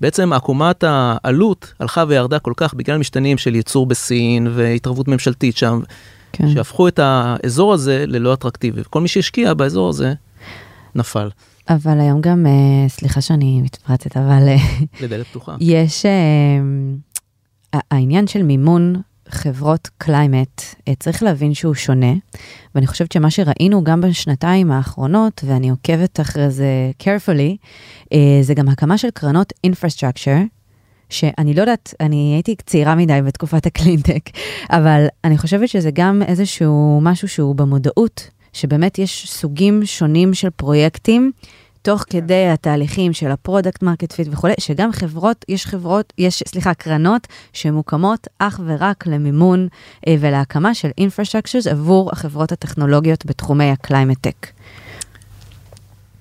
בעצם 0.00 0.32
עקומת 0.32 0.84
העלות 0.86 1.72
הלכה 1.80 2.04
וירדה 2.08 2.38
כל 2.38 2.52
כך 2.56 2.74
בגלל 2.74 2.98
משתנים 2.98 3.38
של 3.38 3.54
ייצור 3.54 3.86
בסין 3.86 4.48
והתערבות 4.54 5.08
ממשלתית 5.08 5.56
שם, 5.56 5.80
כן. 6.32 6.50
שהפכו 6.50 6.88
את 6.88 7.00
האזור 7.02 7.74
הזה 7.74 8.04
ללא 8.06 8.34
אטרקטיבי. 8.34 8.82
כל 8.90 9.00
מי 9.00 9.08
שהשקיע 9.08 9.54
באזור 9.54 9.88
הזה 9.88 10.14
נפל 10.94 11.28
אבל 11.68 12.00
היום 12.00 12.20
גם, 12.20 12.46
אה, 12.46 12.88
סליחה 12.88 13.20
שאני 13.20 13.60
מתפרצת, 13.62 14.16
אבל 14.16 14.48
אה, 14.48 14.56
לדלת 15.00 15.26
פתוחה. 15.26 15.56
יש 15.60 16.06
אה, 16.06 16.10
העניין 17.72 18.26
של 18.26 18.42
מימון 18.42 18.94
חברות 19.28 19.88
climate, 19.98 20.62
אה, 20.88 20.94
צריך 20.98 21.22
להבין 21.22 21.54
שהוא 21.54 21.74
שונה, 21.74 22.12
ואני 22.74 22.86
חושבת 22.86 23.12
שמה 23.12 23.30
שראינו 23.30 23.84
גם 23.84 24.00
בשנתיים 24.00 24.70
האחרונות, 24.70 25.44
ואני 25.46 25.70
עוקבת 25.70 26.20
אחרי 26.20 26.50
זה 26.50 26.90
carefully, 27.02 27.56
אה, 28.12 28.38
זה 28.42 28.54
גם 28.54 28.68
הקמה 28.68 28.98
של 28.98 29.08
קרנות 29.10 29.52
infrastructure. 29.66 30.58
שאני 31.10 31.54
לא 31.54 31.60
יודעת, 31.60 31.94
אני 32.00 32.32
הייתי 32.34 32.56
צעירה 32.66 32.94
מדי 32.94 33.20
בתקופת 33.26 33.66
הקלינטק, 33.66 34.30
אבל 34.70 35.06
אני 35.24 35.38
חושבת 35.38 35.68
שזה 35.68 35.90
גם 35.92 36.22
איזשהו 36.22 37.00
משהו 37.02 37.28
שהוא 37.28 37.54
במודעות, 37.54 38.30
שבאמת 38.52 38.98
יש 38.98 39.26
סוגים 39.30 39.86
שונים 39.86 40.34
של 40.34 40.50
פרויקטים, 40.50 41.32
תוך 41.88 42.04
כדי 42.10 42.48
התהליכים 42.48 43.12
של 43.12 43.30
ה 43.30 43.36
product 43.36 43.82
market 43.82 44.12
fit 44.12 44.28
וכולי, 44.30 44.54
שגם 44.60 44.92
חברות, 44.92 45.44
יש 45.48 45.66
חברות, 45.66 46.12
יש, 46.18 46.42
סליחה, 46.46 46.74
קרנות 46.74 47.26
שמוקמות 47.52 48.26
אך 48.38 48.60
ורק 48.66 49.06
למימון 49.06 49.68
אה, 50.06 50.16
ולהקמה 50.20 50.74
של 50.74 50.88
infrastructures 51.00 51.70
עבור 51.70 52.10
החברות 52.12 52.52
הטכנולוגיות 52.52 53.26
בתחומי 53.26 53.70
ה 53.70 53.75
climate-tech. 53.75 54.46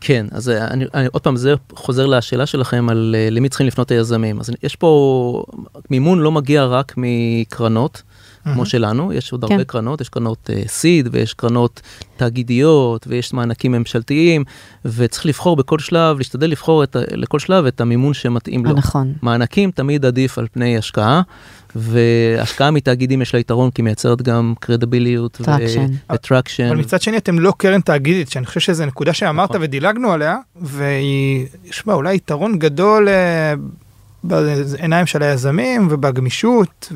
כן, 0.02 0.26
אז 0.32 0.50
אה, 0.50 0.68
אני, 0.68 0.86
אני 0.94 1.08
עוד 1.12 1.22
פעם, 1.22 1.36
זה 1.36 1.54
חוזר 1.74 2.06
לשאלה 2.06 2.46
שלכם 2.46 2.90
על 2.90 3.16
אה, 3.18 3.30
למי 3.30 3.50
צריכים 3.50 3.68
לפנות 3.68 3.92
היזמים. 3.92 4.40
אז 4.40 4.52
יש 4.64 4.76
פה, 4.76 5.44
מימון 5.90 6.20
לא 6.20 6.32
מגיע 6.32 6.66
רק 6.66 6.94
מקרנות, 6.98 8.02
כמו 8.54 8.66
שלנו, 8.66 9.14
יש 9.14 9.32
עוד 9.32 9.44
הרבה 9.44 9.58
כן. 9.58 9.64
קרנות, 9.64 10.02
יש 10.02 10.10
קרנות 10.10 10.50
seed 10.68 11.10
ויש 11.12 11.34
קרנות 11.34 11.82
תאגידיות 12.18 13.08
ויש 13.08 13.34
מענקים 13.34 13.72
ממשלתיים, 13.72 14.44
וצריך 14.86 15.26
לבחור 15.26 15.56
בכל 15.56 15.80
שלב, 15.80 16.18
להשתדל 16.18 16.48
לבחור 16.48 16.84
את, 16.84 16.96
לכל 17.12 17.40
שלב 17.40 17.66
את 17.66 17.82
המימון 17.82 18.14
שמתאים 18.14 18.66
לו. 18.66 18.74
נכון. 18.74 19.14
מענקים 19.22 19.72
תמיד 19.72 20.06
עדיף 20.06 20.38
על 20.38 20.48
פני 20.52 20.78
השקעה, 20.78 21.22
והשקעה 21.76 22.72
מתאגידים 22.72 23.22
יש 23.22 23.34
לה 23.34 23.40
יתרון 23.40 23.72
כי 23.72 23.82
מייצרת 23.82 24.22
גם 24.22 24.54
קרדיביליות. 24.60 25.42
ו 26.14 26.19
traction. 26.19 26.66
אבל 26.66 26.76
מצד 26.76 27.02
שני 27.02 27.18
אתם 27.18 27.40
לא 27.40 27.54
קרן 27.58 27.82
תאגידית, 27.82 28.32
שאני 28.32 28.46
חושב 28.46 28.60
שזו 28.60 28.86
נקודה 28.86 29.14
שאמרת 29.14 29.50
נכון. 29.50 29.62
ודילגנו 29.64 30.12
עליה, 30.12 30.38
והיא, 30.56 31.46
יש 31.66 31.86
בה 31.86 31.94
אולי 31.94 32.16
יתרון 32.16 32.60
גדול 32.60 33.10
אה, 33.10 33.54
בעיניים 34.28 35.06
של 35.06 35.24
היזמים 35.24 35.88
ובגמישות 35.92 36.92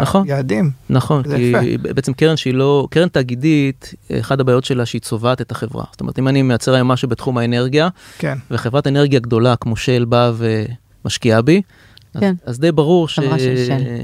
נכון. 0.00 0.22
וביעדים. 0.22 0.70
נכון, 0.90 1.22
זה 1.26 1.36
כי 1.36 1.42
יפה. 1.42 1.88
בעצם 1.94 2.12
קרן 2.12 2.36
שהיא 2.36 2.54
לא, 2.54 2.86
קרן 2.90 3.08
תאגידית, 3.08 3.94
אחת 4.20 4.40
הבעיות 4.40 4.64
שלה 4.64 4.86
שהיא 4.86 5.00
צובעת 5.00 5.40
את 5.40 5.50
החברה. 5.50 5.84
זאת 5.90 6.00
אומרת, 6.00 6.18
אם 6.18 6.28
אני 6.28 6.42
מייצר 6.42 6.74
היום 6.74 6.88
משהו 6.88 7.08
בתחום 7.08 7.38
האנרגיה, 7.38 7.88
כן. 8.18 8.38
וחברת 8.50 8.86
אנרגיה 8.86 9.20
גדולה 9.20 9.56
כמו 9.56 9.76
של 9.76 10.04
באה 10.08 10.32
ומשקיעה 11.04 11.42
בי, 11.42 11.62
אז, 12.14 12.20
כן. 12.20 12.34
אז 12.46 12.60
די 12.60 12.72
ברור 12.72 13.08
ש... 13.08 13.14
של. 13.14 13.38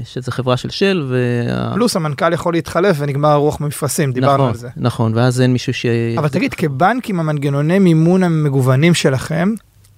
שזה 0.03 0.31
חברה 0.31 0.57
של 0.57 0.69
של, 0.69 1.07
וה... 1.09 1.73
פלוס 1.73 1.95
המנכ"ל 1.95 2.33
יכול 2.33 2.53
להתחלף 2.53 2.95
ונגמר 2.99 3.29
הרוח 3.29 3.57
במפרשים, 3.61 4.11
דיברנו 4.11 4.33
נכון, 4.33 4.49
על 4.49 4.55
זה. 4.55 4.69
נכון, 4.77 5.11
ואז 5.15 5.41
אין 5.41 5.53
מישהו 5.53 5.73
ש... 5.73 5.85
אבל 6.17 6.27
תגיד, 6.27 6.53
כבנק 6.53 7.09
עם 7.09 7.19
המנגנוני 7.19 7.79
מימון 7.79 8.23
המגוונים 8.23 8.93
שלכם, 8.93 9.53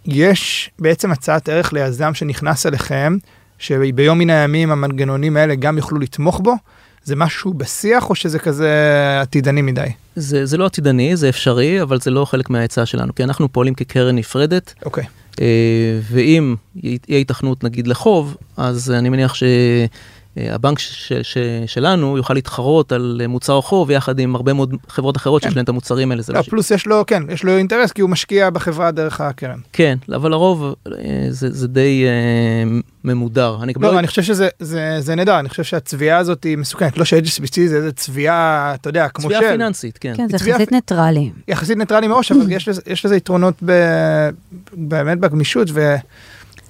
יש 0.08 0.70
בעצם 0.80 1.12
הצעת 1.12 1.50
ערך 1.50 1.74
ליזם 1.74 2.14
שנכנס 2.14 2.66
אליכם, 2.66 3.18
שביום 3.60 4.20
מן 4.20 4.30
הימים 4.30 4.72
המנגנונים 4.72 5.38
האלה 5.38 5.56
גם 5.56 5.78
יוכלו 5.78 6.00
לתמוך 6.00 6.40
בו? 6.40 6.54
זה 7.04 7.16
משהו 7.16 7.54
בשיח 7.54 8.10
או 8.10 8.16
שזה 8.16 8.40
כזה 8.40 8.72
עתידני 9.22 9.62
מדי? 9.62 9.88
זה, 10.16 10.46
זה 10.46 10.58
לא 10.58 10.66
עתידני, 10.66 11.16
זה 11.16 11.30
אפשרי, 11.30 11.82
אבל 11.82 12.00
זה 12.02 12.12
לא 12.12 12.26
חלק 12.26 12.50
מההצעה 12.50 12.86
שלנו, 12.86 13.16
כי 13.16 13.24
אנחנו 13.24 13.52
פועלים 13.52 13.74
כקרן 13.74 14.16
נפרדת, 14.16 14.74
אוקיי. 14.86 15.04
אה, 15.42 16.00
ואם 16.12 16.56
יהיה 16.76 16.98
היתכנות 17.08 17.64
נגיד 17.64 17.88
לחוב, 17.88 18.38
אז 18.58 18.92
אני 18.92 19.10
מניח 19.10 19.34
שהבנק 20.40 20.80
ש- 20.80 21.14
ש- 21.22 21.38
שלנו 21.66 22.18
יוכל 22.18 22.34
להתחרות 22.34 22.92
על 22.92 23.22
מוצר 23.28 23.62
חוב 23.62 23.92
יחד 23.92 24.20
עם 24.20 24.36
הרבה 24.36 24.54
מאוד 24.54 24.76
חברות 24.90 25.18
אחרות 25.18 25.42
כן. 25.42 25.50
שיש 25.50 25.56
להן 25.56 25.64
את 25.64 25.70
המוצרים 25.70 26.12
האלה. 26.12 26.22
זה 26.22 26.34
לא, 26.34 26.40
לא 26.40 26.44
ש... 26.44 26.50
פלוס 26.50 26.72
יש 26.72 26.86
לו, 26.88 27.04
כן, 27.08 27.24
יש 27.30 27.44
לו 27.44 27.58
אינטרס 27.58 27.92
כי 27.92 28.02
הוא 28.02 28.10
משקיע 28.10 28.50
בחברה 28.50 28.92
דרך 28.92 29.22
הקרן. 29.22 29.60
כן, 29.74 29.98
אבל 30.16 30.32
לרוב 30.32 30.64
אה, 30.88 30.94
זה, 31.30 31.52
זה 31.52 31.68
די 31.68 32.04
אה, 32.06 32.70
ממודר. 33.04 33.58
אני 33.64 33.74
גם 33.74 33.82
לא, 33.84 33.94
לא... 33.94 34.00
אני 34.00 34.08
חושב 34.08 34.22
שזה 34.24 34.48
זה, 34.60 34.98
זה 35.00 35.16
נהדר, 35.16 35.40
אני 35.40 35.50
חושב 35.50 35.64
שהצביעה 35.64 36.18
הזאת 36.18 36.44
היא 36.44 36.58
מסוכנת, 36.58 36.98
לא 36.98 37.06
ש-HSBC 37.06 37.54
זה 37.68 37.76
איזה 37.76 37.92
צביעה, 37.92 38.72
אתה 38.76 38.90
יודע, 38.90 39.08
כמו 39.10 39.26
צביעה 39.26 39.42
של, 39.42 39.48
פיננסית, 39.52 39.98
כן. 39.98 40.14
כן, 40.18 40.28
זה 40.30 40.36
הצביע- 40.36 40.50
יחסית 40.50 40.72
ניטרלי. 40.72 41.32
יחסית 41.48 41.78
ניטרלי 41.78 42.08
מראש, 42.08 42.32
אבל 42.32 42.52
יש 42.52 42.68
לזה, 42.68 42.82
יש 42.88 43.06
לזה 43.06 43.16
יתרונות 43.16 43.54
ב, 43.66 43.72
באמת 44.74 45.20
בגמישות 45.20 45.68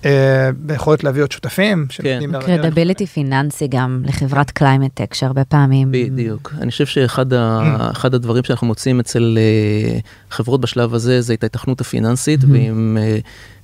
וביכולת 0.06 1.04
להביא 1.04 1.22
עוד 1.24 1.32
שותפים. 1.32 1.88
ערך. 2.34 2.46
קרדיביליטי 2.46 3.06
פיננסי 3.06 3.68
גם 3.68 4.02
לחברת 4.06 4.52
climate 4.52 4.92
tech, 4.94 5.14
שהרבה 5.14 5.46
פעמים... 5.46 5.92
בדיוק. 5.92 6.54
אני 6.62 6.72
חושב 6.72 6.86
שאחד 6.86 7.34
ה... 7.34 7.60
אחד 7.92 8.14
הדברים 8.14 8.44
שאנחנו 8.44 8.68
מוצאים 8.68 9.00
אצל 9.00 9.38
אה, 9.38 10.00
חברות 10.30 10.62
בשלב 10.62 10.94
הזה 10.94 11.22
זה 11.22 11.34
את 11.34 11.44
ההיתכנות 11.44 11.82
הפיננסית, 11.82 12.42
Mhm. 12.44 12.48
ואם 12.52 12.98
אה, 13.00 13.18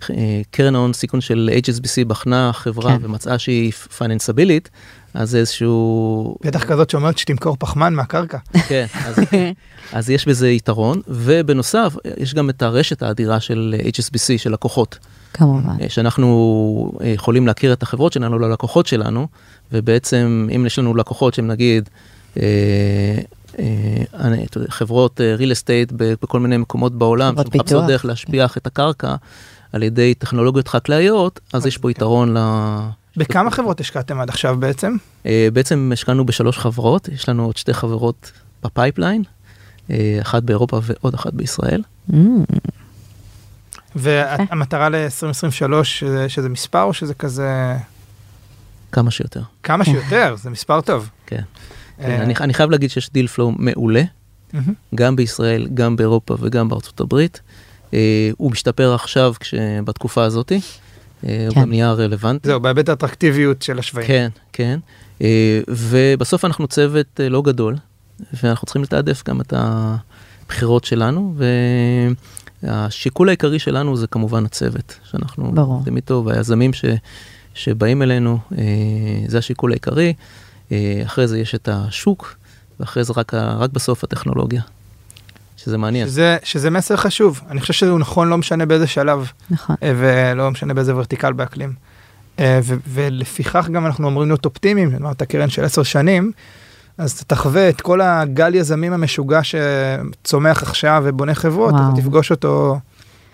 אה, 0.09 0.41
קרן 0.51 0.75
ההון 0.75 0.93
סיכון 0.93 1.21
של 1.21 1.49
HSBC 1.65 2.05
בחנה 2.07 2.51
חברה 2.53 2.97
כן. 2.97 3.05
ומצאה 3.05 3.39
שהיא 3.39 3.71
financeable־ית, 3.71 4.69
אז 5.13 5.29
זה 5.29 5.37
איזשהו... 5.37 6.35
בטח 6.41 6.63
כזאת 6.63 6.89
שאומרת 6.89 7.17
שתמכור 7.17 7.57
פחמן 7.59 7.93
מהקרקע. 7.93 8.37
כן, 8.67 8.85
אז, 9.05 9.15
אז 9.93 10.09
יש 10.09 10.27
בזה 10.27 10.49
יתרון, 10.49 11.01
ובנוסף, 11.07 11.95
יש 12.17 12.33
גם 12.33 12.49
את 12.49 12.61
הרשת 12.61 13.03
האדירה 13.03 13.39
של 13.39 13.75
HSBC, 13.79 14.37
של 14.37 14.51
לקוחות. 14.53 14.97
כמובן. 15.33 15.75
אה, 15.81 15.89
שאנחנו 15.89 16.91
אה, 17.01 17.07
יכולים 17.07 17.47
להכיר 17.47 17.73
את 17.73 17.83
החברות 17.83 18.13
שלנו 18.13 18.39
ללקוחות 18.39 18.85
שלנו, 18.85 19.27
ובעצם 19.71 20.47
אם 20.55 20.65
יש 20.65 20.79
לנו 20.79 20.95
לקוחות 20.95 21.33
שהם 21.33 21.47
נגיד 21.47 21.89
אה, 22.37 22.43
אה, 23.59 24.33
חברות 24.69 25.21
אה, 25.21 25.35
real 25.37 25.51
estate 25.51 25.93
בכל 26.21 26.39
מיני 26.39 26.57
מקומות 26.57 26.95
בעולם, 26.95 27.33
חברות 27.33 27.53
שמחפשות 27.53 27.87
דרך 27.87 28.01
כן. 28.01 28.07
להשביח 28.07 28.57
את 28.57 28.67
הקרקע 28.67 29.15
על 29.73 29.83
ידי 29.83 30.13
טכנולוגיות 30.13 30.67
חקלאיות, 30.67 31.39
אז 31.53 31.65
יש 31.65 31.77
פה 31.77 31.87
כן. 31.87 31.89
יתרון 31.89 32.37
ל... 32.37 32.39
בכמה 33.17 33.51
חברות 33.51 33.79
השקעתם 33.79 34.19
עד 34.19 34.29
עכשיו 34.29 34.57
בעצם? 34.59 34.95
אה, 35.25 35.47
בעצם 35.53 35.89
השקענו 35.93 36.25
בשלוש 36.25 36.57
חברות, 36.57 37.07
יש 37.07 37.29
לנו 37.29 37.45
עוד 37.45 37.57
שתי 37.57 37.73
חברות 37.73 38.31
ב 38.63 38.69
pipeline, 38.69 39.23
אה, 39.91 40.17
אחת 40.21 40.43
באירופה 40.43 40.79
ועוד 40.83 41.13
אחת 41.13 41.33
בישראל. 41.33 41.81
והמטרה 43.95 44.89
ל-2023 44.89 45.83
שזה, 45.83 46.29
שזה 46.29 46.49
מספר 46.49 46.83
או 46.83 46.93
שזה 46.93 47.13
כזה 47.13 47.75
כמה 48.93 49.11
שיותר. 49.11 49.41
כמה 49.63 49.85
שיותר 49.85 50.35
זה 50.37 50.49
מספר 50.49 50.81
טוב. 50.81 51.09
כן. 51.25 51.41
אה, 51.99 52.23
אני, 52.23 52.33
אני 52.39 52.53
חייב 52.53 52.69
להגיד 52.69 52.89
שיש 52.89 53.09
deal 53.13 53.27
flow 53.27 53.51
מעולה. 53.57 54.03
גם 54.95 55.15
בישראל, 55.15 55.67
גם 55.73 55.95
באירופה 55.95 56.35
וגם 56.39 56.69
בארצות 56.69 56.99
הברית. 56.99 57.41
אה, 57.93 58.29
הוא 58.37 58.51
משתפר 58.51 58.93
עכשיו 58.93 59.33
כש... 59.39 59.53
בתקופה 59.85 60.23
הזאתי, 60.23 60.61
אה, 61.25 61.45
הוא 61.47 61.55
כן. 61.55 61.61
גם 61.61 61.69
נהיה 61.69 61.91
רלוונטי. 61.91 62.47
זהו 62.47 62.59
בהיבט 62.59 62.89
האטרקטיביות 62.89 63.61
של 63.61 63.79
השוואים. 63.79 64.07
כן, 64.07 64.29
כן. 64.53 64.79
ובסוף 65.67 66.45
אנחנו 66.45 66.67
צוות 66.67 67.19
לא 67.29 67.41
גדול, 67.41 67.75
ואנחנו 68.43 68.65
צריכים 68.65 68.83
לתעדף 68.83 69.23
גם 69.27 69.41
את 69.41 69.53
הבחירות 69.57 70.83
שלנו, 70.83 71.35
והשיקול 72.63 73.29
העיקרי 73.29 73.59
שלנו 73.59 73.97
זה 73.97 74.07
כמובן 74.07 74.45
הצוות, 74.45 74.99
שאנחנו 75.11 75.51
ברור. 75.51 75.73
עובדים 75.73 75.95
איתו, 75.95 76.23
והיזמים 76.25 76.73
ש... 76.73 76.85
שבאים 77.53 78.01
אלינו, 78.01 78.39
אה, 78.57 78.63
זה 79.27 79.37
השיקול 79.37 79.71
העיקרי. 79.71 80.13
אה, 80.71 81.01
אחרי 81.05 81.27
זה 81.27 81.39
יש 81.39 81.55
את 81.55 81.69
השוק, 81.71 82.35
ואחרי 82.79 83.03
זה 83.03 83.13
רק, 83.17 83.33
רק 83.33 83.69
בסוף 83.69 84.03
הטכנולוגיה, 84.03 84.61
שזה 85.57 85.77
מעניין. 85.77 86.07
שזה, 86.07 86.37
שזה 86.43 86.69
מסר 86.69 86.95
חשוב 86.95 87.41
אני 87.49 87.61
חושב 87.61 87.73
שהוא 87.73 87.99
נכון 87.99 88.29
לא 88.29 88.37
משנה 88.37 88.65
באיזה 88.65 88.87
שלב 88.87 89.31
נכון. 89.49 89.75
אה, 89.83 89.93
ולא 89.97 90.51
משנה 90.51 90.73
באיזה 90.73 90.95
ורטיקל 90.95 91.33
באקלים. 91.33 91.73
אה, 92.39 92.59
ו- 92.63 92.75
ולפיכך 92.87 93.69
גם 93.71 93.85
אנחנו 93.85 94.09
אמורים 94.09 94.29
להיות 94.29 94.45
אופטימיים, 94.45 94.95
אמרת 94.95 95.23
קרן 95.23 95.49
של 95.49 95.63
עשר 95.63 95.83
שנים, 95.83 96.31
אז 96.97 97.11
אתה 97.11 97.35
תחווה 97.35 97.69
את 97.69 97.81
כל 97.81 98.01
הגל 98.01 98.55
יזמים 98.55 98.93
המשוגע 98.93 99.39
שצומח 99.43 100.63
עכשיו 100.63 101.01
ובונה 101.05 101.35
חברות, 101.35 101.73
וואו. 101.73 101.93
אתה 101.93 102.01
תפגוש 102.01 102.31
אותו 102.31 102.79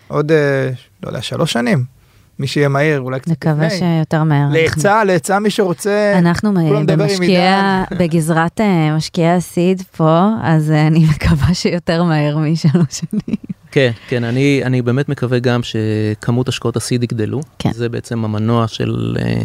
עוד, 0.08 0.32
אה, 0.32 0.70
לא 1.04 1.10
יודע, 1.10 1.22
שלוש 1.22 1.54
שנים. 1.54 2.00
מי 2.40 2.48
שיהיה 2.48 2.70
מהיר, 2.70 3.00
אולי 3.00 3.20
קצת 3.20 3.32
נקווה 3.32 3.68
לפני. 3.68 3.80
שיותר 3.80 4.24
מהר. 4.24 4.48
לעצה, 4.52 5.04
לעצה 5.04 5.40
מי 5.40 5.50
שרוצה. 5.50 6.14
אנחנו 6.16 6.54
כולם 6.54 6.82
מדבר 6.82 7.04
עם 7.04 7.10
במשקיע, 7.10 7.84
בגזרת 7.92 8.62
אה, 8.62 8.96
משקיעי 8.98 9.32
הסיד 9.32 9.82
פה, 9.98 10.30
אז 10.44 10.72
אה, 10.72 10.88
אני 10.88 11.06
מקווה 11.16 11.54
שיותר 11.54 12.04
מהר 12.04 12.38
משלוש 12.38 12.86
שנים. 12.90 13.36
כן, 13.72 13.92
כן, 14.08 14.24
אני, 14.24 14.62
אני 14.64 14.82
באמת 14.82 15.10
מקווה 15.10 15.40
גם 15.40 15.62
שכמות 15.64 16.48
השקעות 16.48 16.76
הסיד 16.76 17.04
יגדלו. 17.04 17.42
כן. 17.60 17.72
זה 17.74 17.90
בעצם 17.90 18.26
המנוע 18.26 18.68
של, 18.68 19.18
אה, 19.20 19.26
אה, 19.26 19.42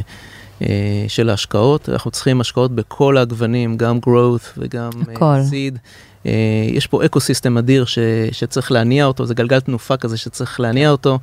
של 1.08 1.30
ההשקעות. 1.30 1.88
אנחנו 1.88 2.10
צריכים 2.10 2.40
השקעות 2.40 2.72
בכל 2.72 3.18
הגוונים, 3.18 3.76
גם 3.76 3.98
growth 4.06 4.58
וגם 4.58 4.90
הכל. 5.12 5.42
סיד. 5.42 5.78
אה, 6.26 6.32
יש 6.68 6.86
פה 6.86 7.04
אקו 7.04 7.20
סיסטם 7.20 7.58
אדיר 7.58 7.84
ש, 7.84 7.98
שצריך 8.32 8.72
להניע 8.72 9.04
אותו, 9.04 9.26
זה 9.26 9.34
גלגל 9.34 9.60
תנופה 9.60 9.96
כזה 9.96 10.16
שצריך 10.16 10.60
להניע 10.60 10.90
אותו. 10.90 11.18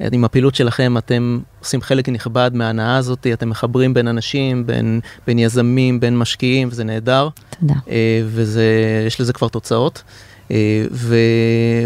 אה, 0.00 0.08
עם 0.12 0.24
הפעילות 0.24 0.54
שלכם 0.54 0.98
אתם 0.98 1.38
עושים 1.60 1.82
חלק 1.82 2.08
נכבד 2.08 2.50
מההנאה 2.54 2.96
הזאת, 2.96 3.26
אתם 3.32 3.50
מחברים 3.50 3.94
בין 3.94 4.08
אנשים, 4.08 4.66
בין, 4.66 5.00
בין 5.26 5.38
יזמים, 5.38 6.00
בין 6.00 6.18
משקיעים, 6.18 6.68
וזה 6.70 6.84
נהדר. 6.84 7.28
תודה. 7.60 7.74
ויש 8.26 9.20
לזה 9.20 9.32
כבר 9.32 9.48
תוצאות. 9.48 10.02
אה, 10.50 10.84
ו, 10.92 11.16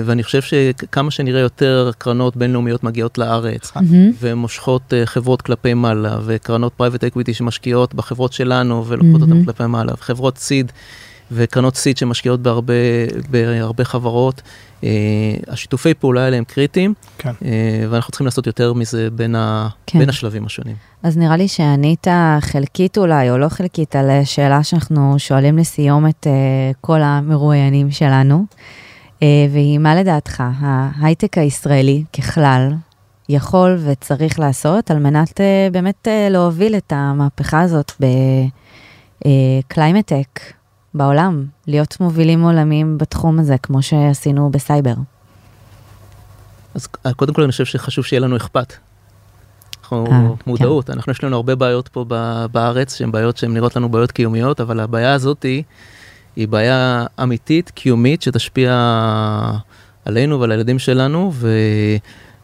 ואני 0.05 0.23
חושב 0.23 0.43
שכמה 0.43 1.11
שנראה 1.11 1.41
יותר 1.41 1.91
קרנות 1.99 2.37
בינלאומיות 2.37 2.85
מגיעות 2.85 3.19
לארץ 3.19 3.73
מהמם. 3.77 4.11
ומושכות 4.21 4.95
אה, 4.95 5.07
חברות 5.07 5.43
כלפי 5.43 5.75
מעלה 5.75 6.19
וקרנות 6.25 6.73
private 6.77 7.05
equity 7.05 7.35
שמשקיעות 7.35 7.95
בחברות 7.95 8.33
שלנו 8.33 8.85
ולוקחות 8.87 9.21
אותן 9.21 9.33
מהמם. 9.33 9.45
כלפי 9.45 9.67
מעלה 9.67 9.93
וחברות 9.99 10.39
seed 10.39 10.73
וקרנות 11.33 11.77
seed 11.77 11.97
שמשקיעות 11.97 12.41
בהרבה, 12.41 12.75
בהרבה 13.31 13.85
חברות. 13.85 14.43
אה, 14.85 14.89
השיתופי 15.49 15.95
פעולה 15.95 16.25
האלה 16.25 16.37
הם 16.37 16.45
קריטיים 16.45 16.95
כן. 17.19 17.33
אה, 17.45 17.85
ואנחנו 17.91 18.11
צריכים 18.11 18.25
לעשות 18.25 18.47
יותר 18.47 18.73
מזה 18.73 19.11
בין, 19.11 19.35
ה, 19.35 19.69
כן. 19.87 19.99
בין 19.99 20.09
השלבים 20.09 20.47
השונים. 20.47 20.77
אז 21.03 21.17
נראה 21.17 21.37
לי 21.37 21.49
שענית 21.49 22.07
חלקית 22.41 22.99
אולי, 22.99 23.31
או 23.31 23.39
לא 23.39 23.49
חלקית, 23.49 23.97
על 23.97 24.11
אה, 24.11 24.25
שאלה 24.25 24.63
שאנחנו 24.63 25.15
שואלים 25.19 25.59
לסיום 25.59 26.07
את 26.07 26.27
אה, 26.27 26.33
כל 26.81 27.03
המרואיינים 27.03 27.91
שלנו, 27.91 28.45
אה, 29.23 29.47
והיא 29.53 29.79
מה 29.79 29.95
לדעתך 29.95 30.43
ההייטק 30.61 31.39
הישראלי 31.39 32.05
ככלל 32.13 32.73
יכול 33.29 33.79
וצריך 33.85 34.41
לעשות 34.41 34.91
על 34.91 34.99
מנת 34.99 35.41
אה, 35.41 35.69
באמת 35.73 36.09
אה, 36.09 36.29
להוביל 36.31 36.77
את 36.77 36.93
המהפכה 36.97 37.61
הזאת 37.61 37.93
ב, 38.01 38.07
climate 39.69 40.15
tech 40.15 40.41
בעולם, 40.95 41.45
להיות 41.67 41.97
מובילים 42.01 42.43
עולמים 42.43 42.99
בתחום 42.99 43.39
הזה, 43.39 43.59
כמו 43.59 43.83
שעשינו 43.83 44.51
בסייבר. 44.51 44.95
אז 46.75 46.89
אה, 47.07 47.13
קודם 47.15 47.35
כל 47.35 47.43
אני 47.43 47.51
חושב 47.53 47.65
שחשוב 47.65 48.05
שיהיה 48.05 48.21
לנו 48.21 48.37
אכפת. 48.37 48.73
אנחנו 49.83 50.07
אה, 50.07 50.29
מודעות, 50.47 50.91
אנחנו 50.91 51.13
יש 51.13 51.25
לנו 51.25 51.37
הרבה 51.37 51.55
בעיות 51.55 51.89
פה 51.89 52.05
בארץ, 52.53 52.97
שהן 52.97 53.13
בעיות 53.13 53.37
שהן 53.37 53.55
נראות 53.55 53.77
לנו 53.77 53.89
בעיות 53.89 54.13
קיומיות, 54.13 54.61
אבל 54.61 54.81
הבעיה 54.81 55.13
הזאת 55.13 55.43
היא, 55.43 55.63
היא 56.37 56.49
בעיה 56.49 57.07
אמיתית, 57.23 57.71
קיומית, 57.71 58.23
שתשפיע 58.23 58.73
עלינו 60.05 60.41
ועל 60.41 60.51
הילדים 60.51 60.79
שלנו, 60.79 61.31
ו... 61.35 61.49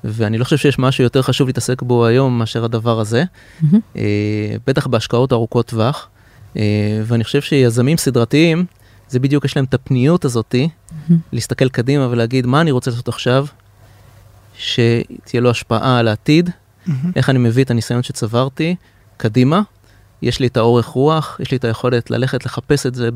ואני 0.05 0.39
לא 0.39 0.45
חושב 0.45 0.57
שיש 0.57 0.79
משהו 0.79 1.05
יותר 1.05 1.23
חשוב 1.23 1.47
להתעסק 1.47 1.83
בו 1.83 2.07
היום 2.07 2.39
מאשר 2.39 2.65
הדבר 2.65 3.01
הזה. 3.01 3.25
אה, 3.97 4.57
בטח 4.67 4.87
בהשקעות 4.87 5.33
ארוכות 5.33 5.67
טווח, 5.67 6.09
ואני 7.05 7.25
חושב 7.25 7.41
שיזמים 7.41 7.97
סדרתיים, 7.97 8.65
זה 9.09 9.19
בדיוק, 9.19 9.45
יש 9.45 9.57
להם 9.57 9.65
את 9.65 9.75
הפניות 9.75 10.25
הזאתי, 10.25 10.69
מהמם. 11.09 11.21
להסתכל 11.33 11.69
קדימה 11.69 12.09
ולהגיד 12.09 12.47
מה 12.47 12.61
אני 12.61 12.71
רוצה 12.71 12.91
לעשות 12.91 13.09
עכשיו, 13.09 13.47
שתהיה 14.59 15.41
לו 15.41 15.51
השפעה 15.51 15.99
על 15.99 16.09
העתיד, 16.09 16.51
מהמם. 16.87 17.13
איך 17.17 17.31
אני 17.31 17.39
מביא 17.39 17.65
את 17.65 17.71
הניסיון 17.71 18.03
שצברתי 18.03 18.77
קדימה. 19.17 19.63
יש 20.23 20.41
לי 20.41 20.47
את 20.47 20.57
האורך 20.57 20.87
רוח, 20.87 21.37
יש 21.41 21.51
לי 21.51 21.57
את 21.57 21.65
היכולת 21.65 22.11
ללכת 22.11 22.47
לחפש 22.47 22.87
את 22.87 22.95
זה 22.95 23.09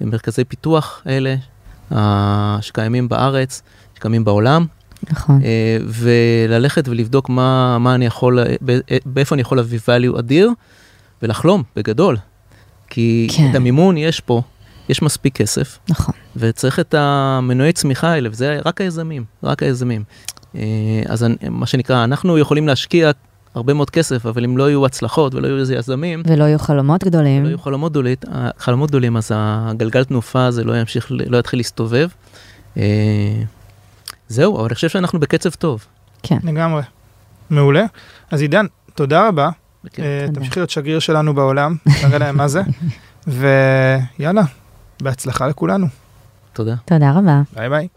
במרכזי 0.00 0.44
פיתוח 0.44 1.02
האלה, 1.04 1.34
אה, 1.92 2.58
שקיימים 2.60 3.08
בארץ, 3.08 3.62
שקיימים 3.94 4.24
בעולם, 4.24 4.66
נכון. 5.10 5.40
אה, 5.44 5.78
וללכת 5.86 6.88
ולבדוק 6.88 7.28
מה, 7.28 7.78
מה 7.78 7.94
אני 7.94 8.06
יכול, 8.06 8.38
ב- 8.64 8.78
באיפה 9.06 9.34
אני 9.34 9.42
יכול 9.42 9.58
להביא 9.58 9.78
value 9.78 10.18
אדיר, 10.18 10.50
ולחלום 11.22 11.62
בגדול. 11.76 12.16
כי 12.90 13.28
כן. 13.36 13.50
את 13.50 13.54
המימון 13.54 13.96
יש 13.96 14.20
פה, 14.20 14.42
יש 14.88 15.02
מספיק 15.02 15.36
כסף, 15.36 15.78
נכון. 15.88 16.14
וצריך 16.36 16.80
את 16.80 16.94
המנועי 16.98 17.72
צמיחה 17.72 18.08
האלה, 18.08 18.28
וזה 18.32 18.60
רק 18.64 18.80
היזמים, 18.80 19.24
רק 19.42 19.62
היזמים. 19.62 20.04
אה, 20.56 20.62
אז 21.08 21.26
מה 21.50 21.66
שנקרא, 21.66 22.04
אנחנו 22.04 22.38
יכולים 22.38 22.66
להשקיע 22.66 23.10
הרבה 23.54 23.74
מאוד 23.74 23.90
כסף, 23.90 24.26
אבל 24.26 24.44
אם 24.44 24.56
לא 24.56 24.68
יהיו 24.68 24.86
הצלחות 24.86 25.34
ולא 25.34 25.46
יהיו 25.46 25.58
איזה 25.58 25.74
יזמים, 25.74 26.22
ולא 26.26 26.44
יהיו 26.44 26.58
חלומות 26.58 27.04
גדולים. 27.04 27.42
לא 27.42 27.48
יהיו 27.48 27.58
חלומות 27.58 27.92
גדולים, 27.92 28.16
חלומות 28.58 28.90
גדולים, 28.90 29.16
אז 29.16 29.30
הגלגל 29.34 30.04
תנופה 30.04 30.44
הזה 30.44 30.64
לא 30.64 30.80
ימשיך, 30.80 31.06
לא 31.10 31.38
יתחיל 31.38 31.58
להסתובב. 31.58 32.08
אה, 32.76 32.82
זהו, 34.28 34.56
אבל 34.56 34.64
אני 34.64 34.74
חושב 34.74 34.88
שאנחנו 34.88 35.20
בקצב 35.20 35.50
טוב. 35.50 35.86
כן. 36.22 36.38
לגמרי. 36.44 36.82
מעולה. 37.50 37.84
אז 38.30 38.40
עידן, 38.40 38.66
תודה 38.94 39.28
רבה. 39.28 39.50
אה. 39.98 40.26
תמשיך 40.34 40.56
להיות 40.56 40.70
שגריר 40.70 40.98
שלנו 40.98 41.34
בעולם, 41.34 41.76
נראה 42.04 42.18
להם 42.18 42.36
מה 42.36 42.48
זה. 42.48 42.62
ויאללה, 44.18 44.42
בהצלחה 45.02 45.48
לכולנו. 45.48 45.86
תודה. 46.52 46.74
תודה 46.84 47.12
רבה. 47.12 47.42
ביי 47.56 47.68
ביי. 47.68 47.88